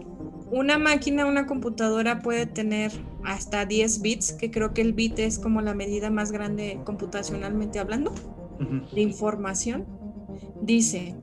una 0.52 0.78
máquina, 0.78 1.26
una 1.26 1.48
computadora 1.48 2.22
puede 2.22 2.46
tener 2.46 2.92
hasta 3.24 3.66
10 3.66 4.02
bits, 4.02 4.34
que 4.34 4.52
creo 4.52 4.74
que 4.74 4.82
el 4.82 4.94
bit 4.94 5.18
es 5.20 5.40
como 5.40 5.62
la 5.62 5.74
medida 5.74 6.12
más 6.12 6.32
grande 6.32 6.82
computacionalmente 6.84 7.80
hablando 7.80 8.14
de 8.94 9.02
información. 9.02 9.88
Dice, 10.62 11.16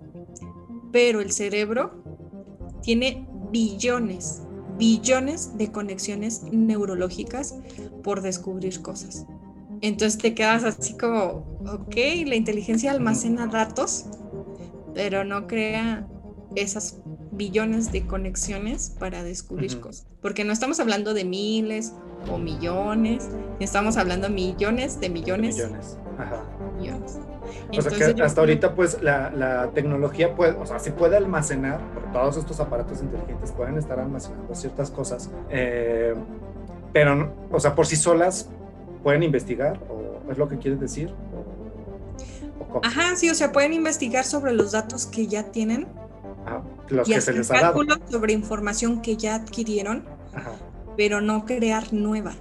pero 0.91 1.21
el 1.21 1.31
cerebro 1.31 2.03
tiene 2.83 3.29
billones, 3.53 4.43
billones 4.79 5.57
de 5.57 5.71
conexiones 5.71 6.43
neurológicas 6.45 7.55
por 8.03 8.23
descubrir 8.23 8.81
cosas. 8.81 9.27
Entonces 9.81 10.19
te 10.19 10.35
quedas 10.35 10.65
así 10.65 10.97
como, 10.97 11.45
ok, 11.67 11.95
la 12.27 12.35
inteligencia 12.35 12.91
almacena 12.91 13.47
datos, 13.47 14.07
pero 14.95 15.23
no 15.25 15.47
crea 15.47 16.09
esas 16.57 17.01
billones 17.39 17.91
de 17.93 18.07
conexiones 18.07 18.95
para 18.99 19.23
descubrir 19.23 19.81
cosas. 19.81 20.07
Porque 20.21 20.45
no 20.45 20.53
estamos 20.53 20.81
hablando 20.81 21.15
de 21.15 21.25
miles 21.25 21.95
o 22.31 22.37
millones, 22.37 23.31
estamos 23.61 23.97
hablando 23.97 24.29
millones 24.29 25.01
de 25.01 25.09
millones. 25.09 25.57
millones. 25.57 25.99
Ajá. 26.19 26.43
millones. 26.77 27.19
O 27.77 27.81
sea 27.81 28.15
que 28.15 28.23
hasta 28.23 28.41
ahorita 28.41 28.75
pues 28.75 29.01
la, 29.03 29.31
la, 29.31 29.71
tecnología 29.71 30.35
puede, 30.35 30.53
o 30.53 30.67
sea, 30.67 30.79
se 30.79 30.93
puede 30.93 31.17
almacenar, 31.17 31.81
porque 31.95 32.11
todos 32.13 32.37
estos 32.37 32.61
aparatos 32.61 33.01
inteligentes 33.01 33.53
pueden 33.53 33.79
estar 33.79 33.99
almacenando 33.99 34.55
ciertas 34.55 34.91
cosas, 34.91 35.31
eh, 35.49 36.15
pero, 36.93 37.33
o 37.51 37.61
sea, 37.61 37.75
por 37.75 37.87
sí 37.87 37.97
solas 37.97 38.51
pueden 39.03 39.23
investigar, 39.23 39.81
o 39.89 40.31
es 40.31 40.39
lo 40.39 40.49
que 40.49 40.59
quieres 40.59 40.81
decir. 40.81 41.15
Ajá, 42.83 43.17
sí, 43.17 43.31
o 43.31 43.35
sea, 43.35 43.53
pueden 43.53 43.73
investigar 43.73 44.25
sobre 44.25 44.53
los 44.53 44.73
datos 44.73 45.07
que 45.07 45.27
ya 45.27 45.45
tienen. 45.45 45.87
Los 46.89 47.09
que 47.09 47.21
se 47.21 47.33
les 47.33 47.51
ha 47.51 47.61
dado. 47.61 47.81
sobre 48.11 48.33
información 48.33 49.03
que 49.03 49.17
ya 49.17 49.37
adquirieron, 49.37 50.05
pero 50.97 51.21
no 51.21 51.45
crear 51.45 51.93
nueva, 51.93 52.35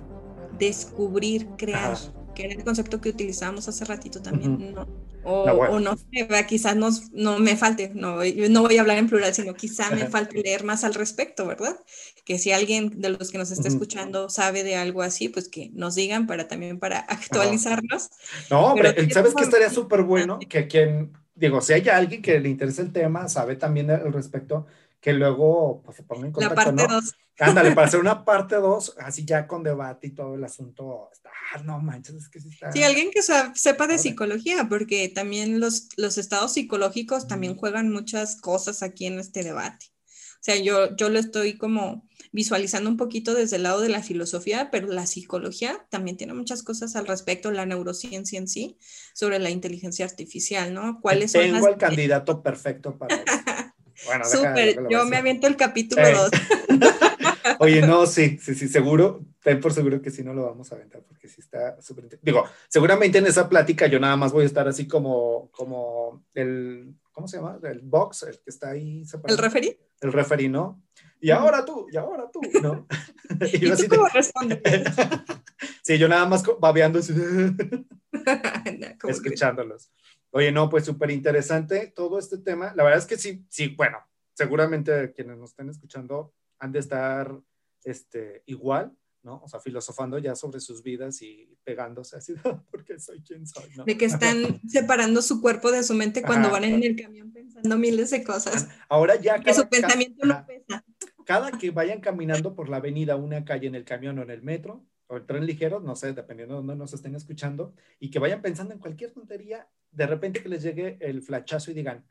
descubrir, 0.57 1.47
crear 1.57 1.97
que 2.37 2.43
era 2.45 2.53
el 2.53 2.63
concepto 2.63 3.01
que 3.01 3.09
utilizábamos 3.09 3.67
hace 3.67 3.83
ratito 3.83 4.21
también, 4.21 4.75
¿no? 4.75 4.87
O 5.23 5.79
no, 5.79 5.97
sé, 5.97 6.27
quizás 6.47 6.75
no, 6.75 6.89
no, 7.11 7.39
me 7.39 7.57
falte, 7.57 7.91
no, 7.93 8.19
no 8.49 8.61
voy 8.61 8.77
a 8.77 8.81
hablar 8.81 8.97
en 8.97 9.09
plural, 9.09 9.33
sino 9.33 9.55
quizá 9.55 9.89
me 9.89 10.05
falte 10.09 10.41
leer 10.41 10.63
más 10.63 10.83
al 10.83 10.93
respecto, 10.93 11.47
¿verdad? 11.47 11.77
Que 12.23 12.37
si 12.37 12.51
alguien 12.51 13.01
de 13.01 13.09
los 13.09 13.31
que 13.31 13.39
nos 13.39 13.51
está 13.51 13.67
escuchando 13.67 14.29
sabe 14.29 14.63
de 14.63 14.75
algo 14.75 15.01
así, 15.01 15.29
pues 15.29 15.49
que 15.49 15.71
nos 15.73 15.95
digan 15.95 16.27
para 16.27 16.47
también 16.47 16.79
para 16.79 16.99
actualizarnos. 16.99 18.09
No, 18.51 18.73
pero, 18.75 18.93
¿sabes 19.11 19.33
que 19.33 19.43
estaría 19.43 19.69
súper 19.69 20.03
bueno? 20.03 20.39
Que 20.47 20.67
quien, 20.67 21.11
digo, 21.37 21.61
si 21.61 21.73
hay 21.73 21.87
alguien 21.89 22.21
que 22.21 22.39
le 22.39 22.49
interesa 22.49 22.81
el 22.81 22.91
tema, 22.91 23.29
sabe 23.29 23.55
también 23.55 23.89
al 23.91 24.11
respecto, 24.11 24.65
que 24.99 25.13
luego 25.13 25.81
pues, 25.83 25.97
se 25.97 26.03
ponga 26.03 26.27
en 26.27 26.33
contacto, 26.33 26.55
La 26.55 26.65
parte 26.65 26.93
2. 26.93 27.15
Ándale, 27.39 27.71
para 27.73 27.87
hacer 27.87 27.99
una 28.01 28.25
parte 28.25 28.55
2, 28.55 28.95
así 28.99 29.23
ya 29.23 29.47
con 29.47 29.63
debate 29.63 30.07
y 30.07 30.11
todo 30.11 30.35
el 30.35 30.43
asunto. 30.43 31.09
Ah, 31.53 31.61
no 31.63 31.79
manches, 31.79 32.15
es 32.15 32.29
que 32.29 32.39
sí 32.39 32.49
está. 32.49 32.71
Sí, 32.71 32.83
alguien 32.83 33.11
que 33.11 33.21
sepa 33.21 33.87
de 33.87 33.99
psicología, 33.99 34.67
porque 34.67 35.07
también 35.09 35.59
los, 35.59 35.89
los 35.97 36.17
estados 36.17 36.53
psicológicos 36.53 37.27
también 37.27 37.55
juegan 37.55 37.91
muchas 37.91 38.41
cosas 38.41 38.81
aquí 38.83 39.05
en 39.05 39.19
este 39.19 39.43
debate. 39.43 39.85
O 39.95 40.39
sea, 40.41 40.55
yo, 40.55 40.95
yo 40.95 41.09
lo 41.09 41.19
estoy 41.19 41.57
como 41.57 42.06
visualizando 42.31 42.89
un 42.89 42.97
poquito 42.97 43.33
desde 43.33 43.57
el 43.57 43.63
lado 43.63 43.81
de 43.81 43.89
la 43.89 44.03
filosofía, 44.03 44.69
pero 44.71 44.87
la 44.87 45.05
psicología 45.05 45.85
también 45.89 46.17
tiene 46.17 46.33
muchas 46.33 46.63
cosas 46.63 46.95
al 46.95 47.07
respecto, 47.07 47.51
la 47.51 47.65
neurociencia 47.65 48.37
en 48.39 48.47
sí, 48.47 48.77
sobre 49.13 49.39
la 49.39 49.49
inteligencia 49.49 50.05
artificial, 50.05 50.73
¿no? 50.73 50.99
¿Cuáles 51.01 51.31
Tengo 51.31 51.59
son 51.59 51.69
el 51.69 51.77
candidato 51.77 52.41
perfecto 52.41 52.97
para. 52.97 53.23
Bueno, 54.05 54.25
Súper, 54.25 54.77
yo 54.89 55.05
me 55.05 55.17
aviento 55.17 55.47
el 55.47 55.55
capítulo 55.55 56.03
2. 56.03 56.31
Oye, 57.59 57.81
no, 57.81 58.05
sí, 58.05 58.37
sí, 58.39 58.53
sí, 58.53 58.67
seguro, 58.67 59.25
ten 59.41 59.59
por 59.59 59.73
seguro 59.73 60.01
que 60.01 60.11
sí 60.11 60.23
no 60.23 60.33
lo 60.33 60.45
vamos 60.45 60.71
a 60.71 60.75
aventar, 60.75 61.01
porque 61.01 61.27
sí 61.27 61.41
está 61.41 61.81
súper... 61.81 62.19
Digo, 62.21 62.45
seguramente 62.67 63.17
en 63.17 63.25
esa 63.25 63.49
plática 63.49 63.87
yo 63.87 63.99
nada 63.99 64.15
más 64.15 64.31
voy 64.31 64.43
a 64.43 64.47
estar 64.47 64.67
así 64.67 64.87
como, 64.87 65.49
como 65.51 66.25
el, 66.35 66.93
¿cómo 67.11 67.27
se 67.27 67.37
llama? 67.37 67.59
El 67.63 67.81
box, 67.81 68.23
el 68.23 68.39
que 68.39 68.49
está 68.49 68.69
ahí 68.69 69.05
separado. 69.05 69.35
¿El 69.35 69.43
referí? 69.43 69.77
El 70.01 70.13
referí, 70.13 70.49
¿no? 70.49 70.81
Y 71.19 71.31
ahora 71.31 71.65
tú, 71.65 71.87
y 71.91 71.97
ahora 71.97 72.29
tú, 72.31 72.41
¿no? 72.61 72.87
y, 73.53 73.59
yo 73.59 73.75
tú 73.75 73.83
cómo 73.89 74.07
respondes? 74.07 74.61
sí, 75.83 75.97
yo 75.97 76.07
nada 76.07 76.25
más 76.25 76.43
babeando 76.59 76.99
así, 76.99 77.13
escuchándolos. 79.07 79.91
Oye, 80.31 80.51
no, 80.51 80.69
pues 80.69 80.85
súper 80.85 81.11
interesante 81.11 81.91
todo 81.95 82.19
este 82.19 82.37
tema. 82.37 82.73
La 82.75 82.83
verdad 82.83 82.99
es 82.99 83.05
que 83.05 83.17
sí, 83.17 83.45
sí, 83.49 83.69
bueno, 83.69 83.97
seguramente 84.33 85.11
quienes 85.13 85.37
nos 85.37 85.51
estén 85.51 85.69
escuchando 85.69 86.33
han 86.59 86.71
de 86.71 86.79
estar 86.79 87.39
este, 87.83 88.43
igual, 88.45 88.95
¿no? 89.23 89.41
O 89.43 89.47
sea, 89.47 89.59
filosofando 89.59 90.17
ya 90.19 90.35
sobre 90.35 90.59
sus 90.59 90.83
vidas 90.83 91.21
y 91.21 91.57
pegándose 91.63 92.17
así, 92.17 92.33
porque 92.71 92.99
soy 92.99 93.21
quien 93.21 93.47
soy, 93.47 93.69
¿no? 93.75 93.85
De 93.85 93.97
que 93.97 94.05
están 94.05 94.61
separando 94.67 95.21
su 95.21 95.41
cuerpo 95.41 95.71
de 95.71 95.83
su 95.83 95.93
mente 95.93 96.21
cuando 96.21 96.49
van 96.49 96.63
en 96.65 96.83
el 96.83 96.95
camión 96.95 97.31
pensando 97.31 97.77
miles 97.77 98.11
de 98.11 98.23
cosas. 98.23 98.67
Ahora 98.89 99.15
ya... 99.15 99.39
que 99.39 99.53
su 99.53 99.67
pensamiento 99.67 100.25
no 100.25 100.45
pesa. 100.45 100.83
Cada 101.27 101.51
que 101.51 101.71
vayan 101.71 101.99
caminando 101.99 102.55
por 102.55 102.69
la 102.69 102.77
avenida, 102.77 103.17
una 103.17 103.43
calle 103.43 103.67
en 103.67 103.75
el 103.75 103.83
camión 103.83 104.17
o 104.17 104.21
en 104.21 104.29
el 104.29 104.43
metro, 104.43 104.85
o 105.07 105.17
el 105.17 105.25
tren 105.25 105.45
ligero, 105.45 105.81
no 105.81 105.93
sé, 105.93 106.13
dependiendo 106.13 106.53
de 106.53 106.59
dónde 106.59 106.77
nos 106.77 106.93
estén 106.93 107.15
escuchando, 107.15 107.75
y 107.99 108.09
que 108.09 108.17
vayan 108.17 108.41
pensando 108.41 108.73
en 108.73 108.79
cualquier 108.79 109.11
tontería, 109.11 109.67
de 109.91 110.07
repente 110.07 110.41
que 110.41 110.47
les 110.47 110.63
llegue 110.63 110.97
el 111.01 111.21
flachazo 111.21 111.69
y 111.69 111.73
digan, 111.73 112.05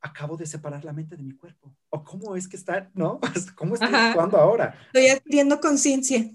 acabo 0.00 0.36
de 0.36 0.46
separar 0.46 0.84
la 0.84 0.92
mente 0.92 1.16
de 1.16 1.22
mi 1.22 1.36
cuerpo. 1.36 1.72
O 1.90 2.02
cómo 2.02 2.34
es 2.34 2.48
que 2.48 2.56
está, 2.56 2.90
¿no? 2.92 3.20
¿Cómo 3.54 3.74
estoy 3.74 3.94
actuando 3.94 4.36
ahora? 4.36 4.74
Estoy 4.86 5.10
adquiriendo 5.10 5.60
conciencia. 5.60 6.18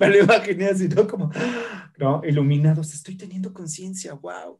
Me 0.00 0.08
lo 0.08 0.18
imaginé 0.18 0.66
así, 0.66 0.88
¿no? 0.88 1.06
Como, 1.06 1.30
¿no? 1.96 2.22
Iluminados, 2.24 2.92
estoy 2.92 3.16
teniendo 3.16 3.54
conciencia, 3.54 4.14
wow. 4.14 4.58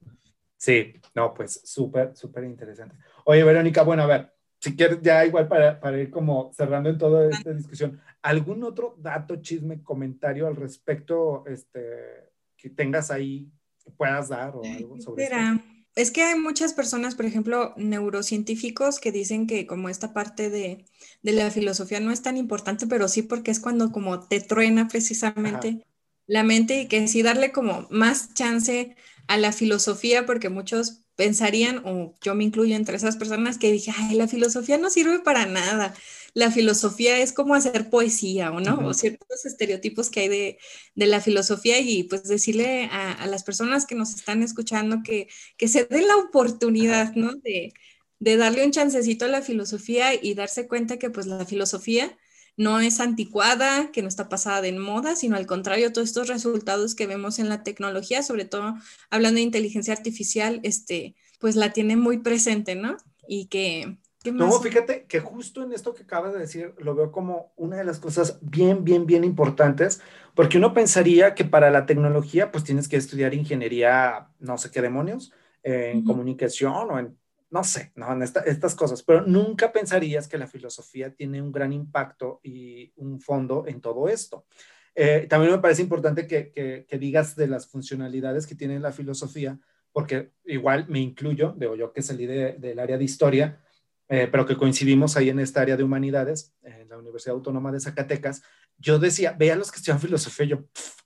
Sí, 0.56 0.94
no, 1.16 1.34
pues 1.34 1.62
súper, 1.64 2.16
súper 2.16 2.44
interesante. 2.44 2.94
Oye, 3.24 3.42
Verónica, 3.42 3.82
bueno, 3.82 4.04
a 4.04 4.06
ver, 4.06 4.37
si 4.60 4.74
quieres, 4.74 4.98
ya 5.02 5.24
igual 5.24 5.46
para, 5.46 5.78
para 5.78 5.98
ir 5.98 6.10
como 6.10 6.52
cerrando 6.52 6.90
en 6.90 6.98
toda 6.98 7.30
esta 7.30 7.52
discusión, 7.52 8.00
¿algún 8.22 8.64
otro 8.64 8.96
dato, 8.98 9.36
chisme, 9.36 9.82
comentario 9.82 10.46
al 10.46 10.56
respecto 10.56 11.44
este, 11.46 12.30
que 12.56 12.70
tengas 12.70 13.10
ahí, 13.10 13.50
que 13.84 13.90
puedas 13.92 14.28
dar 14.28 14.56
o 14.56 14.62
algo 14.64 15.00
sobre 15.00 15.24
Espera. 15.24 15.64
Es 15.94 16.12
que 16.12 16.22
hay 16.22 16.38
muchas 16.38 16.74
personas, 16.74 17.14
por 17.16 17.24
ejemplo, 17.24 17.74
neurocientíficos 17.76 19.00
que 19.00 19.10
dicen 19.10 19.46
que 19.46 19.66
como 19.66 19.88
esta 19.88 20.12
parte 20.12 20.48
de, 20.48 20.84
de 21.22 21.32
la 21.32 21.50
filosofía 21.50 21.98
no 21.98 22.12
es 22.12 22.22
tan 22.22 22.36
importante, 22.36 22.86
pero 22.86 23.08
sí 23.08 23.22
porque 23.22 23.50
es 23.50 23.58
cuando 23.58 23.90
como 23.90 24.20
te 24.20 24.40
truena 24.40 24.86
precisamente 24.86 25.84
la 26.26 26.44
mente 26.44 26.82
y 26.82 26.88
que 26.88 27.08
sí 27.08 27.22
darle 27.22 27.50
como 27.50 27.88
más 27.90 28.34
chance 28.34 28.94
a 29.26 29.38
la 29.38 29.50
filosofía 29.50 30.24
porque 30.26 30.50
muchos 30.50 31.02
pensarían, 31.18 31.82
o 31.84 32.14
yo 32.22 32.34
me 32.34 32.44
incluyo 32.44 32.74
entre 32.76 32.96
esas 32.96 33.16
personas 33.16 33.58
que 33.58 33.70
dije, 33.70 33.92
ay, 33.94 34.14
la 34.14 34.28
filosofía 34.28 34.78
no 34.78 34.88
sirve 34.88 35.18
para 35.18 35.44
nada 35.44 35.94
la 36.34 36.50
filosofía 36.50 37.18
es 37.18 37.32
como 37.32 37.54
hacer 37.54 37.90
poesía, 37.90 38.52
¿o 38.52 38.60
no? 38.60 38.86
O 38.86 38.94
ciertos 38.94 39.44
estereotipos 39.44 40.10
que 40.10 40.20
hay 40.20 40.28
de, 40.28 40.58
la 40.94 41.20
filosofía 41.20 41.80
y 41.80 42.04
pues 42.04 42.24
decirle 42.24 42.88
a, 42.92 43.26
las 43.26 43.42
personas 43.42 43.86
que 43.86 43.94
nos 43.94 44.14
están 44.14 44.42
escuchando 44.42 44.98
que, 45.02 45.28
se 45.66 45.84
den 45.84 46.06
la 46.06 46.16
oportunidad, 46.16 47.14
¿no? 47.14 47.32
De, 47.34 47.72
darle 48.20 48.64
un 48.64 48.72
chancecito 48.72 49.24
a 49.24 49.28
la 49.28 49.42
filosofía 49.42 50.14
y 50.14 50.34
darse 50.34 50.68
cuenta 50.68 50.98
que 50.98 51.10
pues 51.10 51.26
la 51.26 51.44
filosofía 51.44 52.16
no 52.58 52.80
es 52.80 53.00
anticuada, 53.00 53.90
que 53.92 54.02
no 54.02 54.08
está 54.08 54.28
pasada 54.28 54.60
de 54.60 54.72
moda, 54.72 55.16
sino 55.16 55.36
al 55.36 55.46
contrario, 55.46 55.92
todos 55.92 56.08
estos 56.08 56.28
resultados 56.28 56.94
que 56.94 57.06
vemos 57.06 57.38
en 57.38 57.48
la 57.48 57.62
tecnología, 57.62 58.22
sobre 58.22 58.44
todo 58.44 58.74
hablando 59.10 59.36
de 59.36 59.42
inteligencia 59.42 59.94
artificial, 59.94 60.60
este, 60.64 61.14
pues 61.38 61.54
la 61.54 61.72
tiene 61.72 61.96
muy 61.96 62.18
presente, 62.18 62.74
¿no? 62.74 62.96
Y 63.28 63.46
que, 63.46 63.98
no, 64.24 64.50
fíjate 64.60 65.04
que 65.06 65.20
justo 65.20 65.62
en 65.62 65.72
esto 65.72 65.94
que 65.94 66.02
acabas 66.02 66.34
de 66.34 66.40
decir 66.40 66.74
lo 66.78 66.94
veo 66.94 67.12
como 67.12 67.52
una 67.56 67.76
de 67.76 67.84
las 67.84 68.00
cosas 68.00 68.38
bien, 68.42 68.84
bien, 68.84 69.06
bien 69.06 69.22
importantes, 69.22 70.00
porque 70.34 70.58
uno 70.58 70.74
pensaría 70.74 71.34
que 71.34 71.44
para 71.44 71.70
la 71.70 71.86
tecnología 71.86 72.50
pues 72.50 72.64
tienes 72.64 72.88
que 72.88 72.96
estudiar 72.96 73.34
ingeniería, 73.34 74.28
no 74.40 74.58
sé 74.58 74.70
qué 74.70 74.82
demonios, 74.82 75.32
en 75.62 76.04
comunicación 76.04 76.90
o 76.90 76.98
en, 76.98 77.17
no 77.50 77.64
sé, 77.64 77.92
no, 77.94 78.12
en 78.12 78.22
estas 78.22 78.74
cosas, 78.74 79.02
pero 79.02 79.22
nunca 79.22 79.72
pensarías 79.72 80.28
que 80.28 80.38
la 80.38 80.46
filosofía 80.46 81.14
tiene 81.14 81.40
un 81.40 81.50
gran 81.50 81.72
impacto 81.72 82.40
y 82.42 82.92
un 82.96 83.20
fondo 83.20 83.64
en 83.66 83.80
todo 83.80 84.08
esto. 84.08 84.46
Eh, 84.94 85.26
también 85.28 85.52
me 85.52 85.58
parece 85.58 85.82
importante 85.82 86.26
que, 86.26 86.86
digas 86.98 87.36
de 87.36 87.46
las 87.46 87.68
funcionalidades 87.68 88.46
que 88.46 88.54
tiene 88.54 88.80
la 88.80 88.92
filosofía, 88.92 89.58
porque 89.92 90.32
igual 90.44 90.86
me 90.88 90.98
incluyo, 90.98 91.54
digo 91.56 91.76
yo 91.76 91.92
que 91.92 92.02
salí 92.02 92.26
del 92.26 92.78
área 92.78 92.98
de 92.98 93.04
historia, 93.04 93.60
eh, 94.08 94.28
pero 94.30 94.44
que 94.44 94.56
coincidimos 94.56 95.16
ahí 95.16 95.28
en 95.28 95.38
esta 95.38 95.60
área 95.60 95.76
de 95.76 95.84
humanidades, 95.84 96.54
en 96.62 96.88
la 96.88 96.98
Universidad 96.98 97.36
Autónoma 97.36 97.70
de 97.72 97.80
Zacatecas, 97.80 98.42
yo 98.78 98.98
decía, 98.98 99.32
veía 99.32 99.56
los 99.56 99.70
que 99.70 99.76
estudian 99.76 100.00
filosofía, 100.00 100.46
yo, 100.46 100.64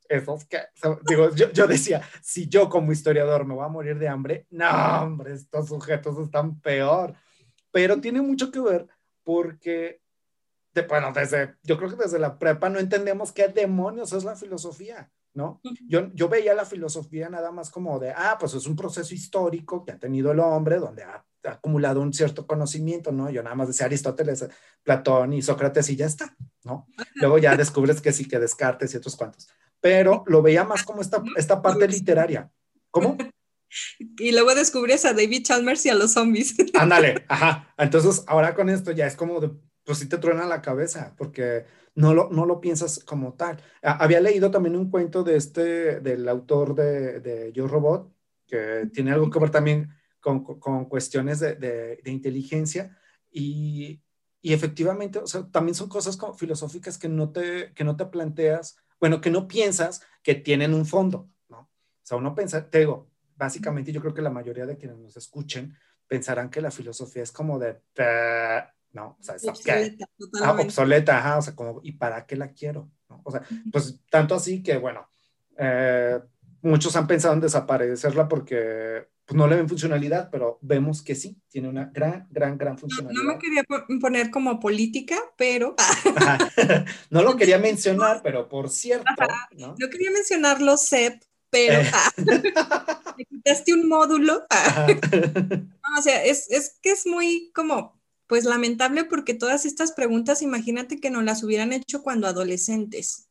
esos 0.08 0.44
que, 0.44 0.58
digo, 1.08 1.34
yo, 1.34 1.50
yo, 1.52 1.66
decía, 1.66 2.02
si 2.22 2.48
yo 2.48 2.68
como 2.68 2.92
historiador 2.92 3.46
me 3.46 3.54
voy 3.54 3.64
a 3.64 3.68
morir 3.68 3.98
de 3.98 4.08
hambre, 4.08 4.46
no, 4.50 5.02
hombre, 5.02 5.32
estos 5.34 5.68
sujetos 5.68 6.18
están 6.18 6.60
peor. 6.60 7.14
Pero 7.70 8.00
tiene 8.00 8.20
mucho 8.20 8.50
que 8.50 8.60
ver 8.60 8.86
porque, 9.24 10.02
de, 10.74 10.82
bueno, 10.82 11.12
desde, 11.12 11.56
yo 11.62 11.78
creo 11.78 11.90
que 11.90 12.04
desde 12.04 12.18
la 12.18 12.38
prepa 12.38 12.68
no 12.68 12.78
entendemos 12.78 13.32
qué 13.32 13.48
demonios 13.48 14.12
es 14.12 14.24
la 14.24 14.36
filosofía. 14.36 15.10
¿no? 15.34 15.60
Yo, 15.88 16.12
yo 16.12 16.28
veía 16.28 16.54
la 16.54 16.64
filosofía 16.64 17.28
nada 17.28 17.50
más 17.50 17.70
como 17.70 17.98
de, 17.98 18.10
ah, 18.10 18.36
pues 18.38 18.54
es 18.54 18.66
un 18.66 18.76
proceso 18.76 19.14
histórico 19.14 19.84
que 19.84 19.92
ha 19.92 19.98
tenido 19.98 20.32
el 20.32 20.40
hombre, 20.40 20.76
donde 20.76 21.04
ha, 21.04 21.24
acumulado 21.44 22.00
un 22.00 22.12
cierto 22.12 22.46
conocimiento, 22.46 23.10
¿no? 23.10 23.28
Yo 23.28 23.42
nada 23.42 23.56
más 23.56 23.66
decía 23.66 23.86
Aristóteles, 23.86 24.48
Platón 24.84 25.32
y 25.32 25.42
Sócrates 25.42 25.90
y 25.90 25.96
ya 25.96 26.06
está, 26.06 26.36
¿no? 26.64 26.86
Luego 27.14 27.38
ya 27.38 27.56
descubres 27.56 28.00
que 28.00 28.12
sí, 28.12 28.26
que 28.26 28.38
Descartes 28.38 28.94
y 28.94 28.96
otros 28.96 29.16
cuantos. 29.16 29.48
Pero 29.80 30.24
lo 30.26 30.42
veía 30.42 30.64
más 30.64 30.84
como 30.84 31.00
esta, 31.00 31.22
esta 31.36 31.60
parte 31.60 31.88
literaria. 31.88 32.50
¿Cómo? 32.90 33.16
Y 34.18 34.32
luego 34.32 34.54
descubres 34.54 35.06
a 35.06 35.14
David 35.14 35.44
Chalmers 35.44 35.86
y 35.86 35.88
a 35.88 35.94
los 35.94 36.12
zombies. 36.12 36.54
Ándale, 36.74 37.24
ajá. 37.26 37.72
Entonces, 37.78 38.22
ahora 38.26 38.54
con 38.54 38.68
esto 38.68 38.92
ya 38.92 39.06
es 39.06 39.16
como 39.16 39.40
de, 39.40 39.50
pues 39.82 39.96
sí 39.96 40.10
te 40.10 40.18
truena 40.18 40.44
la 40.44 40.60
cabeza, 40.60 41.14
porque 41.16 41.64
no 41.94 42.12
lo, 42.12 42.28
no 42.28 42.44
lo 42.44 42.60
piensas 42.60 43.02
como 43.02 43.32
tal. 43.32 43.62
había 43.80 44.20
leído 44.20 44.50
también 44.50 44.76
un 44.76 44.90
cuento 44.90 45.24
de 45.24 45.36
este, 45.36 46.00
del 46.00 46.28
autor 46.28 46.74
de, 46.74 47.20
de 47.20 47.50
Yo 47.52 47.66
Robot, 47.66 48.12
que 48.46 48.90
tiene 48.92 49.12
algo 49.12 49.30
que 49.30 49.38
ver 49.38 49.48
también 49.48 49.88
con, 50.20 50.44
con 50.44 50.84
cuestiones 50.84 51.40
de, 51.40 51.54
de, 51.54 51.98
de 52.04 52.10
inteligencia 52.10 52.94
y, 53.30 54.02
y, 54.42 54.52
efectivamente, 54.52 55.20
o 55.20 55.26
sea, 55.26 55.46
también 55.50 55.74
son 55.74 55.88
cosas 55.88 56.16
como 56.16 56.34
filosóficas 56.34 56.98
que 56.98 57.08
no, 57.08 57.30
te, 57.30 57.72
que 57.74 57.84
no 57.84 57.96
te 57.96 58.06
planteas, 58.06 58.76
bueno, 59.00 59.20
que 59.20 59.30
no 59.30 59.46
piensas 59.46 60.02
que 60.22 60.34
tienen 60.34 60.74
un 60.74 60.84
fondo, 60.84 61.30
¿no? 61.48 61.60
O 61.60 61.70
sea, 62.02 62.18
uno 62.18 62.34
piensa, 62.34 62.68
te 62.68 62.80
digo, 62.80 63.08
básicamente 63.36 63.92
yo 63.92 64.00
creo 64.00 64.14
que 64.14 64.22
la 64.22 64.30
mayoría 64.30 64.66
de 64.66 64.76
quienes 64.76 64.98
nos 64.98 65.16
escuchen 65.16 65.76
pensarán 66.06 66.50
que 66.50 66.60
la 66.60 66.70
filosofía 66.70 67.22
es 67.22 67.32
como 67.32 67.58
de, 67.58 67.80
¿no? 68.92 69.16
O 69.18 69.22
sea, 69.22 69.36
es 69.36 69.46
obsoleta, 69.46 70.06
ah, 70.42 70.56
obsoleta, 70.60 71.18
ajá, 71.18 71.38
o 71.38 71.42
sea, 71.42 71.54
como, 71.54 71.80
¿y 71.82 71.92
para 71.92 72.26
qué 72.26 72.36
la 72.36 72.52
quiero? 72.52 72.90
¿no? 73.08 73.22
O 73.24 73.30
sea, 73.30 73.42
pues 73.72 74.00
tanto 74.10 74.34
así 74.34 74.62
que, 74.62 74.76
bueno, 74.76 75.08
eh, 75.56 76.20
muchos 76.62 76.94
han 76.96 77.06
pensado 77.06 77.34
en 77.34 77.40
desaparecerla 77.40 78.28
porque 78.28 79.08
pues, 79.32 79.38
no 79.38 79.48
le 79.48 79.56
ven 79.56 79.68
funcionalidad, 79.68 80.28
pero 80.30 80.58
vemos 80.60 81.02
que 81.02 81.14
sí, 81.14 81.36
tiene 81.48 81.68
una 81.68 81.86
gran, 81.86 82.26
gran, 82.30 82.58
gran 82.58 82.76
funcionalidad. 82.76 83.22
No, 83.22 83.32
me 83.32 83.38
quería 83.38 83.64
poner 84.00 84.30
como 84.30 84.60
política, 84.60 85.16
pero... 85.36 85.74
no 87.10 87.22
lo 87.22 87.36
quería 87.36 87.58
mencionar, 87.58 88.20
pero 88.22 88.48
por 88.48 88.68
cierto... 88.68 89.10
¿no? 89.56 89.74
quería 89.90 90.10
mencionar 90.10 90.60
los 90.60 90.86
CEP, 90.86 91.22
pero 91.48 91.80
eh. 91.80 91.90
me 93.16 93.24
quitaste 93.24 93.72
un 93.72 93.88
módulo. 93.88 94.44
o 95.98 96.02
sea, 96.02 96.24
es, 96.24 96.50
es 96.50 96.78
que 96.82 96.90
es 96.92 97.06
muy 97.06 97.50
como 97.54 97.98
pues 98.26 98.44
lamentable 98.44 99.04
porque 99.04 99.34
todas 99.34 99.64
estas 99.64 99.92
preguntas, 99.92 100.42
imagínate 100.42 101.00
que 101.00 101.10
nos 101.10 101.24
las 101.24 101.42
hubieran 101.42 101.72
hecho 101.72 102.02
cuando 102.02 102.26
adolescentes. 102.26 103.28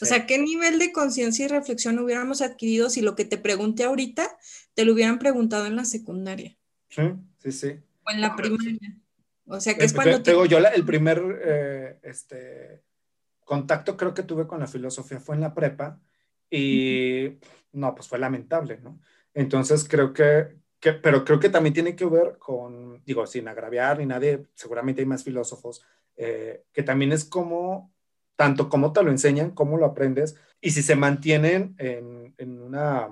O 0.00 0.04
sea, 0.06 0.26
¿qué 0.26 0.38
nivel 0.38 0.78
de 0.78 0.92
conciencia 0.92 1.44
y 1.44 1.48
reflexión 1.48 1.98
hubiéramos 1.98 2.40
adquirido 2.40 2.90
si 2.90 3.00
lo 3.00 3.14
que 3.14 3.24
te 3.24 3.38
pregunté 3.38 3.84
ahorita 3.84 4.38
te 4.74 4.84
lo 4.84 4.92
hubieran 4.92 5.18
preguntado 5.18 5.66
en 5.66 5.76
la 5.76 5.84
secundaria? 5.84 6.56
Sí, 6.88 7.02
sí, 7.38 7.52
sí. 7.52 7.76
O 8.04 8.10
en 8.10 8.20
la 8.20 8.36
primaria. 8.36 8.78
O 9.46 9.60
sea, 9.60 9.76
que 9.76 9.84
es 9.84 9.92
cuando... 9.92 10.22
Te... 10.22 10.32
yo 10.48 10.58
el 10.58 10.84
primer 10.84 11.40
eh, 11.42 11.98
este, 12.02 12.82
contacto 13.44 13.96
creo 13.96 14.14
que 14.14 14.22
tuve 14.22 14.46
con 14.46 14.60
la 14.60 14.66
filosofía 14.66 15.20
fue 15.20 15.34
en 15.34 15.40
la 15.40 15.54
prepa 15.54 16.00
y 16.50 17.38
no, 17.72 17.94
pues 17.94 18.08
fue 18.08 18.18
lamentable, 18.18 18.78
¿no? 18.82 19.00
Entonces 19.34 19.86
creo 19.88 20.12
que, 20.12 20.58
pero 21.02 21.24
creo 21.24 21.40
que 21.40 21.48
también 21.48 21.74
tiene 21.74 21.96
que 21.96 22.04
ver 22.04 22.38
con, 22.38 23.02
digo, 23.04 23.26
sin 23.26 23.48
agraviar 23.48 23.98
ni 23.98 24.06
nadie, 24.06 24.44
seguramente 24.54 25.00
hay 25.00 25.06
más 25.06 25.24
filósofos, 25.24 25.84
eh, 26.16 26.64
que 26.72 26.82
también 26.82 27.12
es 27.12 27.24
como, 27.24 27.92
tanto 28.38 28.68
como 28.68 28.92
te 28.92 29.02
lo 29.02 29.10
enseñan, 29.10 29.50
cómo 29.50 29.76
lo 29.76 29.84
aprendes, 29.84 30.36
y 30.60 30.70
si 30.70 30.80
se 30.80 30.94
mantienen 30.94 31.74
en, 31.76 32.36
en 32.38 32.62
una, 32.62 33.08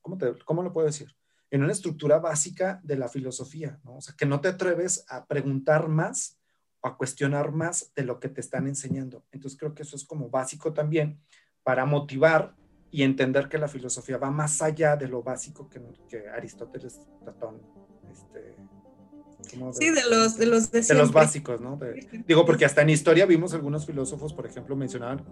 ¿cómo, 0.00 0.16
te, 0.16 0.32
¿cómo 0.46 0.62
lo 0.62 0.72
puedo 0.72 0.86
decir? 0.86 1.14
En 1.50 1.62
una 1.62 1.72
estructura 1.72 2.18
básica 2.18 2.80
de 2.82 2.96
la 2.96 3.10
filosofía, 3.10 3.78
¿no? 3.84 3.96
O 3.96 4.00
sea, 4.00 4.14
que 4.16 4.24
no 4.24 4.40
te 4.40 4.48
atreves 4.48 5.04
a 5.10 5.26
preguntar 5.26 5.88
más 5.88 6.40
o 6.80 6.88
a 6.88 6.96
cuestionar 6.96 7.52
más 7.52 7.92
de 7.94 8.04
lo 8.04 8.20
que 8.20 8.30
te 8.30 8.40
están 8.40 8.66
enseñando. 8.66 9.22
Entonces 9.32 9.58
creo 9.58 9.74
que 9.74 9.82
eso 9.82 9.96
es 9.96 10.04
como 10.04 10.30
básico 10.30 10.72
también 10.72 11.20
para 11.62 11.84
motivar 11.84 12.56
y 12.90 13.02
entender 13.02 13.50
que 13.50 13.58
la 13.58 13.68
filosofía 13.68 14.16
va 14.16 14.30
más 14.30 14.62
allá 14.62 14.96
de 14.96 15.08
lo 15.08 15.22
básico 15.22 15.68
que, 15.68 15.82
que 16.08 16.26
Aristóteles, 16.30 17.02
Platón, 17.22 17.60
este, 18.10 18.56
sí, 19.72 19.90
de 19.90 20.02
los 20.10 20.36
de 20.36 20.46
los 20.46 20.70
de, 20.70 20.94
los 20.94 21.12
básicos, 21.12 21.60
¿no? 21.60 21.78
digo, 22.26 22.44
porque 22.44 22.64
hasta 22.64 22.82
en 22.82 22.90
historia 22.90 23.26
vimos 23.26 23.54
algunos 23.54 23.86
filósofos, 23.86 24.32
por 24.32 24.46
ejemplo, 24.46 24.76
mencionaban, 24.76 25.24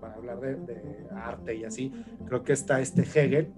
para 0.00 0.14
hablar 0.14 0.40
de, 0.40 0.54
de, 0.56 1.06
arte 1.14 1.54
y 1.56 1.64
así, 1.64 1.92
creo 2.26 2.42
que 2.44 2.52
está 2.52 2.80
este 2.80 3.02
Hegel, 3.02 3.52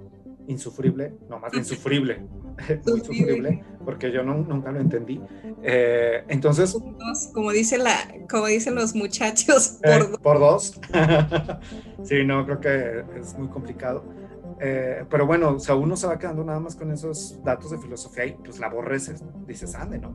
insufrible, 0.46 1.12
no 1.28 1.38
más 1.38 1.54
insufrible, 1.54 2.20
muy 2.86 3.00
sufrible, 3.00 3.62
porque 3.84 4.10
yo 4.12 4.22
no, 4.22 4.34
nunca 4.34 4.72
lo 4.72 4.80
entendí. 4.80 5.20
Eh, 5.62 6.24
entonces, 6.28 6.76
como 7.32 7.52
dice 7.52 7.78
la, 7.78 7.96
como 8.28 8.46
dicen 8.46 8.74
los 8.74 8.94
muchachos, 8.94 9.78
por, 9.82 9.90
eh, 9.90 9.98
dos. 9.98 10.18
por 10.20 10.38
dos. 10.38 10.80
sí, 12.04 12.24
no, 12.24 12.44
creo 12.44 12.60
que 12.60 13.04
es 13.20 13.36
muy 13.38 13.48
complicado. 13.48 14.04
Eh, 14.62 15.04
pero 15.08 15.26
bueno, 15.26 15.54
o 15.54 15.58
sea, 15.58 15.74
uno 15.74 15.96
se 15.96 16.06
va 16.06 16.18
quedando 16.18 16.44
nada 16.44 16.60
más 16.60 16.76
con 16.76 16.92
esos 16.92 17.42
datos 17.42 17.70
de 17.70 17.78
filosofía 17.78 18.26
y 18.26 18.32
pues 18.32 18.58
la 18.58 18.66
aborreces, 18.66 19.22
dices, 19.46 19.74
ande, 19.74 19.98
¿no? 19.98 20.14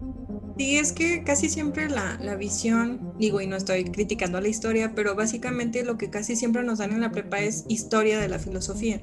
Sí, 0.57 0.77
es 0.77 0.93
que 0.93 1.23
casi 1.23 1.49
siempre 1.49 1.89
la, 1.89 2.17
la, 2.21 2.35
visión, 2.35 3.13
digo, 3.17 3.41
y 3.41 3.47
no 3.47 3.55
estoy 3.55 3.83
criticando 3.85 4.37
a 4.37 4.41
la 4.41 4.47
historia, 4.47 4.93
pero 4.95 5.15
básicamente 5.15 5.83
lo 5.83 5.97
que 5.97 6.09
casi 6.09 6.35
siempre 6.35 6.63
nos 6.63 6.77
dan 6.77 6.93
en 6.93 7.01
la 7.01 7.11
prepa 7.11 7.39
es 7.39 7.65
historia 7.67 8.19
de 8.19 8.29
la 8.29 8.39
filosofía. 8.39 8.99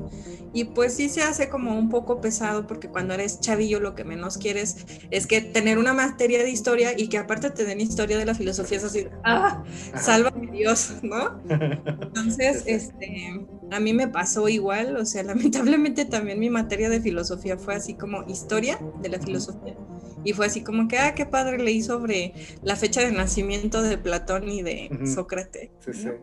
Y 0.55 0.65
pues 0.65 0.95
sí 0.95 1.09
se 1.09 1.23
hace 1.23 1.49
como 1.49 1.77
un 1.77 1.91
poco 1.91 2.21
pesado 2.21 2.67
porque 2.67 2.89
cuando 2.89 3.15
eres 3.15 3.41
chavillo 3.41 3.81
lo 3.81 3.95
que 3.95 4.05
menos 4.05 4.39
quieres 4.39 4.87
es 5.11 5.27
que 5.27 5.41
tener 5.41 5.77
una 5.77 5.93
materia 5.93 6.43
de 6.43 6.51
historia 6.51 6.93
y 6.97 7.09
que 7.09 7.19
aparte 7.19 7.51
te 7.51 7.65
den 7.65 7.81
historia 7.81 8.17
de 8.17 8.25
la 8.25 8.35
filosofía 8.35 8.79
es 8.79 8.85
así, 8.85 9.09
ah, 9.25 9.63
sálvame 9.97 10.51
Dios, 10.53 10.95
¿no? 11.03 11.41
Entonces, 11.49 12.63
este, 12.67 13.47
a 13.73 13.81
mí 13.81 13.93
me 13.93 14.09
pasó 14.09 14.49
igual, 14.49 14.97
o 14.97 15.05
sea, 15.05 15.23
lamentablemente 15.25 16.05
también 16.05 16.39
mi 16.39 16.51
materia 16.51 16.89
de 16.89 17.01
filosofía 17.01 17.57
fue 17.57 17.75
así 17.75 17.95
como 17.95 18.25
historia 18.25 18.79
de 19.01 19.09
la 19.09 19.19
filosofía. 19.19 19.77
Y 20.25 20.35
fue 20.35 20.47
así 20.47 20.63
como 20.63 20.87
que, 20.87 20.99
ah, 20.99 21.15
qué 21.15 21.27
padre 21.27 21.59
leí 21.59 21.83
sobre 21.83 22.33
la 22.63 22.77
fecha 22.77 23.01
de 23.01 23.11
nacimiento 23.11 23.83
de 23.83 23.99
Platón 23.99 24.49
y 24.49 24.63
de 24.63 24.89
Sócrates. 25.05 25.71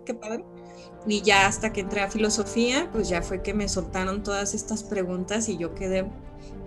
Qué 0.06 0.14
padre. 0.14 0.46
Y 1.08 1.22
ya 1.22 1.48
hasta 1.48 1.74
que 1.74 1.82
entré 1.82 2.02
a 2.02 2.10
filosofía, 2.10 2.90
pues 2.92 3.10
ya 3.10 3.22
fue 3.22 3.42
que 3.42 3.54
me 3.54 3.68
soltaron 3.68 4.24
todas 4.24 4.54
estas 4.54 4.84
preguntas 4.84 5.50
y 5.50 5.58
yo 5.58 5.74
quedé 5.76 6.06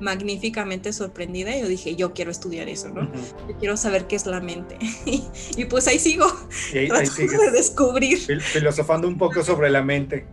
magníficamente 0.00 0.92
sorprendida. 0.92 1.56
Y 1.56 1.60
yo 1.60 1.68
dije, 1.68 1.96
yo 1.96 2.12
quiero 2.12 2.30
estudiar 2.30 2.68
eso, 2.68 2.88
¿no? 2.88 3.10
Yo 3.48 3.56
quiero 3.58 3.76
saber 3.76 4.06
qué 4.06 4.16
es 4.16 4.26
la 4.26 4.40
mente. 4.40 4.78
y 5.56 5.64
pues 5.66 5.86
ahí 5.88 5.98
sigo, 5.98 6.26
y 6.72 6.78
ahí, 6.78 6.88
de 7.16 7.50
descubrir. 7.52 8.18
Filosofando 8.18 9.08
un 9.08 9.16
poco 9.16 9.42
sobre 9.42 9.70
la 9.70 9.82
mente. 9.82 10.26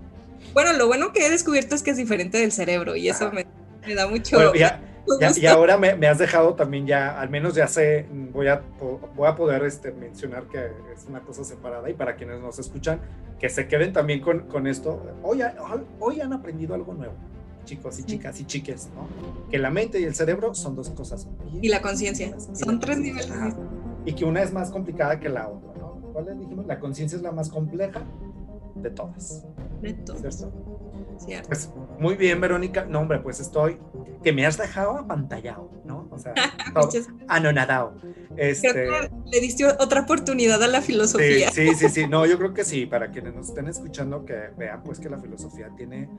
Bueno, 0.54 0.74
lo 0.74 0.88
bueno 0.88 1.12
que 1.14 1.26
he 1.26 1.30
descubierto 1.30 1.76
es 1.76 1.84
que 1.84 1.92
es 1.92 1.98
diferente 1.98 2.38
del 2.38 2.52
cerebro 2.52 2.96
y 2.96 3.10
eso 3.10 3.32
me, 3.32 3.46
da 3.94 4.08
mucho... 4.08 4.38
y 4.56 5.46
ahora 5.46 5.78
me, 5.78 6.08
has 6.08 6.18
dejado 6.18 6.56
también 6.56 6.86
ya, 6.86 7.20
al 7.20 7.30
menos 7.30 7.56
ya 7.56 7.68
sé, 7.68 8.06
voy 8.32 8.48
a, 8.48 8.62
voy 9.16 9.28
a 9.28 9.36
poder 9.36 9.64
este, 9.64 9.92
mencionar 9.92 10.44
que 10.48 10.66
es 10.94 11.06
una 11.08 11.22
cosa 11.22 11.44
separada 11.44 11.90
y 11.90 11.94
para 11.94 12.16
quienes 12.16 12.40
nos 12.40 12.60
escuchan, 12.60 13.00
que 13.40 13.50
se 13.50 13.68
queden 13.68 13.94
también 13.94 14.22
con, 14.22 14.42
con 14.42 14.68
esto. 14.68 15.02
Hoy, 15.24 15.42
hoy 16.00 16.22
han 16.22 16.34
aprendido 16.34 16.76
algo 16.76 16.94
nuevo, 16.94 17.14
chicos 17.66 18.00
y 18.00 18.04
chicas 18.04 18.40
y 18.40 18.46
chiques, 18.46 18.90
¿no? 18.94 19.08
Que 19.50 19.58
la 19.58 19.70
mente 19.70 20.00
y 20.00 20.04
el 20.04 20.16
cerebro 20.16 20.54
son 20.54 20.76
dos 20.76 20.90
cosas. 20.90 21.28
Y 21.62 21.70
la 21.70 21.82
conciencia, 21.82 22.36
son 22.54 22.80
tres 22.80 22.98
niveles. 23.00 23.32
Y 24.06 24.14
que 24.14 24.26
una 24.26 24.42
es 24.42 24.52
más 24.52 24.72
complicada 24.72 25.20
que 25.20 25.30
la 25.30 25.48
otra, 25.48 25.72
¿no? 25.80 26.02
¿Cuál 26.14 26.26
les 26.26 26.40
dijimos? 26.40 26.66
La 26.66 26.80
conciencia 26.80 27.16
es 27.16 27.22
la 27.22 27.32
más 27.32 27.50
compleja 27.50 28.04
de 28.82 28.90
todas. 28.92 29.46
De 29.82 29.94
todas. 29.94 30.46
¿Cierto? 31.20 31.50
Pues, 31.50 31.70
muy 32.00 32.16
bien, 32.16 32.40
Verónica. 32.40 32.86
No, 32.86 33.02
hombre, 33.02 33.20
pues 33.20 33.40
estoy 33.40 33.78
que 34.24 34.34
me 34.34 34.46
has 34.46 34.58
dejado 34.58 34.98
apantallado, 34.98 35.72
¿no? 35.86 36.08
O 36.12 36.18
sea, 36.18 36.34
anonadado. 37.28 37.96
Este, 38.36 38.72
creo 38.72 39.02
que 39.02 39.10
le 39.32 39.42
diste 39.42 39.66
otra 39.66 40.02
oportunidad 40.02 40.62
a 40.64 40.68
la 40.68 40.82
filosofía. 40.82 41.52
Sí, 41.52 41.74
sí, 41.76 41.90
sí, 41.90 42.08
No, 42.08 42.26
yo 42.26 42.38
creo 42.38 42.54
que 42.54 42.64
sí. 42.64 42.86
Para 42.86 43.12
quienes 43.12 43.34
nos 43.36 43.50
estén 43.50 43.68
escuchando, 43.68 44.26
que 44.26 44.50
vean 44.58 44.84
pues 44.84 45.00
que 45.00 45.10
la 45.10 45.18
filosofía 45.20 45.70
tiene, 45.76 46.10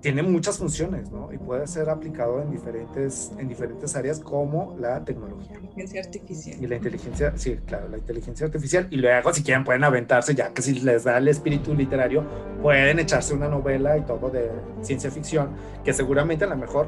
tiene 0.00 0.22
muchas 0.22 0.58
funciones, 0.58 1.10
¿no? 1.10 1.32
Y 1.32 1.38
puede 1.38 1.66
ser 1.66 1.88
aplicado 1.88 2.42
en 2.42 2.50
diferentes, 2.50 3.32
en 3.38 3.48
diferentes 3.48 3.94
áreas 3.96 4.20
como 4.20 4.76
la 4.78 5.04
tecnología. 5.04 5.52
La 5.52 5.60
inteligencia 5.60 6.00
artificial. 6.00 6.62
Y 6.62 6.66
la 6.66 6.76
inteligencia, 6.76 7.32
sí, 7.36 7.58
claro, 7.66 7.88
la 7.88 7.98
inteligencia 7.98 8.46
artificial. 8.46 8.88
Y 8.90 8.96
luego, 8.96 9.32
si 9.32 9.42
quieren, 9.42 9.64
pueden 9.64 9.84
aventarse, 9.84 10.34
ya 10.34 10.52
que 10.52 10.62
si 10.62 10.80
les 10.80 11.04
da 11.04 11.18
el 11.18 11.28
espíritu 11.28 11.74
literario, 11.74 12.24
pueden 12.62 12.98
echarse 12.98 13.34
una 13.34 13.48
novela 13.48 13.96
y 13.96 14.02
todo 14.18 14.30
de 14.30 14.50
ciencia 14.82 15.10
ficción, 15.10 15.50
que 15.84 15.92
seguramente 15.92 16.44
a 16.44 16.48
lo 16.48 16.56
mejor 16.56 16.86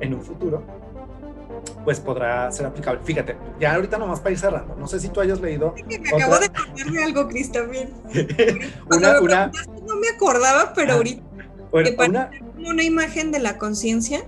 en 0.00 0.14
un 0.14 0.22
futuro, 0.22 0.62
pues 1.84 2.00
podrá 2.00 2.50
ser 2.50 2.66
aplicable. 2.66 3.00
Fíjate, 3.04 3.36
ya 3.60 3.74
ahorita 3.74 3.98
nomás 3.98 4.20
para 4.20 4.32
ir 4.32 4.38
cerrando, 4.38 4.74
no 4.76 4.86
sé 4.86 5.00
si 5.00 5.08
tú 5.08 5.20
hayas 5.20 5.40
leído. 5.40 5.74
me 5.86 5.96
acabo 5.96 6.38
de 6.38 6.46
acordar 6.46 6.90
de 6.90 7.04
algo, 7.04 7.28
Cristóbal. 7.28 7.92
una, 8.90 9.20
una... 9.20 9.52
No 9.86 9.96
me 9.96 10.08
acordaba, 10.08 10.72
pero 10.74 10.92
ah, 10.92 10.96
ahorita. 10.96 11.22
una... 12.06 12.30
una 12.58 12.82
imagen 12.82 13.30
de 13.30 13.38
la 13.38 13.58
conciencia. 13.58 14.24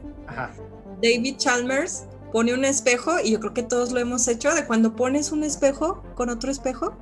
David 1.02 1.36
Chalmers 1.36 2.06
pone 2.32 2.52
un 2.52 2.64
espejo, 2.64 3.12
y 3.22 3.32
yo 3.32 3.40
creo 3.40 3.54
que 3.54 3.62
todos 3.62 3.92
lo 3.92 4.00
hemos 4.00 4.28
hecho, 4.28 4.54
de 4.54 4.66
cuando 4.66 4.96
pones 4.96 5.32
un 5.32 5.44
espejo 5.44 6.02
con 6.14 6.28
otro 6.28 6.50
espejo, 6.50 6.96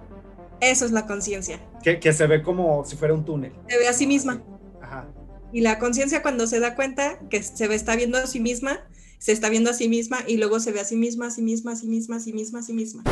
eso 0.61 0.85
es 0.85 0.93
la 0.93 1.07
conciencia. 1.07 1.61
Que, 1.83 1.99
que, 1.99 2.13
se 2.13 2.27
ve 2.27 2.43
como 2.43 2.85
si 2.85 2.97
fuera 2.97 3.15
un 3.15 3.25
túnel. 3.25 3.53
Se 3.69 3.79
ve 3.79 3.89
a 3.89 3.93
sí 3.93 4.07
misma. 4.07 4.43
Ajá. 4.81 5.07
Y 5.55 5.61
la 5.61 5.79
conciencia 5.79 6.21
cuando 6.21 6.49
se 6.49 6.59
da 6.59 6.75
cuenta 6.75 7.21
que 7.31 7.41
se 7.41 7.73
está 7.73 7.95
viendo 7.95 8.19
a 8.19 8.27
sí 8.27 8.41
misma, 8.41 8.89
se 9.21 9.31
está 9.31 9.49
viendo 9.49 9.71
a 9.71 9.73
sí 9.73 9.89
misma 9.89 10.19
y 10.27 10.37
luego 10.37 10.59
se 10.59 10.73
ve 10.73 10.81
a 10.81 10.85
sí 10.85 10.97
misma, 10.97 11.29
a 11.29 11.31
sí 11.31 11.43
misma, 11.43 11.73
a 11.75 11.77
sí 11.77 11.87
misma, 11.87 12.17
a 12.17 12.21
sí 12.21 12.33
misma, 12.33 12.59
a 12.59 12.63
sí 12.63 12.73
misma. 12.73 13.05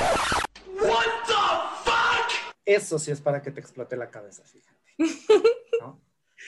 What 0.82 1.05
the 1.28 1.32
eso 2.64 2.99
sí 2.99 3.12
es 3.12 3.20
para 3.20 3.43
que 3.43 3.53
te 3.53 3.61
explote 3.61 3.97
la 3.97 4.11
cabeza, 4.11 4.43
fíjate. 4.43 4.76
¿no? 5.80 6.01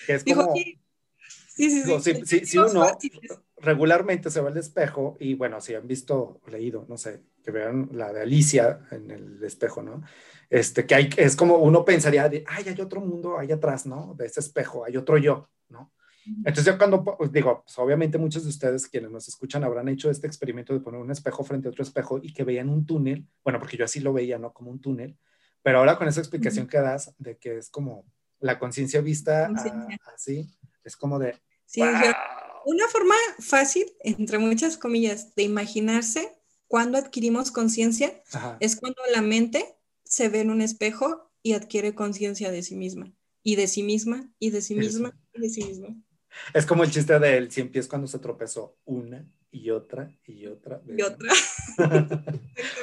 Que 0.04 0.14
es 0.14 0.24
como, 0.24 0.52
sí, 0.56 0.80
sí, 1.48 1.70
sí, 1.70 1.82
digo, 1.84 2.00
sí, 2.00 2.22
si, 2.24 2.44
si- 2.44 2.58
uno 2.58 2.88
fáciles. 2.88 3.38
regularmente 3.58 4.32
se 4.32 4.40
va 4.40 4.48
al 4.48 4.56
espejo 4.56 5.16
y 5.20 5.34
bueno, 5.34 5.60
si 5.60 5.76
han 5.76 5.86
visto 5.86 6.40
leído, 6.48 6.86
no 6.88 6.98
sé, 6.98 7.22
que 7.44 7.52
vean 7.52 7.88
la 7.92 8.12
de 8.12 8.22
Alicia 8.22 8.80
en 8.90 9.12
el 9.12 9.44
espejo, 9.44 9.80
¿no? 9.80 10.02
Este, 10.50 10.86
que 10.86 10.94
hay, 10.96 11.10
es 11.16 11.36
como 11.36 11.58
uno 11.58 11.84
pensaría 11.84 12.28
de, 12.28 12.42
ay, 12.48 12.64
hay 12.68 12.80
otro 12.80 13.00
mundo 13.00 13.38
ahí 13.38 13.52
atrás, 13.52 13.86
¿no? 13.86 14.14
De 14.18 14.26
ese 14.26 14.40
espejo, 14.40 14.84
hay 14.84 14.96
otro 14.96 15.18
yo. 15.18 15.48
Entonces 16.38 16.64
yo 16.64 16.78
cuando, 16.78 17.04
pues, 17.04 17.30
digo, 17.32 17.62
pues, 17.64 17.78
obviamente 17.78 18.18
muchos 18.18 18.42
de 18.44 18.48
ustedes 18.50 18.86
quienes 18.88 19.10
nos 19.10 19.28
escuchan 19.28 19.64
habrán 19.64 19.88
hecho 19.88 20.10
este 20.10 20.26
experimento 20.26 20.72
de 20.72 20.80
poner 20.80 21.00
un 21.00 21.10
espejo 21.10 21.44
frente 21.44 21.68
a 21.68 21.70
otro 21.70 21.82
espejo 21.82 22.18
y 22.22 22.32
que 22.32 22.44
veían 22.44 22.68
un 22.68 22.86
túnel, 22.86 23.26
bueno, 23.42 23.58
porque 23.58 23.76
yo 23.76 23.84
así 23.84 24.00
lo 24.00 24.12
veía, 24.12 24.38
¿no? 24.38 24.52
Como 24.52 24.70
un 24.70 24.80
túnel, 24.80 25.16
pero 25.62 25.78
ahora 25.78 25.96
con 25.98 26.08
esa 26.08 26.20
explicación 26.20 26.66
que 26.66 26.78
das 26.78 27.14
de 27.18 27.36
que 27.38 27.58
es 27.58 27.70
como 27.70 28.04
la 28.40 28.58
conciencia 28.58 29.00
vista 29.00 29.44
a- 29.44 29.48
Conciencia. 29.48 29.98
así, 30.14 30.48
es 30.84 30.96
como 30.96 31.18
de, 31.18 31.34
Sí, 31.66 31.80
yo- 31.80 31.86
"Wow". 31.86 32.12
Una 32.66 32.88
forma 32.88 33.14
fácil, 33.40 33.84
entre 34.00 34.38
muchas 34.38 34.78
comillas, 34.78 35.34
de 35.34 35.42
imaginarse 35.42 36.32
cuando 36.66 36.96
adquirimos 36.96 37.50
conciencia 37.50 38.22
es 38.58 38.76
cuando 38.76 39.02
la 39.12 39.20
mente 39.20 39.76
se 40.02 40.30
ve 40.30 40.40
en 40.40 40.50
un 40.50 40.62
espejo 40.62 41.30
y 41.42 41.52
adquiere 41.52 41.94
conciencia 41.94 42.50
de 42.50 42.62
sí 42.62 42.74
misma, 42.74 43.12
y 43.42 43.56
de 43.56 43.66
sí 43.66 43.82
misma, 43.82 44.30
y 44.38 44.48
de 44.50 44.62
sí 44.62 44.72
Eso. 44.78 44.82
misma, 44.82 45.14
y 45.34 45.40
de 45.42 45.48
sí 45.50 45.62
misma. 45.64 45.88
Es 46.52 46.66
como 46.66 46.84
el 46.84 46.90
chiste 46.90 47.18
del 47.18 47.50
cien 47.50 47.68
pies 47.70 47.88
cuando 47.88 48.06
se 48.06 48.18
tropezó 48.18 48.76
una 48.84 49.24
y 49.50 49.70
otra 49.70 50.10
y 50.26 50.46
otra. 50.46 50.80
vez, 50.84 50.98
Y 50.98 51.02
otra. 51.02 51.32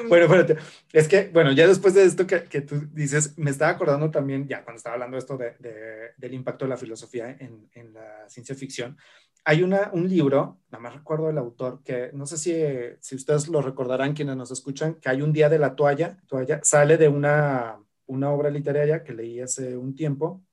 Bueno, 0.08 0.26
espérate. 0.26 0.58
Es 0.94 1.08
que, 1.08 1.30
bueno, 1.32 1.52
ya 1.52 1.68
después 1.68 1.94
de 1.94 2.04
esto 2.04 2.26
que, 2.28 2.44
que 2.44 2.62
tú 2.62 2.82
dices, 2.92 3.38
me 3.38 3.52
estaba 3.52 3.72
acordando 3.72 4.10
también, 4.10 4.48
ya 4.48 4.64
cuando 4.64 4.78
estaba 4.78 4.94
hablando 4.96 5.18
esto 5.18 5.38
de, 5.38 5.56
de- 5.60 6.12
del 6.18 6.34
impacto 6.34 6.66
de 6.66 6.70
la 6.70 6.78
filosofía 6.78 7.30
en, 7.40 7.70
en 7.74 7.94
la 7.94 8.28
ciencia 8.30 8.56
ficción, 8.56 8.98
hay 9.44 9.64
una, 9.64 9.90
un 9.94 10.08
libro, 10.08 10.60
nada 10.72 10.82
más 10.84 10.94
recuerdo 10.94 11.30
el 11.30 11.38
autor, 11.38 11.82
que 11.84 12.12
no 12.14 12.26
sé 12.26 12.38
si, 12.38 12.54
si 13.00 13.16
ustedes 13.16 13.48
lo 13.48 13.62
recordarán, 13.62 14.14
quienes 14.14 14.36
nos 14.36 14.52
escuchan, 14.52 14.96
que 14.96 15.10
hay 15.10 15.22
un 15.22 15.34
día 15.34 15.50
de 15.50 15.60
la 15.60 15.76
toalla, 15.76 16.18
toalla 16.28 16.60
sale 16.64 16.98
de 16.98 17.08
una, 17.08 17.78
una 18.06 18.30
obra 18.32 18.50
literaria 18.50 19.04
que 19.04 19.14
leí 19.14 19.40
hace 19.40 19.76
un 19.78 19.96
tiempo, 19.96 20.44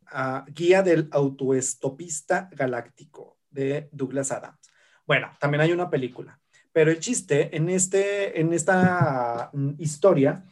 Guía 0.48 0.82
del 0.82 1.09
autoestopista 1.11 2.48
galáctico 2.52 3.38
de 3.50 3.88
Douglas 3.92 4.32
Adams. 4.32 4.59
Bueno, 5.06 5.30
también 5.40 5.62
hay 5.62 5.72
una 5.72 5.90
película. 5.90 6.40
Pero 6.72 6.90
el 6.90 7.00
chiste 7.00 7.56
en, 7.56 7.68
este, 7.70 8.40
en 8.40 8.52
esta 8.52 9.50
mm, 9.52 9.70
historia 9.78 10.44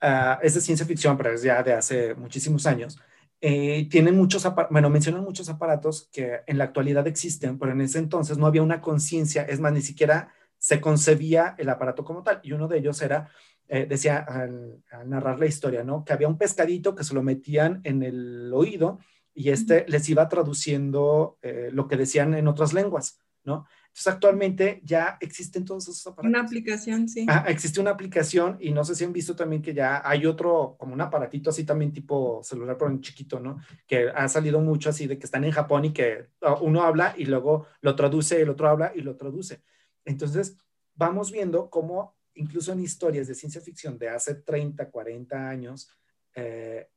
ah, 0.00 0.38
es 0.42 0.54
de 0.54 0.60
ciencia 0.60 0.86
ficción, 0.86 1.16
pero 1.16 1.32
es 1.32 1.42
ya 1.42 1.62
de 1.62 1.74
hace 1.74 2.14
muchísimos 2.14 2.66
años. 2.66 2.98
Eh, 3.40 3.86
tienen 3.88 4.16
muchos, 4.16 4.46
bueno, 4.70 4.90
mencionan 4.90 5.22
muchos 5.22 5.48
aparatos 5.48 6.08
que 6.10 6.40
en 6.46 6.58
la 6.58 6.64
actualidad 6.64 7.06
existen, 7.06 7.58
pero 7.58 7.72
en 7.72 7.80
ese 7.82 7.98
entonces 7.98 8.36
no 8.36 8.46
había 8.46 8.62
una 8.62 8.80
conciencia, 8.80 9.42
es 9.42 9.60
más, 9.60 9.72
ni 9.72 9.82
siquiera 9.82 10.32
se 10.58 10.80
concebía 10.80 11.54
el 11.58 11.68
aparato 11.68 12.04
como 12.04 12.22
tal. 12.22 12.40
Y 12.42 12.52
uno 12.52 12.66
de 12.66 12.78
ellos 12.78 13.00
era, 13.00 13.30
eh, 13.68 13.86
decía 13.86 14.18
al, 14.18 14.82
al 14.90 15.08
narrar 15.08 15.38
la 15.38 15.46
historia, 15.46 15.84
¿no? 15.84 16.04
Que 16.04 16.12
había 16.12 16.28
un 16.28 16.38
pescadito 16.38 16.94
que 16.94 17.04
se 17.04 17.14
lo 17.14 17.22
metían 17.22 17.80
en 17.84 18.02
el 18.02 18.50
oído 18.52 18.98
y 19.38 19.50
este 19.50 19.84
les 19.88 20.08
iba 20.08 20.28
traduciendo 20.28 21.38
eh, 21.42 21.70
lo 21.72 21.86
que 21.86 21.96
decían 21.96 22.34
en 22.34 22.48
otras 22.48 22.72
lenguas, 22.72 23.20
¿no? 23.44 23.66
Entonces 23.86 24.06
actualmente 24.08 24.80
ya 24.82 25.16
existen 25.20 25.64
todos 25.64 25.84
esos 25.84 26.06
aparatos. 26.08 26.28
Una 26.28 26.40
aplicación, 26.40 27.08
sí. 27.08 27.24
Ah, 27.28 27.44
existe 27.46 27.80
una 27.80 27.90
aplicación 27.90 28.56
y 28.58 28.72
no 28.72 28.84
sé 28.84 28.96
si 28.96 29.04
han 29.04 29.12
visto 29.12 29.36
también 29.36 29.62
que 29.62 29.74
ya 29.74 30.02
hay 30.04 30.26
otro, 30.26 30.76
como 30.76 30.92
un 30.92 31.00
aparatito 31.00 31.50
así 31.50 31.64
también 31.64 31.92
tipo 31.92 32.40
celular, 32.42 32.76
pero 32.76 32.90
en 32.90 33.00
chiquito, 33.00 33.38
¿no? 33.38 33.58
Que 33.86 34.08
ha 34.08 34.28
salido 34.28 34.60
mucho 34.60 34.90
así 34.90 35.06
de 35.06 35.18
que 35.18 35.26
están 35.26 35.44
en 35.44 35.52
Japón 35.52 35.84
y 35.84 35.92
que 35.92 36.30
ah, 36.42 36.58
uno 36.60 36.82
habla 36.82 37.14
y 37.16 37.26
luego 37.26 37.66
lo 37.80 37.94
traduce, 37.94 38.42
el 38.42 38.50
otro 38.50 38.68
habla 38.68 38.92
y 38.94 39.02
lo 39.02 39.16
traduce. 39.16 39.62
Entonces, 40.04 40.56
vamos 40.94 41.30
viendo 41.30 41.70
cómo 41.70 42.17
incluso 42.38 42.72
en 42.72 42.80
historias 42.80 43.28
de 43.28 43.34
ciencia 43.34 43.60
ficción 43.60 43.98
de 43.98 44.08
hace 44.08 44.36
30, 44.36 44.90
40 44.90 45.48
años, 45.48 45.90
eh, 46.34 46.88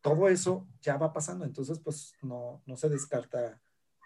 todo 0.00 0.28
eso 0.28 0.68
ya 0.80 0.96
va 0.96 1.12
pasando. 1.12 1.44
Entonces, 1.44 1.78
pues 1.78 2.14
no, 2.22 2.62
no 2.66 2.76
se 2.76 2.88
descarta 2.88 3.60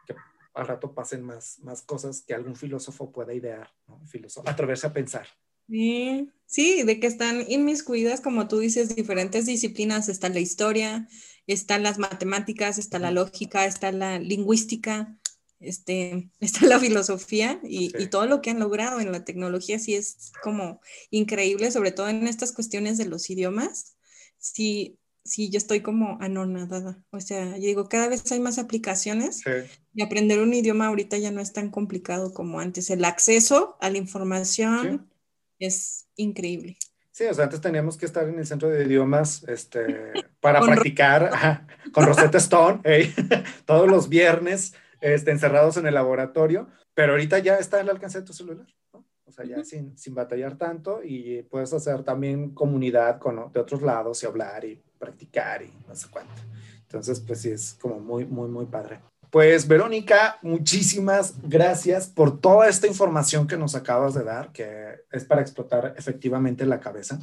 que 0.06 0.14
al 0.54 0.66
rato 0.66 0.94
pasen 0.94 1.22
más, 1.22 1.58
más 1.60 1.82
cosas 1.82 2.22
que 2.22 2.34
algún 2.34 2.56
filósofo 2.56 3.12
pueda 3.12 3.34
idear, 3.34 3.70
¿no? 3.86 4.04
Filósofo, 4.06 4.48
atreverse 4.48 4.86
a 4.86 4.92
pensar. 4.92 5.26
Sí, 5.68 6.30
sí, 6.46 6.82
de 6.82 6.98
que 6.98 7.06
están 7.06 7.44
inmiscuidas, 7.48 8.22
como 8.22 8.48
tú 8.48 8.58
dices, 8.58 8.94
diferentes 8.94 9.44
disciplinas. 9.44 10.08
Está 10.08 10.30
la 10.30 10.40
historia, 10.40 11.06
están 11.46 11.82
las 11.82 11.98
matemáticas, 11.98 12.78
está 12.78 12.98
la 12.98 13.10
lógica, 13.10 13.66
está 13.66 13.92
la 13.92 14.18
lingüística, 14.18 15.18
este, 15.60 16.30
está 16.40 16.66
la 16.66 16.78
filosofía 16.80 17.60
y, 17.64 17.90
Sí. 17.90 17.96
y 17.98 18.06
todo 18.08 18.26
lo 18.26 18.40
que 18.42 18.50
han 18.50 18.58
logrado 18.60 19.00
en 19.00 19.12
la 19.12 19.24
tecnología 19.24 19.78
sí 19.78 19.94
es 19.94 20.32
como 20.42 20.80
increíble, 21.10 21.70
sobre 21.70 21.92
todo 21.92 22.08
en 22.08 22.26
estas 22.26 22.52
cuestiones 22.52 22.98
de 22.98 23.06
los 23.06 23.28
idiomas. 23.30 23.96
Sí, 24.38 24.98
sí, 25.24 25.50
yo 25.50 25.58
estoy 25.58 25.80
como 25.80 26.18
anonadada. 26.20 27.02
O 27.10 27.20
sea, 27.20 27.56
yo 27.56 27.64
digo, 27.66 27.88
cada 27.88 28.08
vez 28.08 28.30
hay 28.32 28.40
más 28.40 28.58
aplicaciones 28.58 29.38
Sí. 29.38 29.50
y 29.94 30.02
aprender 30.02 30.40
un 30.40 30.54
idioma 30.54 30.86
ahorita 30.86 31.18
ya 31.18 31.30
no 31.32 31.40
es 31.40 31.52
tan 31.52 31.70
complicado 31.70 32.32
como 32.32 32.60
antes. 32.60 32.90
El 32.90 33.04
acceso 33.04 33.76
a 33.80 33.90
la 33.90 33.98
información 33.98 35.10
es 35.58 36.06
increíble. 36.16 36.78
Sí, 37.10 37.24
o 37.24 37.34
sea, 37.34 37.44
antes 37.44 37.60
teníamos 37.60 37.96
que 37.96 38.06
estar 38.06 38.28
en 38.28 38.38
el 38.38 38.46
centro 38.46 38.68
de 38.68 38.84
idiomas 38.84 39.42
este, 39.48 39.82
para 40.40 40.60
Con 40.60 40.68
practicar 40.70 41.24
ajá, 41.32 41.66
con 41.92 42.06
Rosetta 42.06 42.38
Stone 42.38 42.80
todos 43.66 43.88
los 43.88 44.08
viernes 44.08 44.72
este, 45.00 45.30
encerrados 45.30 45.76
en 45.76 45.86
el 45.86 45.94
laboratorio, 45.94 46.68
pero 46.94 47.12
ahorita 47.12 47.38
ya 47.38 47.56
está 47.56 47.80
al 47.80 47.88
alcance 47.88 48.20
de 48.20 48.26
tu 48.26 48.32
celular, 48.32 48.66
¿no? 48.92 49.04
O 49.24 49.30
sea, 49.30 49.44
ya 49.44 49.56
Ujú. 49.56 49.64
sin, 49.64 49.98
sin 49.98 50.14
batallar 50.14 50.56
tanto 50.56 51.00
y 51.04 51.42
puedes 51.42 51.72
hacer 51.72 52.02
también 52.02 52.54
comunidad 52.54 53.18
con, 53.18 53.52
de 53.52 53.60
otros 53.60 53.82
lados 53.82 54.22
y 54.22 54.26
hablar 54.26 54.64
y 54.64 54.82
practicar 54.98 55.62
y 55.62 55.70
no 55.86 55.94
sé 55.94 56.08
cuánto. 56.10 56.42
Entonces, 56.82 57.20
pues 57.20 57.42
sí, 57.42 57.50
es 57.50 57.74
como 57.74 58.00
muy, 58.00 58.24
muy, 58.24 58.48
muy 58.48 58.64
padre. 58.64 59.00
Pues 59.30 59.68
Verónica, 59.68 60.38
muchísimas 60.40 61.34
gracias 61.42 62.06
por 62.06 62.40
toda 62.40 62.66
esta 62.66 62.86
información 62.86 63.46
que 63.46 63.58
nos 63.58 63.74
acabas 63.74 64.14
de 64.14 64.24
dar, 64.24 64.52
que 64.52 65.02
es 65.12 65.24
para 65.26 65.42
explotar 65.42 65.94
efectivamente 65.98 66.64
la 66.64 66.80
cabeza 66.80 67.18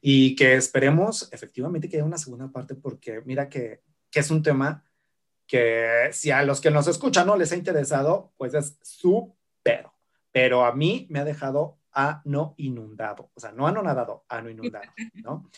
y 0.00 0.34
que 0.34 0.56
esperemos 0.56 1.28
efectivamente 1.32 1.88
que 1.88 1.98
haya 1.98 2.04
una 2.04 2.18
segunda 2.18 2.50
parte 2.50 2.74
porque 2.74 3.22
mira 3.24 3.48
que, 3.48 3.82
que 4.10 4.18
es 4.18 4.32
un 4.32 4.42
tema 4.42 4.84
que 5.54 6.08
si 6.10 6.32
a 6.32 6.42
los 6.42 6.60
que 6.60 6.72
nos 6.72 6.88
escuchan 6.88 7.28
no 7.28 7.36
les 7.36 7.52
ha 7.52 7.56
interesado, 7.56 8.32
pues 8.36 8.54
es 8.54 8.76
súper, 8.82 9.86
pero 10.32 10.64
a 10.64 10.74
mí 10.74 11.06
me 11.10 11.20
ha 11.20 11.24
dejado 11.24 11.78
a 11.92 12.22
no 12.24 12.56
inundado, 12.56 13.30
o 13.34 13.38
sea, 13.38 13.52
no 13.52 13.68
anonadado, 13.68 14.24
a 14.28 14.42
no 14.42 14.50
inundado, 14.50 14.90
¿no? 15.22 15.48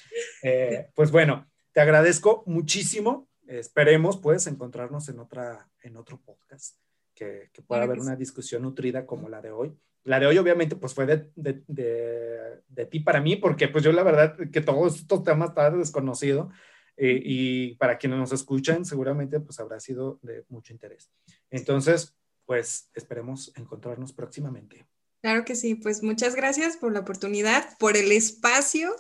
Eh, 0.43 0.91
pues 0.95 1.11
bueno, 1.11 1.47
te 1.73 1.81
agradezco 1.81 2.43
muchísimo. 2.45 3.31
Esperemos, 3.47 4.19
pues, 4.19 4.47
encontrarnos 4.47 5.09
en, 5.09 5.19
otra, 5.19 5.67
en 5.81 5.97
otro 5.97 6.21
podcast, 6.21 6.77
que, 7.15 7.49
que 7.51 7.63
pueda 7.63 7.85
haber 7.85 7.99
una 7.99 8.17
discusión 8.17 8.65
nutrida 8.65 9.07
como 9.07 9.31
la 9.31 9.41
de 9.41 9.51
hoy. 9.51 9.75
La 10.05 10.21
de 10.21 10.27
hoy, 10.27 10.37
obviamente, 10.37 10.77
pues 10.77 10.93
fue 10.93 11.07
de, 11.07 11.31
de, 11.37 11.63
de, 11.69 12.63
de 12.69 12.85
ti 12.85 13.01
para 13.01 13.23
mí, 13.23 13.37
porque 13.37 13.69
pues 13.69 13.83
yo 13.83 13.93
la 13.93 14.03
verdad 14.03 14.37
que 14.53 14.61
todos 14.61 14.97
estos 14.97 15.25
temas 15.25 15.49
estaban 15.49 15.79
desconocidos 15.79 16.53
eh, 16.97 17.21
y 17.23 17.75
para 17.77 17.99
quienes 17.99 18.19
nos 18.19 18.33
escuchan, 18.33 18.85
seguramente 18.85 19.41
pues 19.41 19.61
habrá 19.61 19.81
sido 19.81 20.19
de 20.23 20.45
mucho 20.49 20.73
interés. 20.73 21.11
Entonces, 21.51 22.15
pues 22.47 22.91
esperemos 22.95 23.53
encontrarnos 23.57 24.13
próximamente. 24.13 24.87
Claro 25.21 25.45
que 25.45 25.57
sí, 25.57 25.75
pues 25.75 26.03
muchas 26.03 26.35
gracias 26.35 26.77
por 26.77 26.93
la 26.93 27.01
oportunidad, 27.01 27.77
por 27.79 27.97
el 27.97 28.13
espacio 28.13 28.95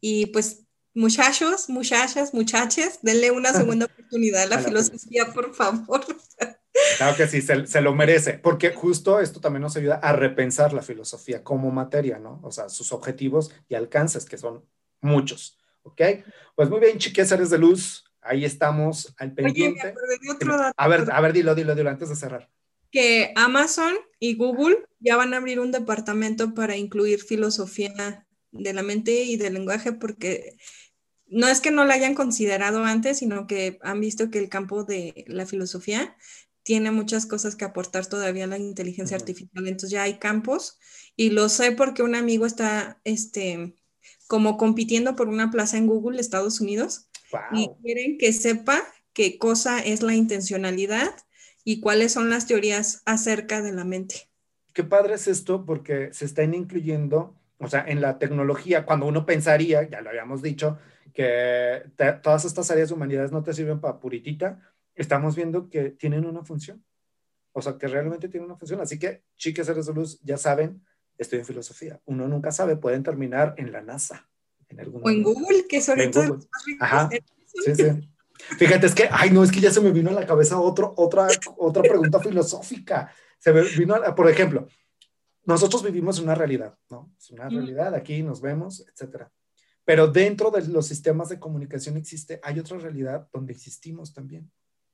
y 0.00 0.26
pues 0.26 0.66
muchachos, 0.94 1.68
muchachas, 1.68 2.32
muchachas, 2.32 3.00
denle 3.02 3.30
una 3.30 3.52
segunda 3.52 3.86
oportunidad 3.92 4.42
a 4.42 4.46
la 4.46 4.56
A 4.56 4.58
la 4.60 4.64
filosofía, 4.64 5.26
por 5.32 5.54
favor. 5.54 6.04
Claro 6.96 7.16
que 7.16 7.26
sí, 7.26 7.42
se, 7.42 7.66
se, 7.66 7.80
lo 7.80 7.94
merece, 7.94 8.34
porque 8.34 8.72
justo 8.72 9.20
esto 9.20 9.40
también 9.40 9.62
nos 9.62 9.76
ayuda 9.76 9.96
a 9.96 10.12
repensar 10.12 10.72
la 10.72 10.82
filosofía 10.82 11.42
como 11.42 11.70
materia, 11.70 12.18
¿no? 12.18 12.40
O 12.42 12.50
sea, 12.50 12.68
sus 12.68 12.92
objetivos 12.92 13.50
y 13.68 13.74
alcances, 13.74 14.24
que 14.24 14.38
son 14.38 14.64
muchos, 15.00 15.55
¿ok? 15.86 16.02
Pues 16.54 16.68
muy 16.68 16.80
bien, 16.80 16.98
chiques, 16.98 17.28
seres 17.28 17.50
de 17.50 17.58
luz, 17.58 18.04
ahí 18.20 18.44
estamos 18.44 19.14
al 19.18 19.32
pendiente. 19.32 19.80
Oye, 19.80 19.84
me 19.84 19.90
acordé 19.90 20.18
de 20.20 20.30
otro 20.30 20.58
dato. 20.58 20.74
A 20.76 20.88
ver, 20.88 21.04
a 21.10 21.20
ver, 21.20 21.32
dilo, 21.32 21.54
dilo, 21.54 21.74
dilo, 21.74 21.90
antes 21.90 22.08
de 22.08 22.16
cerrar. 22.16 22.50
Que 22.90 23.32
Amazon 23.36 23.94
y 24.18 24.34
Google 24.34 24.84
ya 25.00 25.16
van 25.16 25.34
a 25.34 25.38
abrir 25.38 25.60
un 25.60 25.72
departamento 25.72 26.54
para 26.54 26.76
incluir 26.76 27.20
filosofía 27.22 28.26
de 28.50 28.72
la 28.72 28.82
mente 28.82 29.22
y 29.22 29.36
del 29.36 29.54
lenguaje, 29.54 29.92
porque 29.92 30.56
no 31.26 31.48
es 31.48 31.60
que 31.60 31.70
no 31.70 31.84
la 31.84 31.94
hayan 31.94 32.14
considerado 32.14 32.84
antes, 32.84 33.18
sino 33.18 33.46
que 33.46 33.78
han 33.82 34.00
visto 34.00 34.30
que 34.30 34.38
el 34.38 34.48
campo 34.48 34.84
de 34.84 35.24
la 35.26 35.46
filosofía 35.46 36.16
tiene 36.62 36.90
muchas 36.90 37.26
cosas 37.26 37.54
que 37.54 37.64
aportar 37.64 38.06
todavía 38.06 38.44
a 38.44 38.48
la 38.48 38.58
inteligencia 38.58 39.16
uh 39.16 39.20
-huh. 39.20 39.22
artificial. 39.22 39.68
Entonces 39.68 39.90
ya 39.90 40.02
hay 40.02 40.18
campos 40.18 40.78
y 41.14 41.30
lo 41.30 41.48
sé 41.48 41.72
porque 41.72 42.02
un 42.02 42.14
amigo 42.14 42.46
está 42.46 43.00
este, 43.04 43.76
como 44.26 44.56
compitiendo 44.56 45.16
por 45.16 45.28
una 45.28 45.50
plaza 45.50 45.76
en 45.76 45.86
Google, 45.86 46.20
Estados 46.20 46.60
Unidos. 46.60 47.08
y 47.52 47.70
quieren 47.82 48.18
que 48.18 48.32
sepa 48.32 48.82
qué 49.12 49.38
cosa 49.38 49.80
es 49.80 50.02
la 50.02 50.14
intencionalidad 50.14 51.14
y 51.64 51.80
cuáles 51.80 52.12
son 52.12 52.30
las 52.30 52.46
teorías 52.46 53.02
acerca 53.04 53.60
de 53.60 53.72
la 53.72 53.84
mente. 53.84 54.28
Qué 54.72 54.84
padre 54.84 55.14
es 55.14 55.26
esto 55.26 55.64
porque 55.64 56.12
se 56.12 56.24
están 56.24 56.54
incluyendo, 56.54 57.34
o 57.58 57.68
sea, 57.68 57.84
en 57.88 58.00
la 58.00 58.18
tecnología, 58.18 58.86
cuando 58.86 59.06
uno 59.06 59.26
pensaría, 59.26 59.88
ya 59.88 60.00
lo 60.00 60.10
habíamos 60.10 60.42
dicho, 60.42 60.78
que 61.12 61.82
todas 62.22 62.44
estas 62.44 62.70
áreas 62.70 62.90
de 62.90 62.94
humanidades 62.94 63.32
no 63.32 63.42
te 63.42 63.54
sirven 63.54 63.80
para 63.80 63.98
puritita, 63.98 64.60
estamos 64.94 65.34
viendo 65.34 65.68
que 65.68 65.90
tienen 65.90 66.26
una 66.26 66.44
función. 66.44 66.84
O 67.52 67.62
sea, 67.62 67.78
que 67.78 67.88
realmente 67.88 68.28
tienen 68.28 68.50
una 68.50 68.58
función. 68.58 68.80
Así 68.80 68.98
que, 68.98 69.22
chicas 69.34 69.66
seres 69.66 69.86
de 69.86 69.94
luz, 69.94 70.20
ya 70.22 70.36
saben, 70.36 70.84
estoy 71.18 71.40
en 71.40 71.44
filosofía. 71.44 72.00
Uno 72.04 72.28
nunca 72.28 72.52
sabe, 72.52 72.76
pueden 72.76 73.02
terminar 73.02 73.54
en 73.56 73.72
la 73.72 73.82
NASA. 73.82 74.28
En 74.68 74.80
algún 74.80 75.02
o 75.04 75.10
en 75.10 75.22
Google, 75.22 75.66
que 75.68 75.80
son 75.80 75.98
más 75.98 76.14
ricos. 76.14 76.48
Ajá. 76.80 77.08
Sí, 77.46 77.74
sí. 77.74 78.10
Fíjate, 78.58 78.86
es 78.86 78.94
que, 78.94 79.08
ay, 79.10 79.30
no, 79.30 79.42
es 79.42 79.50
que 79.50 79.60
ya 79.60 79.70
se 79.70 79.80
me 79.80 79.92
vino 79.92 80.10
a 80.10 80.12
la 80.12 80.26
cabeza 80.26 80.60
otro, 80.60 80.92
otra, 80.96 81.28
otra 81.56 81.82
pregunta 81.82 82.20
filosófica. 82.20 83.10
Se 83.38 83.52
me 83.52 83.62
vino, 83.62 83.94
a, 83.94 84.14
por 84.14 84.28
ejemplo, 84.28 84.68
nosotros 85.44 85.82
vivimos 85.82 86.18
una 86.18 86.34
realidad, 86.34 86.76
¿no? 86.90 87.14
Es 87.18 87.30
una 87.30 87.48
realidad, 87.48 87.94
aquí 87.94 88.22
nos 88.22 88.40
vemos, 88.40 88.86
etcétera. 88.92 89.32
Pero 89.84 90.08
dentro 90.08 90.50
de 90.50 90.66
los 90.66 90.86
sistemas 90.86 91.28
de 91.28 91.38
comunicación 91.38 91.96
existe, 91.96 92.40
hay 92.42 92.58
otra 92.58 92.78
realidad 92.78 93.28
donde 93.32 93.52
existimos 93.52 94.12
también, 94.12 94.50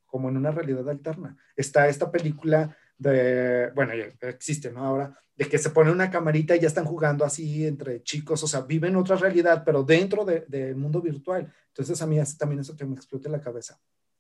como 0.07 0.29
en 0.29 0.37
una 0.37 0.51
realidad 0.51 0.89
alterna. 0.89 1.37
Está 1.57 1.89
esta 1.89 2.11
película 2.11 2.77
de, 3.03 3.71
bueno, 3.75 3.93
existe, 4.21 4.71
¿no? 4.71 4.85
Ahora, 4.85 5.19
de 5.37 5.49
que 5.49 5.59
se 5.59 5.71
pone 5.71 5.91
una 5.91 6.11
camarita 6.11 6.55
y 6.55 6.61
ya 6.61 6.69
están 6.69 6.85
jugando 6.85 7.25
así 7.25 7.67
entre 7.67 8.03
chicos, 8.03 8.43
o 8.43 8.47
sea, 8.47 8.61
viven 8.61 8.97
otra 8.97 9.17
realidad, 9.17 9.63
pero 9.65 9.83
dentro 9.83 10.25
del 10.25 10.77
mundo 10.77 11.01
virtual. 11.01 11.53
Entonces 11.69 12.01
a 12.03 12.07
mí 12.07 12.19
también 12.39 12.61
eso 12.61 12.77
que 12.77 12.85
me 12.85 12.95
explote 12.95 13.29
la 13.29 13.41
cabeza. 13.41 13.79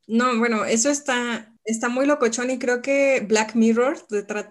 No, 0.08 0.36
bueno, 0.38 0.64
eso 0.64 0.90
está, 0.90 1.54
está 1.64 1.88
muy 1.88 2.06
locochón 2.06 2.50
y 2.50 2.58
creo 2.58 2.82
que 2.82 3.24
Black 3.28 3.54
Mirror 3.54 3.98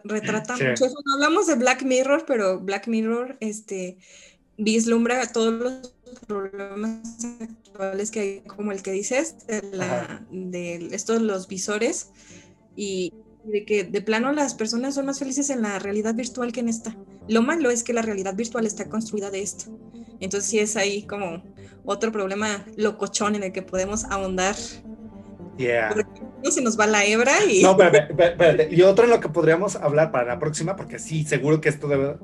retrata 0.03 0.53
mucho 0.53 0.85
eso. 0.85 0.95
No 1.05 1.13
hablamos 1.15 1.47
de 1.47 1.55
Black 1.55 1.83
Mirror, 1.83 2.23
pero 2.25 2.59
Black 2.59 2.87
Mirror 2.87 3.37
este, 3.41 3.97
vislumbra 4.57 5.31
todos 5.31 5.53
los 5.53 5.91
problemas 6.27 7.25
actuales 7.41 8.11
que 8.11 8.19
hay, 8.19 8.39
como 8.41 8.71
el 8.71 8.81
que 8.81 8.91
dices, 8.91 9.45
de, 9.47 9.61
la, 9.73 10.25
de 10.31 10.89
estos 10.91 11.21
los 11.21 11.47
visores 11.47 12.11
y 12.75 13.13
de 13.43 13.65
que 13.65 13.83
de 13.83 14.01
plano 14.01 14.31
las 14.31 14.53
personas 14.53 14.95
son 14.95 15.05
más 15.05 15.19
felices 15.19 15.49
en 15.49 15.61
la 15.61 15.79
realidad 15.79 16.15
virtual 16.15 16.51
que 16.51 16.59
en 16.59 16.69
esta. 16.69 16.95
Lo 17.27 17.41
malo 17.41 17.69
es 17.69 17.83
que 17.83 17.93
la 17.93 18.01
realidad 18.01 18.35
virtual 18.35 18.65
está 18.65 18.89
construida 18.89 19.31
de 19.31 19.41
esto. 19.41 19.65
Entonces 20.19 20.49
sí 20.49 20.59
es 20.59 20.75
ahí 20.77 21.03
como 21.03 21.43
otro 21.83 22.11
problema 22.11 22.65
locochón 22.77 23.35
en 23.35 23.43
el 23.43 23.51
que 23.51 23.61
podemos 23.61 24.05
ahondar 24.05 24.55
Yeah. 25.57 25.93
No 26.43 26.49
se 26.49 26.61
nos 26.61 26.79
va 26.79 26.87
la 26.87 27.05
hebra 27.05 27.33
y... 27.47 27.61
No, 27.61 27.71
espérate, 27.71 27.99
espérate. 28.23 28.67
Y 28.71 28.81
otro 28.81 29.05
en 29.05 29.11
lo 29.11 29.19
que 29.19 29.29
podríamos 29.29 29.75
hablar 29.75 30.11
para 30.11 30.25
la 30.25 30.39
próxima, 30.39 30.75
porque 30.75 30.97
sí, 30.97 31.23
seguro 31.23 31.61
que 31.61 31.69
esto 31.69 31.87
debe, 31.87 32.15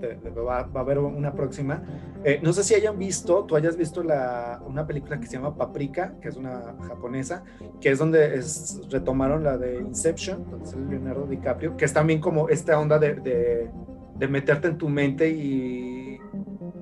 va, 0.48 0.70
a 0.74 0.80
haber 0.80 1.00
una 1.00 1.34
próxima. 1.34 1.84
Eh, 2.24 2.40
no 2.42 2.54
sé 2.54 2.64
si 2.64 2.74
hayan 2.74 2.98
visto, 2.98 3.44
tú 3.46 3.56
hayas 3.56 3.78
visto 3.78 4.02
la, 4.02 4.62
una 4.66 4.88
película 4.88 5.20
que 5.20 5.28
se 5.28 5.34
llama 5.34 5.56
Paprika, 5.56 6.16
que 6.22 6.30
es 6.30 6.36
una 6.36 6.76
japonesa, 6.88 7.44
que 7.80 7.92
es 7.92 8.00
donde 8.00 8.38
es, 8.38 8.80
retomaron 8.90 9.44
la 9.44 9.58
de 9.58 9.78
Inception, 9.78 10.50
donde 10.50 10.66
es 10.66 10.74
el 10.74 10.90
Leonardo 10.90 11.28
DiCaprio, 11.28 11.78
que 11.78 11.86
es 11.86 11.94
también 11.94 12.20
como 12.20 12.50
esta 12.50 12.80
onda 12.80 12.98
de, 12.98 13.16
de, 13.16 13.70
de 14.18 14.28
meterte 14.28 14.68
en 14.68 14.78
tu 14.78 14.90
mente 14.90 15.30
y 15.30 16.07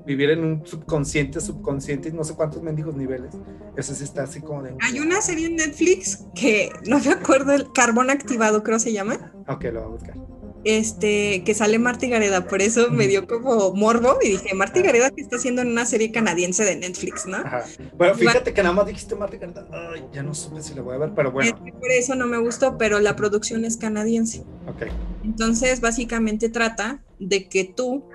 vivir 0.06 0.30
en 0.30 0.44
un 0.44 0.66
subconsciente, 0.66 1.42
subconsciente, 1.42 2.10
y 2.10 2.12
no 2.12 2.24
sé 2.24 2.36
cuántos 2.36 2.62
mendigos 2.62 2.96
niveles. 2.96 3.34
Eso 3.76 3.94
sí 3.94 4.04
está 4.04 4.24
así 4.24 4.42
como 4.42 4.64
de... 4.64 4.76
Hay 4.82 5.00
una 5.00 5.22
serie 5.22 5.48
en 5.48 5.56
Netflix 5.56 6.26
que 6.36 6.72
no 6.88 7.00
me 7.00 7.12
acuerdo, 7.12 7.54
el 7.54 7.72
Carbón 7.74 8.10
Activado 8.10 8.64
creo 8.64 8.80
se 8.80 8.94
llama. 8.94 9.34
Ok, 9.48 9.66
lo 9.66 9.82
voy 9.82 9.84
a 9.84 9.88
buscar. 9.88 10.16
Este, 10.64 11.44
que 11.44 11.54
sale 11.54 11.78
Marty 11.78 12.10
Gareda, 12.10 12.48
por 12.48 12.60
eso 12.60 12.90
me 12.90 13.08
dio 13.08 13.28
como 13.28 13.72
morbo 13.74 14.18
y 14.24 14.30
dije, 14.30 14.56
Marty 14.56 14.82
Gareda 14.82 15.12
que 15.12 15.22
está 15.22 15.36
haciendo 15.36 15.62
en 15.62 15.68
una 15.68 15.86
serie 15.86 16.12
canadiense 16.12 16.64
de 16.64 16.76
Netflix, 16.76 17.28
¿no? 17.28 17.38
Ajá. 17.38 17.66
Bueno, 17.96 18.16
fíjate 18.16 18.52
que 18.52 18.64
nada 18.64 18.74
más 18.74 18.88
dijiste 18.88 19.16
Marty 19.16 19.38
Gareda, 19.38 19.68
Ay, 19.72 20.06
ya 20.12 20.24
no 20.24 20.34
supe 20.34 20.64
si 20.64 20.74
lo 20.74 20.84
voy 20.84 20.96
a 20.96 20.98
ver, 20.98 21.12
pero 21.16 21.32
bueno. 21.32 21.56
Por 21.56 21.92
eso 21.92 22.16
no 22.16 22.26
me 22.26 22.40
gustó, 22.40 22.80
pero 22.80 23.00
la 23.00 23.16
producción 23.16 23.64
es 23.64 23.78
canadiense. 23.78 24.44
Ok. 24.68 24.88
Entonces, 25.24 25.82
básicamente 25.82 26.50
trata 26.50 27.04
de 27.20 27.48
que 27.48 27.66
tú 27.66 28.10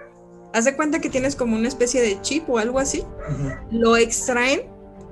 haz 0.53 0.65
de 0.65 0.77
cuenta 0.77 1.01
que 1.01 1.11
tienes 1.11 1.37
como 1.37 1.57
una 1.57 1.69
especie 1.69 2.01
de 2.01 2.21
chip 2.21 2.49
o 2.49 2.59
algo 2.59 2.79
así, 2.79 3.05
lo 3.71 3.97
extraen 3.97 4.63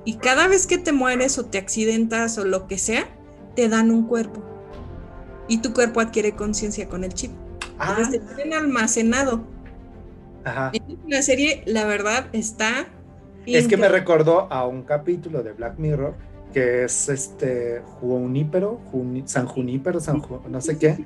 y 0.05 0.15
cada 0.15 0.47
vez 0.47 0.67
que 0.67 0.77
te 0.77 0.91
mueres 0.91 1.37
o 1.37 1.45
te 1.45 1.57
accidentas 1.57 2.37
o 2.37 2.45
lo 2.45 2.67
que 2.67 2.77
sea, 2.77 3.07
te 3.55 3.69
dan 3.69 3.91
un 3.91 4.07
cuerpo. 4.07 4.41
Y 5.47 5.61
tu 5.61 5.73
cuerpo 5.73 5.99
adquiere 5.99 6.33
conciencia 6.33 6.87
con 6.87 7.03
el 7.03 7.13
chip. 7.13 7.31
Ah. 7.77 7.95
Entonces 7.97 8.21
te 8.21 8.35
tienen 8.35 8.53
almacenado. 8.57 9.43
Ajá. 10.43 10.71
La 11.07 11.21
serie, 11.21 11.63
la 11.65 11.85
verdad, 11.85 12.27
está... 12.33 12.87
Es 13.45 13.67
que 13.67 13.77
me 13.77 13.89
recordó 13.89 14.51
a 14.51 14.67
un 14.67 14.83
capítulo 14.83 15.41
de 15.41 15.53
Black 15.53 15.79
Mirror 15.79 16.13
que 16.53 16.83
es 16.83 17.09
este 17.09 17.81
Junípero, 17.99 18.79
San 19.25 19.45
Junípero, 19.45 19.99
San 19.99 20.21
no 20.49 20.61
sé 20.61 20.77
qué 20.77 20.97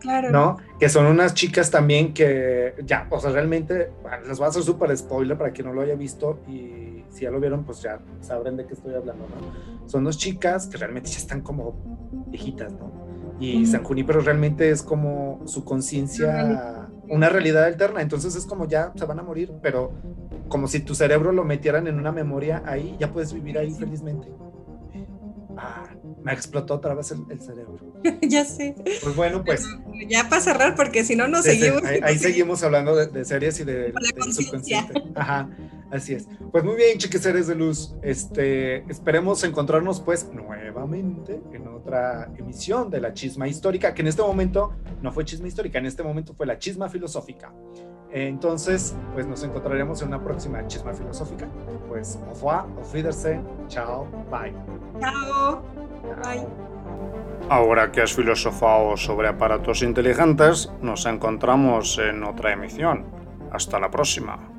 Claro. 0.00 0.30
¿No? 0.30 0.56
Que 0.78 0.88
son 0.88 1.06
unas 1.06 1.34
chicas 1.34 1.70
también 1.70 2.14
que 2.14 2.74
ya, 2.84 3.06
o 3.10 3.20
sea, 3.20 3.30
realmente 3.30 3.90
les 4.26 4.38
voy 4.38 4.46
a 4.46 4.48
hacer 4.48 4.62
súper 4.62 4.96
spoiler 4.96 5.36
para 5.36 5.52
quien 5.52 5.68
no 5.68 5.74
lo 5.74 5.82
haya 5.82 5.94
visto 5.94 6.40
y 6.48 7.04
si 7.10 7.22
ya 7.24 7.30
lo 7.30 7.40
vieron, 7.40 7.64
pues 7.64 7.82
ya 7.82 8.00
sabrán 8.20 8.56
de 8.56 8.66
qué 8.66 8.74
estoy 8.74 8.94
hablando, 8.94 9.26
¿no? 9.28 9.88
Son 9.88 10.04
dos 10.04 10.16
chicas 10.16 10.66
que 10.66 10.78
realmente 10.78 11.10
ya 11.10 11.18
están 11.18 11.42
como 11.42 12.24
viejitas, 12.28 12.72
¿no? 12.72 13.10
Y 13.40 13.64
San 13.66 13.82
Junípero 13.82 14.20
realmente 14.20 14.70
es 14.70 14.82
como 14.82 15.40
su 15.46 15.64
conciencia, 15.64 16.88
una 17.08 17.30
realidad 17.30 17.64
alterna, 17.64 18.02
entonces 18.02 18.36
es 18.36 18.44
como 18.44 18.68
ya 18.68 18.92
se 18.94 19.06
van 19.06 19.18
a 19.18 19.22
morir, 19.22 19.52
pero 19.62 19.92
como 20.48 20.68
si 20.68 20.80
tu 20.80 20.94
cerebro 20.94 21.32
lo 21.32 21.44
metieran 21.44 21.86
en 21.86 21.98
una 21.98 22.12
memoria 22.12 22.62
ahí, 22.66 22.96
ya 23.00 23.10
puedes 23.10 23.32
vivir 23.32 23.56
ahí 23.56 23.72
felizmente. 23.72 24.28
Ah, 25.56 25.84
me 26.22 26.32
explotó 26.32 26.74
otra 26.74 26.94
vez 26.94 27.12
el, 27.12 27.40
cerebro. 27.40 27.78
Ya 28.22 28.44
sé. 28.44 28.74
Pues 29.02 29.16
bueno, 29.16 29.44
pues. 29.44 29.66
Ya 30.08 30.28
para 30.28 30.40
cerrar, 30.40 30.74
porque 30.74 31.04
si 31.04 31.16
no, 31.16 31.28
no 31.28 31.42
seguimos. 31.42 31.82
Ahí, 31.84 32.18
seguimos 32.18 32.62
hablando 32.62 32.94
de, 32.96 33.24
series 33.24 33.60
y 33.60 33.64
de, 33.64 33.92
subconsciente. 34.30 35.02
Ajá, 35.14 35.50
así 35.90 36.14
es. 36.14 36.26
Pues 36.50 36.64
muy 36.64 36.76
bien, 36.76 36.98
chiques 36.98 37.20
seres 37.20 37.46
de 37.46 37.54
luz. 37.54 37.94
Este, 38.02 38.78
esperemos 38.90 39.44
encontrarnos, 39.44 40.00
pues, 40.00 40.28
nuevamente 40.32 41.40
en 41.52 41.68
otra 41.68 42.30
emisión 42.38 42.90
de 42.90 43.00
la 43.00 43.12
chisma 43.12 43.46
histórica, 43.46 43.94
que 43.94 44.02
en 44.02 44.08
este 44.08 44.22
momento 44.22 44.74
no 45.02 45.12
fue 45.12 45.24
chisma 45.24 45.48
histórica, 45.48 45.78
en 45.78 45.86
este 45.86 46.02
momento 46.02 46.34
fue 46.34 46.46
la 46.46 46.58
chisma 46.58 46.88
filosófica. 46.88 47.52
Entonces, 48.12 48.94
pues 49.14 49.26
nos 49.26 49.44
encontraremos 49.44 50.02
en 50.02 50.08
una 50.08 50.22
próxima 50.22 50.66
chisma 50.66 50.92
filosófica. 50.92 51.48
Pues, 51.88 52.16
au 52.16 52.34
revoir, 52.34 52.64
auf 52.78 52.92
Wiedersehen, 52.92 53.46
chao, 53.68 54.06
bye. 54.30 54.52
Chao. 55.00 55.62
Bye. 56.22 56.70
Ahora 57.48 57.90
que 57.90 58.00
has 58.00 58.12
filosofado 58.12 58.96
sobre 58.96 59.28
aparatos 59.28 59.82
inteligentes, 59.82 60.70
nos 60.80 61.06
encontramos 61.06 61.98
en 61.98 62.22
otra 62.24 62.52
emisión. 62.52 63.06
Hasta 63.50 63.80
la 63.80 63.90
próxima. 63.90 64.49